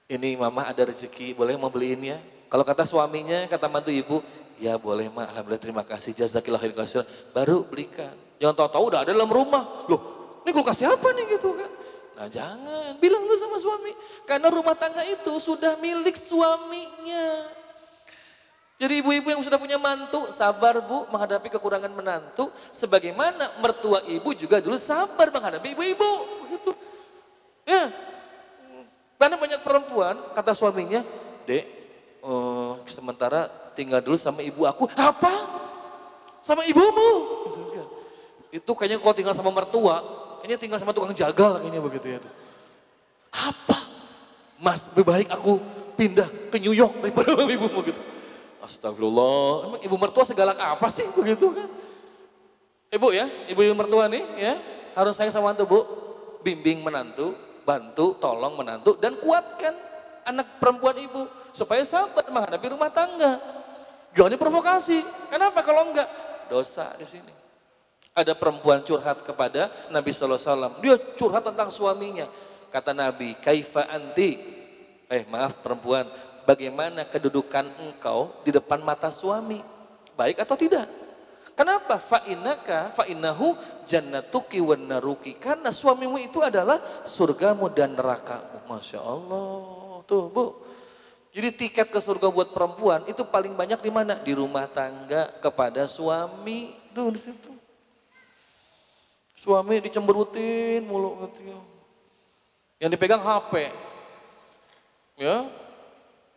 Ini 0.08 0.40
mama 0.40 0.72
ada 0.72 0.88
rezeki, 0.88 1.36
boleh 1.36 1.60
mau 1.60 1.68
beliin 1.68 2.16
ya? 2.16 2.18
Kalau 2.48 2.64
kata 2.64 2.88
suaminya, 2.88 3.44
kata 3.52 3.68
mantu 3.68 3.92
ibu, 3.92 4.24
ya 4.56 4.80
boleh 4.80 5.12
mak, 5.12 5.36
alhamdulillah 5.36 5.64
terima 5.64 5.84
kasih, 5.84 6.16
jazakillah 6.16 6.64
khair 6.64 6.72
kasir. 6.72 7.04
Baru 7.36 7.68
belikan. 7.68 8.16
Jangan 8.40 8.56
tahu-tahu 8.56 8.84
udah 8.94 9.00
ada 9.04 9.12
dalam 9.12 9.28
rumah. 9.28 9.84
Loh, 9.92 10.02
ini 10.48 10.56
kulkas 10.56 10.80
siapa 10.80 11.12
nih 11.12 11.36
gitu 11.36 11.52
kan? 11.60 11.72
Nah 12.18 12.28
jangan, 12.32 12.98
bilang 12.98 13.28
tuh 13.28 13.38
sama 13.38 13.60
suami. 13.60 13.92
Karena 14.24 14.48
rumah 14.50 14.74
tangga 14.80 15.04
itu 15.04 15.38
sudah 15.44 15.76
milik 15.78 16.16
suaminya. 16.16 17.52
Jadi 18.78 19.02
ibu-ibu 19.02 19.34
yang 19.34 19.42
sudah 19.42 19.58
punya 19.58 19.82
mantu, 19.82 20.30
sabar 20.30 20.78
bu 20.86 21.10
menghadapi 21.10 21.50
kekurangan 21.50 21.90
menantu. 21.94 22.54
Sebagaimana 22.70 23.58
mertua 23.58 24.06
ibu 24.06 24.32
juga 24.38 24.62
dulu 24.62 24.78
sabar 24.78 25.34
menghadapi 25.34 25.74
ibu-ibu. 25.74 26.12
Gitu. 26.54 26.72
Ya, 27.68 27.92
karena 29.18 29.36
banyak 29.36 29.60
perempuan, 29.66 30.16
kata 30.32 30.56
suaminya, 30.56 31.04
dek, 31.44 31.66
uh, 32.22 32.80
sementara 32.86 33.50
tinggal 33.74 34.00
dulu 34.00 34.16
sama 34.16 34.46
ibu 34.46 34.64
aku. 34.64 34.86
Apa? 34.94 35.34
Sama 36.46 36.64
ibumu? 36.64 37.12
Gitu 37.50 37.62
kan. 37.74 37.88
Itu 38.54 38.72
kayaknya 38.78 39.02
kalau 39.02 39.16
tinggal 39.18 39.36
sama 39.36 39.52
mertua, 39.52 40.00
kayaknya 40.40 40.58
tinggal 40.62 40.80
sama 40.80 40.94
tukang 40.94 41.12
jagal 41.18 41.60
kayaknya 41.60 41.82
begitu 41.82 42.08
ya. 42.16 42.20
Apa? 43.34 43.78
Mas, 44.62 44.88
lebih 44.94 45.06
baik 45.10 45.28
aku 45.34 45.60
pindah 45.98 46.30
ke 46.54 46.58
New 46.62 46.78
York 46.78 47.02
daripada 47.02 47.34
sama 47.34 47.52
ibumu 47.52 47.84
gitu. 47.84 48.02
Astagfirullah, 48.62 49.52
emang 49.66 49.82
ibu 49.82 49.96
mertua 49.98 50.24
segalak 50.24 50.62
apa 50.62 50.88
sih 50.94 51.06
begitu 51.14 51.52
kan? 51.52 51.70
Ibu 52.94 53.08
ya, 53.12 53.28
ibu-ibu 53.52 53.76
mertua 53.76 54.08
nih 54.08 54.24
ya, 54.40 54.54
harus 54.96 55.18
sayang 55.18 55.34
sama 55.34 55.52
mantu 55.52 55.68
bu, 55.68 55.80
bimbing 56.46 56.80
menantu, 56.80 57.36
bantu, 57.68 58.16
tolong 58.16 58.56
menantu 58.56 58.96
dan 58.96 59.20
kuatkan 59.20 59.76
anak 60.24 60.56
perempuan 60.56 60.96
ibu 60.96 61.28
supaya 61.52 61.84
sabar 61.84 62.24
menghadapi 62.32 62.72
rumah 62.72 62.88
tangga. 62.88 63.44
Jangan 64.16 64.32
diprovokasi. 64.40 65.04
Kenapa 65.28 65.60
kalau 65.60 65.92
enggak? 65.92 66.08
Dosa 66.48 66.96
di 66.96 67.04
sini. 67.04 67.34
Ada 68.16 68.34
perempuan 68.34 68.82
curhat 68.82 69.22
kepada 69.22 69.92
Nabi 69.92 70.16
Sallallahu 70.16 70.40
Alaihi 70.40 70.50
Wasallam. 70.50 70.74
Dia 70.80 70.96
curhat 71.20 71.44
tentang 71.44 71.70
suaminya. 71.70 72.26
Kata 72.72 72.96
Nabi, 72.96 73.36
kaifa 73.44 73.86
anti? 73.86 74.40
Eh 75.08 75.24
maaf 75.28 75.60
perempuan, 75.62 76.08
bagaimana 76.48 77.06
kedudukan 77.06 77.68
engkau 77.84 78.42
di 78.42 78.52
depan 78.56 78.82
mata 78.82 79.12
suami? 79.12 79.62
Baik 80.18 80.42
atau 80.42 80.58
tidak? 80.58 81.07
Kenapa? 81.58 81.98
Fa'inaka 81.98 82.94
fa'innahu 82.94 83.58
jannatuki 83.90 84.62
wan 84.62 84.86
naruki. 84.86 85.42
Karena 85.42 85.74
suamimu 85.74 86.22
itu 86.22 86.38
adalah 86.46 86.78
surgamu 87.02 87.74
dan 87.74 87.98
nerakamu. 87.98 88.62
Masya 88.70 89.02
Allah. 89.02 90.06
Tuh 90.06 90.30
bu. 90.30 90.46
Jadi 91.34 91.50
tiket 91.66 91.90
ke 91.90 91.98
surga 91.98 92.30
buat 92.30 92.54
perempuan 92.54 93.10
itu 93.10 93.26
paling 93.26 93.58
banyak 93.58 93.82
di 93.82 93.90
mana? 93.90 94.22
Di 94.22 94.38
rumah 94.38 94.70
tangga 94.70 95.34
kepada 95.42 95.90
suami. 95.90 96.78
Tuh 96.94 97.10
di 97.10 97.20
situ. 97.26 97.50
Suami 99.42 99.82
dicemberutin 99.82 100.86
mulu. 100.86 101.26
Yang 102.78 102.90
dipegang 102.94 103.22
HP. 103.26 103.74
Ya. 105.18 105.50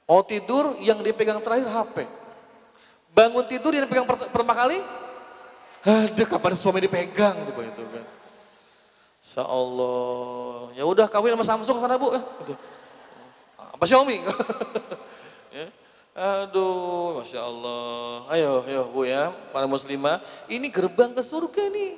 Mau 0.08 0.24
tidur 0.24 0.80
yang 0.80 1.04
dipegang 1.04 1.44
terakhir 1.44 1.68
HP. 1.68 2.08
Bangun 3.12 3.44
tidur 3.44 3.76
yang 3.76 3.84
dipegang 3.84 4.08
pertama 4.08 4.56
kali 4.56 4.80
ada 5.80 6.22
kapan 6.28 6.52
suami 6.52 6.84
dipegang 6.84 7.40
coba 7.48 7.62
itu 7.64 7.82
kan. 7.88 8.04
Insya 9.20 9.44
Allah. 9.48 10.72
Ya 10.76 10.84
udah 10.84 11.06
kawin 11.08 11.32
sama 11.32 11.44
Samsung 11.44 11.80
sana 11.80 11.96
bu. 11.96 12.12
Gitu. 12.44 12.54
Apa 13.56 13.84
Xiaomi? 13.88 14.20
ya. 15.56 15.66
Aduh, 16.12 17.22
masya 17.24 17.40
Allah. 17.40 18.28
Ayo, 18.28 18.50
ayo 18.68 18.82
bu 18.92 19.08
ya, 19.08 19.32
para 19.56 19.64
muslimah. 19.64 20.20
Ini 20.52 20.68
gerbang 20.68 21.16
ke 21.16 21.22
surga 21.24 21.72
nih. 21.72 21.96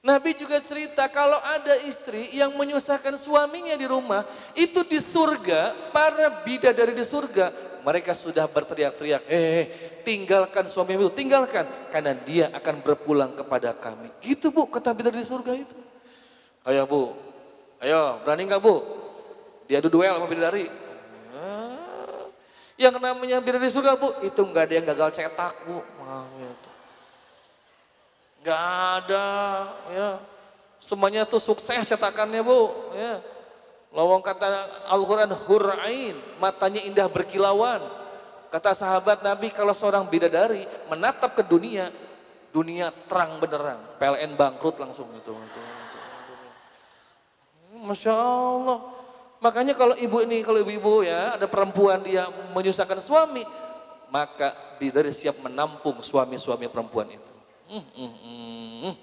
Nabi 0.00 0.32
juga 0.32 0.56
cerita 0.64 1.04
kalau 1.12 1.36
ada 1.44 1.76
istri 1.84 2.32
yang 2.32 2.56
menyusahkan 2.56 3.20
suaminya 3.20 3.76
di 3.76 3.84
rumah, 3.84 4.24
itu 4.56 4.80
di 4.80 4.96
surga, 4.96 5.92
para 5.92 6.40
bidadari 6.40 6.96
di 6.96 7.04
surga 7.04 7.69
mereka 7.82 8.12
sudah 8.16 8.46
berteriak-teriak, 8.46 9.22
eh 9.28 9.62
tinggalkan 10.06 10.64
suami 10.68 10.96
itu, 10.96 11.08
tinggalkan. 11.12 11.66
Karena 11.88 12.12
dia 12.14 12.48
akan 12.52 12.84
berpulang 12.84 13.32
kepada 13.34 13.76
kami. 13.76 14.08
Gitu 14.20 14.48
bu, 14.52 14.68
kata 14.68 14.94
bidadari 14.94 15.24
di 15.24 15.28
surga 15.28 15.52
itu. 15.56 15.76
Ayo 16.64 16.84
bu, 16.84 17.16
ayo 17.80 18.20
berani 18.24 18.48
nggak 18.48 18.62
bu? 18.62 18.76
Dia 19.68 19.80
adu 19.80 19.88
duel 19.88 20.16
sama 20.16 20.28
bidadari. 20.28 20.66
Yang 22.80 22.96
namanya 22.96 23.44
bidadari 23.44 23.68
surga 23.68 23.92
bu, 24.00 24.24
itu 24.24 24.40
nggak 24.40 24.64
ada 24.64 24.74
yang 24.74 24.86
gagal 24.88 25.10
cetak 25.12 25.54
bu. 25.68 25.84
Ah, 26.00 26.24
gitu. 26.40 26.70
Gak 28.40 28.56
ada, 29.04 29.28
ya. 29.92 30.10
Semuanya 30.80 31.28
tuh 31.28 31.36
sukses 31.36 31.84
cetakannya 31.84 32.40
bu, 32.40 32.72
ya. 32.96 33.20
Lawang 33.90 34.22
kata 34.22 34.46
Al-Quran 34.86 35.34
hur'ain, 35.34 36.14
matanya 36.38 36.78
indah 36.86 37.10
berkilauan. 37.10 37.82
Kata 38.50 38.74
sahabat 38.74 39.22
Nabi 39.22 39.50
kalau 39.50 39.74
seorang 39.74 40.06
bidadari 40.06 40.66
menatap 40.86 41.34
ke 41.34 41.42
dunia, 41.42 41.90
dunia 42.54 42.94
terang 43.10 43.42
benerang. 43.42 43.82
PLN 43.98 44.38
bangkrut 44.38 44.78
langsung 44.78 45.10
itu. 45.18 45.34
Masya 47.82 48.14
Allah. 48.14 48.78
Makanya 49.42 49.74
kalau 49.74 49.98
ibu 49.98 50.22
ini, 50.22 50.46
kalau 50.46 50.62
ibu-ibu 50.62 51.02
ya, 51.02 51.34
ada 51.34 51.50
perempuan 51.50 52.04
dia 52.06 52.30
menyusahkan 52.54 53.02
suami, 53.02 53.42
maka 54.12 54.54
bidadari 54.78 55.10
siap 55.10 55.42
menampung 55.42 55.98
suami-suami 55.98 56.70
perempuan 56.70 57.10
itu. 57.10 57.34
Hmm, 57.70 57.86
hmm, 57.90 58.14
hmm. 58.86 58.94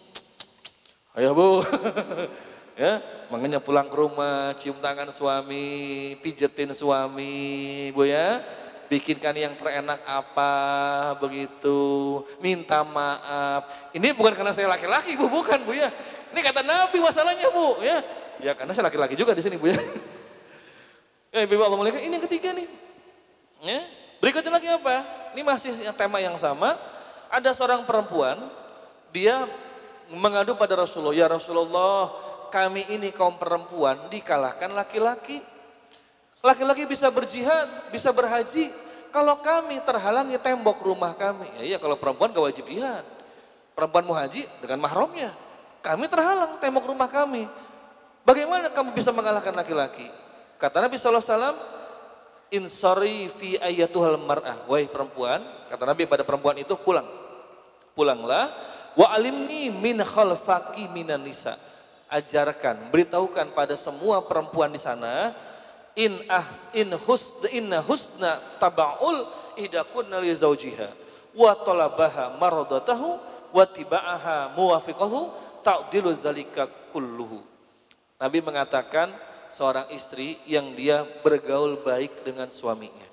Ayo 1.19 1.31
bu. 1.35 1.47
ya 2.77 3.01
makanya 3.33 3.57
pulang 3.57 3.89
ke 3.89 3.97
rumah 3.97 4.53
cium 4.53 4.77
tangan 4.77 5.09
suami 5.09 6.15
pijetin 6.21 6.71
suami 6.71 7.89
bu 7.91 8.05
ya. 8.07 8.45
Bikinkan 8.87 9.35
yang 9.35 9.51
terenak 9.59 9.99
apa 10.07 10.51
begitu. 11.19 12.23
Minta 12.39 12.87
maaf. 12.87 13.91
Ini 13.91 14.15
bukan 14.15 14.31
karena 14.31 14.55
saya 14.55 14.71
laki-laki 14.71 15.19
bu 15.19 15.27
bukan 15.27 15.59
bu 15.67 15.75
ya. 15.75 15.91
Ini 16.31 16.39
kata 16.39 16.63
Nabi 16.63 17.03
masalahnya 17.03 17.51
bu 17.51 17.83
ya. 17.83 17.99
Ya 18.39 18.55
karena 18.55 18.71
saya 18.71 18.87
laki-laki 18.87 19.19
juga 19.19 19.35
di 19.35 19.43
sini 19.43 19.59
bu 19.59 19.73
ya. 19.73 19.79
Ya 21.27 21.43
ibu 21.43 21.59
Allah 21.59 21.91
ini 21.99 22.15
yang 22.15 22.23
ketiga 22.23 22.55
nih. 22.55 22.71
Ya 23.59 23.83
berikutnya 24.23 24.55
lagi 24.55 24.71
apa? 24.71 24.95
Ini 25.35 25.43
masih 25.43 25.71
tema 25.93 26.23
yang 26.23 26.39
sama. 26.39 26.79
Ada 27.27 27.51
seorang 27.51 27.83
perempuan 27.83 28.47
dia 29.11 29.43
mengadu 30.07 30.55
pada 30.55 30.79
Rasulullah 30.79 31.11
ya 31.11 31.27
Rasulullah 31.27 32.15
kami 32.57 32.89
ini 32.89 33.13
kaum 33.13 33.37
perempuan 33.37 34.09
dikalahkan 34.09 34.73
laki-laki. 34.73 35.45
Laki-laki 36.41 36.89
bisa 36.89 37.05
berjihad, 37.13 37.93
bisa 37.93 38.09
berhaji. 38.09 38.73
Kalau 39.13 39.37
kami 39.45 39.77
terhalangi 39.85 40.41
tembok 40.41 40.81
rumah 40.81 41.13
kami, 41.13 41.45
ya 41.61 41.63
iya 41.73 41.77
kalau 41.77 42.01
perempuan 42.01 42.33
gak 42.33 42.49
wajib 42.49 42.65
jihad. 42.65 43.05
Perempuan 43.77 44.09
mau 44.09 44.17
haji 44.17 44.49
dengan 44.57 44.81
mahramnya. 44.81 45.37
Kami 45.85 46.09
terhalang 46.09 46.57
tembok 46.57 46.89
rumah 46.89 47.05
kami. 47.05 47.45
Bagaimana 48.25 48.73
kamu 48.73 48.89
bisa 48.97 49.13
mengalahkan 49.13 49.53
laki-laki? 49.53 50.09
Kata 50.57 50.81
Nabi 50.81 50.97
SAW, 50.97 51.77
Insari 52.49 53.29
fi 53.29 53.53
ayatuhal 53.61 54.17
mar'ah. 54.17 54.65
Wahai 54.65 54.89
perempuan, 54.89 55.45
kata 55.69 55.83
Nabi 55.85 56.09
pada 56.09 56.25
perempuan 56.25 56.57
itu 56.57 56.73
pulang. 56.73 57.05
Pulanglah. 57.93 58.49
Wa 58.97 59.13
alimni 59.13 59.69
min 59.69 60.01
khalfaki 60.01 60.89
minan 60.89 61.21
nisa 61.21 61.67
ajarkan, 62.07 62.89
beritahukan 62.89 63.51
pada 63.51 63.75
semua 63.75 64.23
perempuan 64.23 64.71
di 64.71 64.79
sana 64.79 65.35
in 65.97 66.21
ahs 66.29 66.71
in 66.77 66.93
husna 66.93 67.47
inna 67.49 67.79
husna 67.81 68.37
tabaul 68.61 69.25
idakunna 69.57 70.21
li 70.21 70.31
zaujiha 70.31 70.93
wa 71.33 71.51
talabaha 71.57 72.37
maradatahu 72.37 73.17
wa 73.51 73.63
tiba'aha 73.65 74.53
muwafiqahu 74.53 75.19
ta'dilu 75.65 76.13
zalika 76.15 76.69
kulluhu. 76.93 77.41
Nabi 78.17 78.39
mengatakan 78.41 79.13
seorang 79.51 79.91
istri 79.93 80.41
yang 80.45 80.73
dia 80.73 81.05
bergaul 81.21 81.81
baik 81.81 82.25
dengan 82.25 82.49
suaminya. 82.49 83.05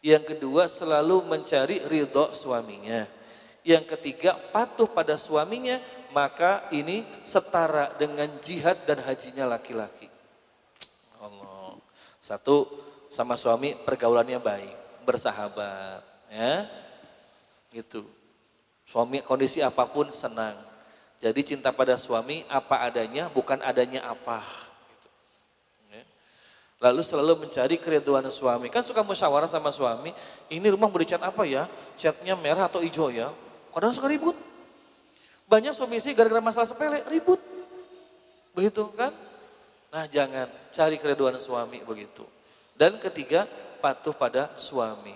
Yang 0.00 0.36
kedua 0.36 0.70
selalu 0.70 1.26
mencari 1.26 1.82
ridho 1.84 2.30
suaminya. 2.30 3.08
Yang 3.66 3.98
ketiga 3.98 4.38
patuh 4.54 4.86
pada 4.86 5.18
suaminya 5.18 5.82
maka 6.10 6.68
ini 6.74 7.06
setara 7.22 7.94
dengan 7.96 8.28
jihad 8.42 8.84
dan 8.84 9.02
hajinya 9.02 9.46
laki-laki. 9.46 10.10
Allah. 11.22 11.78
Satu 12.20 12.66
sama 13.10 13.38
suami 13.38 13.72
pergaulannya 13.72 14.36
baik, 14.42 15.06
bersahabat, 15.06 16.02
ya. 16.28 16.66
Gitu. 17.70 18.04
Suami 18.86 19.22
kondisi 19.22 19.62
apa 19.62 19.86
pun 19.88 20.10
senang. 20.14 20.54
Jadi 21.16 21.54
cinta 21.54 21.72
pada 21.72 21.96
suami 21.96 22.44
apa 22.46 22.84
adanya, 22.84 23.32
bukan 23.32 23.58
adanya 23.64 24.04
apa. 24.04 24.44
Gitu. 24.44 25.08
Ya. 25.96 26.02
Lalu 26.82 27.00
selalu 27.02 27.32
mencari 27.46 27.80
keriduan 27.80 28.28
suami. 28.28 28.68
Kan 28.68 28.84
suka 28.84 29.00
musyawarah 29.00 29.48
sama 29.48 29.72
suami, 29.72 30.12
ini 30.52 30.66
rumah 30.68 30.92
mau 30.92 31.00
dicat 31.00 31.22
apa 31.24 31.42
ya? 31.48 31.66
Catnya 31.96 32.36
merah 32.36 32.68
atau 32.68 32.84
hijau 32.84 33.08
ya? 33.08 33.32
Kadang 33.72 33.96
suka 33.96 34.08
ribut. 34.12 34.36
Banyak 35.46 35.72
suami 35.78 36.02
istri 36.02 36.14
gara-gara 36.14 36.42
masalah 36.42 36.66
sepele 36.66 37.06
ribut. 37.06 37.38
Begitu 38.54 38.82
kan? 38.98 39.14
Nah 39.94 40.04
jangan 40.10 40.50
cari 40.74 40.98
keriduan 40.98 41.38
suami 41.38 41.80
begitu. 41.86 42.26
Dan 42.74 42.98
ketiga 42.98 43.46
patuh 43.78 44.12
pada 44.12 44.52
suami. 44.58 45.14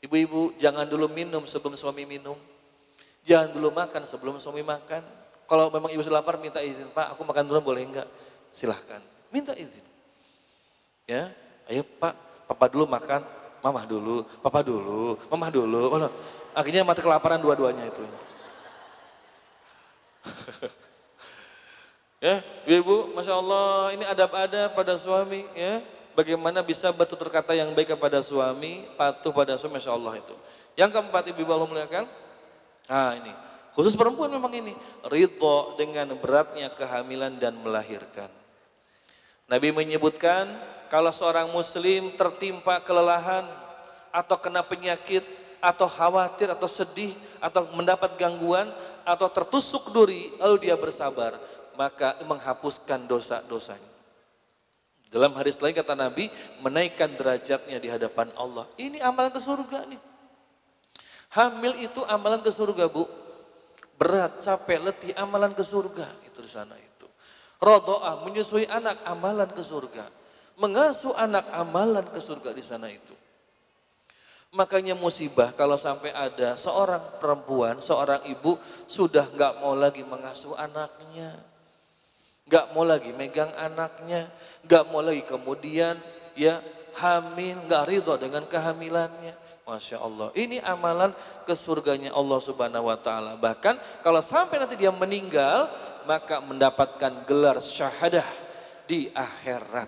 Ibu-ibu 0.00 0.56
jangan 0.56 0.88
dulu 0.88 1.10
minum 1.10 1.44
sebelum 1.44 1.76
suami 1.76 2.08
minum. 2.08 2.38
Jangan 3.26 3.52
dulu 3.52 3.68
makan 3.74 4.02
sebelum 4.08 4.40
suami 4.40 4.64
makan. 4.64 5.04
Kalau 5.44 5.66
memang 5.68 5.90
ibu 5.90 6.00
lapar 6.08 6.38
minta 6.38 6.62
izin, 6.62 6.88
Pak 6.94 7.18
aku 7.18 7.26
makan 7.26 7.44
dulu 7.50 7.74
boleh 7.74 7.82
enggak? 7.82 8.08
Silahkan, 8.54 9.02
minta 9.34 9.50
izin. 9.58 9.82
Ya, 11.10 11.34
ayo 11.66 11.82
Pak, 11.82 12.14
Papa 12.46 12.70
dulu 12.70 12.86
makan, 12.86 13.26
Mama 13.58 13.82
dulu, 13.82 14.22
Papa 14.40 14.62
dulu, 14.62 15.18
Mama 15.26 15.50
dulu. 15.50 15.90
Akhirnya 16.54 16.86
mati 16.86 17.02
kelaparan 17.02 17.42
dua-duanya 17.42 17.90
itu. 17.90 18.02
Ya, 22.20 22.44
ibu, 22.68 23.10
masya 23.16 23.34
Allah, 23.34 23.96
ini 23.96 24.04
adab-adab 24.06 24.76
pada 24.76 24.94
suami, 25.00 25.48
ya. 25.56 25.80
Bagaimana 26.14 26.60
bisa 26.60 26.92
bertutur 26.92 27.32
kata 27.32 27.56
yang 27.56 27.72
baik 27.72 27.96
kepada 27.96 28.20
suami, 28.20 28.84
patuh 28.94 29.32
pada 29.32 29.56
suami, 29.56 29.80
masya 29.80 29.96
Allah 29.96 30.20
itu. 30.20 30.36
Yang 30.76 31.00
keempat, 31.00 31.22
ibu 31.32 31.48
Allah 31.48 31.66
muliakan, 31.66 32.04
ah 32.86 33.16
ini, 33.16 33.32
khusus 33.72 33.96
perempuan 33.96 34.28
memang 34.28 34.52
ini, 34.52 34.76
ridho 35.08 35.74
dengan 35.80 36.12
beratnya 36.20 36.68
kehamilan 36.76 37.40
dan 37.40 37.56
melahirkan. 37.58 38.28
Nabi 39.48 39.72
menyebutkan, 39.72 40.46
kalau 40.92 41.10
seorang 41.10 41.48
muslim 41.50 42.14
tertimpa 42.14 42.78
kelelahan 42.84 43.48
atau 44.12 44.36
kena 44.38 44.60
penyakit, 44.62 45.24
atau 45.60 45.86
khawatir 45.86 46.48
atau 46.48 46.64
sedih 46.64 47.12
atau 47.36 47.68
mendapat 47.76 48.16
gangguan 48.16 48.72
atau 49.04 49.28
tertusuk 49.28 49.92
duri 49.92 50.32
lalu 50.40 50.68
dia 50.68 50.76
bersabar 50.76 51.36
maka 51.80 52.20
menghapuskan 52.28 53.08
dosa-dosanya. 53.08 53.88
Dalam 55.08 55.32
hadis 55.32 55.56
lain 55.56 55.72
kata 55.72 55.96
Nabi 55.96 56.28
menaikkan 56.60 57.16
derajatnya 57.16 57.80
di 57.80 57.88
hadapan 57.88 58.28
Allah. 58.36 58.68
Ini 58.76 59.00
amalan 59.00 59.32
ke 59.32 59.40
surga 59.40 59.88
nih. 59.88 60.00
Hamil 61.40 61.80
itu 61.80 62.04
amalan 62.04 62.44
ke 62.44 62.52
surga 62.52 62.84
bu. 62.84 63.08
Berat, 63.96 64.44
capek, 64.44 64.78
letih, 64.80 65.12
amalan 65.16 65.56
ke 65.56 65.64
surga. 65.64 66.04
Itu 66.28 66.44
di 66.44 66.52
sana 66.52 66.76
itu. 66.76 67.08
Rodoah, 67.58 68.28
menyusui 68.28 68.68
anak, 68.68 69.00
amalan 69.08 69.48
ke 69.48 69.64
surga. 69.64 70.04
Mengasuh 70.60 71.16
anak, 71.16 71.48
amalan 71.48 72.04
ke 72.12 72.20
surga 72.20 72.52
di 72.52 72.60
sana 72.60 72.92
itu. 72.92 73.16
Makanya 74.52 74.98
musibah 74.98 75.54
kalau 75.56 75.80
sampai 75.80 76.12
ada 76.12 76.58
seorang 76.60 77.18
perempuan, 77.22 77.78
seorang 77.80 78.20
ibu 78.28 78.58
sudah 78.84 79.26
nggak 79.32 79.62
mau 79.62 79.72
lagi 79.78 80.02
mengasuh 80.04 80.54
anaknya. 80.58 81.49
Nggak 82.50 82.74
mau 82.74 82.82
lagi 82.82 83.14
megang 83.14 83.54
anaknya, 83.54 84.26
nggak 84.66 84.84
mau 84.90 84.98
lagi 84.98 85.22
kemudian 85.22 85.94
ya 86.34 86.58
hamil, 86.98 87.62
nggak 87.70 87.86
ridho 87.86 88.18
dengan 88.18 88.42
kehamilannya. 88.50 89.38
Masya 89.62 90.02
Allah. 90.02 90.34
Ini 90.34 90.58
amalan 90.66 91.14
ke 91.46 91.54
surganya 91.54 92.10
Allah 92.10 92.42
subhanahu 92.42 92.90
wa 92.90 92.98
ta'ala. 92.98 93.38
Bahkan 93.38 94.02
kalau 94.02 94.18
sampai 94.18 94.58
nanti 94.58 94.74
dia 94.74 94.90
meninggal, 94.90 95.70
maka 96.10 96.42
mendapatkan 96.42 97.22
gelar 97.22 97.62
syahadah 97.62 98.26
di 98.90 99.06
akhirat. 99.14 99.86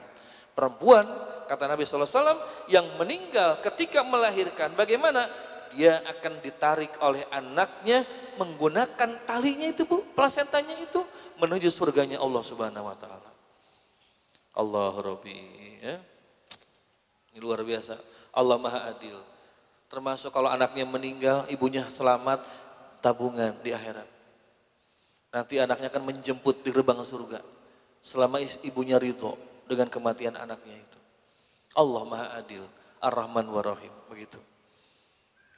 Perempuan, 0.54 1.02
kata 1.50 1.66
Nabi 1.66 1.82
SAW, 1.82 2.38
yang 2.70 2.94
meninggal 2.94 3.58
ketika 3.58 4.06
melahirkan, 4.06 4.70
bagaimana? 4.78 5.26
Dia 5.72 6.04
akan 6.04 6.44
ditarik 6.44 7.00
oleh 7.00 7.24
anaknya 7.32 8.04
menggunakan 8.36 9.24
talinya 9.24 9.66
itu 9.72 9.88
bu, 9.88 10.04
plasentanya 10.12 10.76
itu 10.76 11.00
menuju 11.42 11.68
surganya 11.74 12.22
Allah 12.22 12.42
subhanahu 12.46 12.86
wa 12.86 12.94
ta'ala. 12.94 13.30
Allah 14.54 14.94
Rabbi. 14.94 15.38
Ya. 15.82 15.98
Ini 17.34 17.38
luar 17.42 17.66
biasa. 17.66 17.98
Allah 18.30 18.56
Maha 18.62 18.86
Adil. 18.94 19.18
Termasuk 19.90 20.30
kalau 20.30 20.48
anaknya 20.48 20.86
meninggal, 20.86 21.44
ibunya 21.50 21.84
selamat, 21.90 22.46
tabungan 23.02 23.58
di 23.60 23.74
akhirat. 23.74 24.08
Nanti 25.34 25.58
anaknya 25.58 25.90
akan 25.90 26.04
menjemput 26.06 26.62
di 26.62 26.70
gerbang 26.70 27.02
surga. 27.02 27.42
Selama 28.00 28.38
ibunya 28.62 28.96
ridho 29.02 29.34
dengan 29.66 29.90
kematian 29.90 30.38
anaknya 30.38 30.78
itu. 30.78 30.98
Allah 31.74 32.02
Maha 32.04 32.26
Adil, 32.38 32.64
Ar-Rahman 33.02 33.48
wa 33.50 33.60
Rahim. 33.64 33.92
Begitu. 34.08 34.38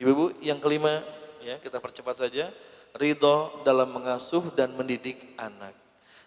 Ibu-ibu, 0.02 0.38
yang 0.42 0.58
kelima, 0.58 1.02
ya 1.42 1.58
kita 1.60 1.78
percepat 1.78 2.18
saja. 2.18 2.50
Ridho 2.94 3.66
dalam 3.66 3.90
mengasuh 3.90 4.54
dan 4.54 4.70
mendidik 4.78 5.34
anak. 5.34 5.74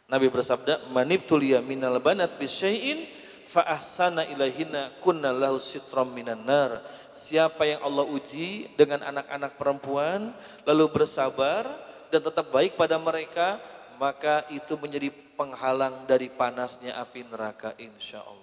Nabi 0.08 0.28
bersabda, 0.28 0.92
"Manibtuliya 0.92 1.64
minal 1.64 2.00
banat 2.04 2.36
bisyai'in 2.36 3.08
fa 3.48 3.64
ahsana 3.64 4.28
ilahina 4.28 4.92
kunna 5.00 5.32
lahu 5.32 5.60
sitram 5.64 6.12
minan 6.12 6.44
nar." 6.44 6.84
Siapa 7.16 7.64
yang 7.64 7.82
Allah 7.82 8.06
uji 8.12 8.68
dengan 8.76 9.00
anak-anak 9.00 9.56
perempuan 9.56 10.36
lalu 10.68 10.86
bersabar 10.92 11.66
dan 12.12 12.20
tetap 12.20 12.52
baik 12.52 12.76
pada 12.76 13.00
mereka, 13.00 13.64
maka 13.96 14.44
itu 14.54 14.78
menjadi 14.78 15.10
penghalang 15.34 16.06
dari 16.06 16.30
panasnya 16.30 17.00
api 17.00 17.26
neraka 17.26 17.74
insya 17.82 18.22
Allah. 18.22 18.37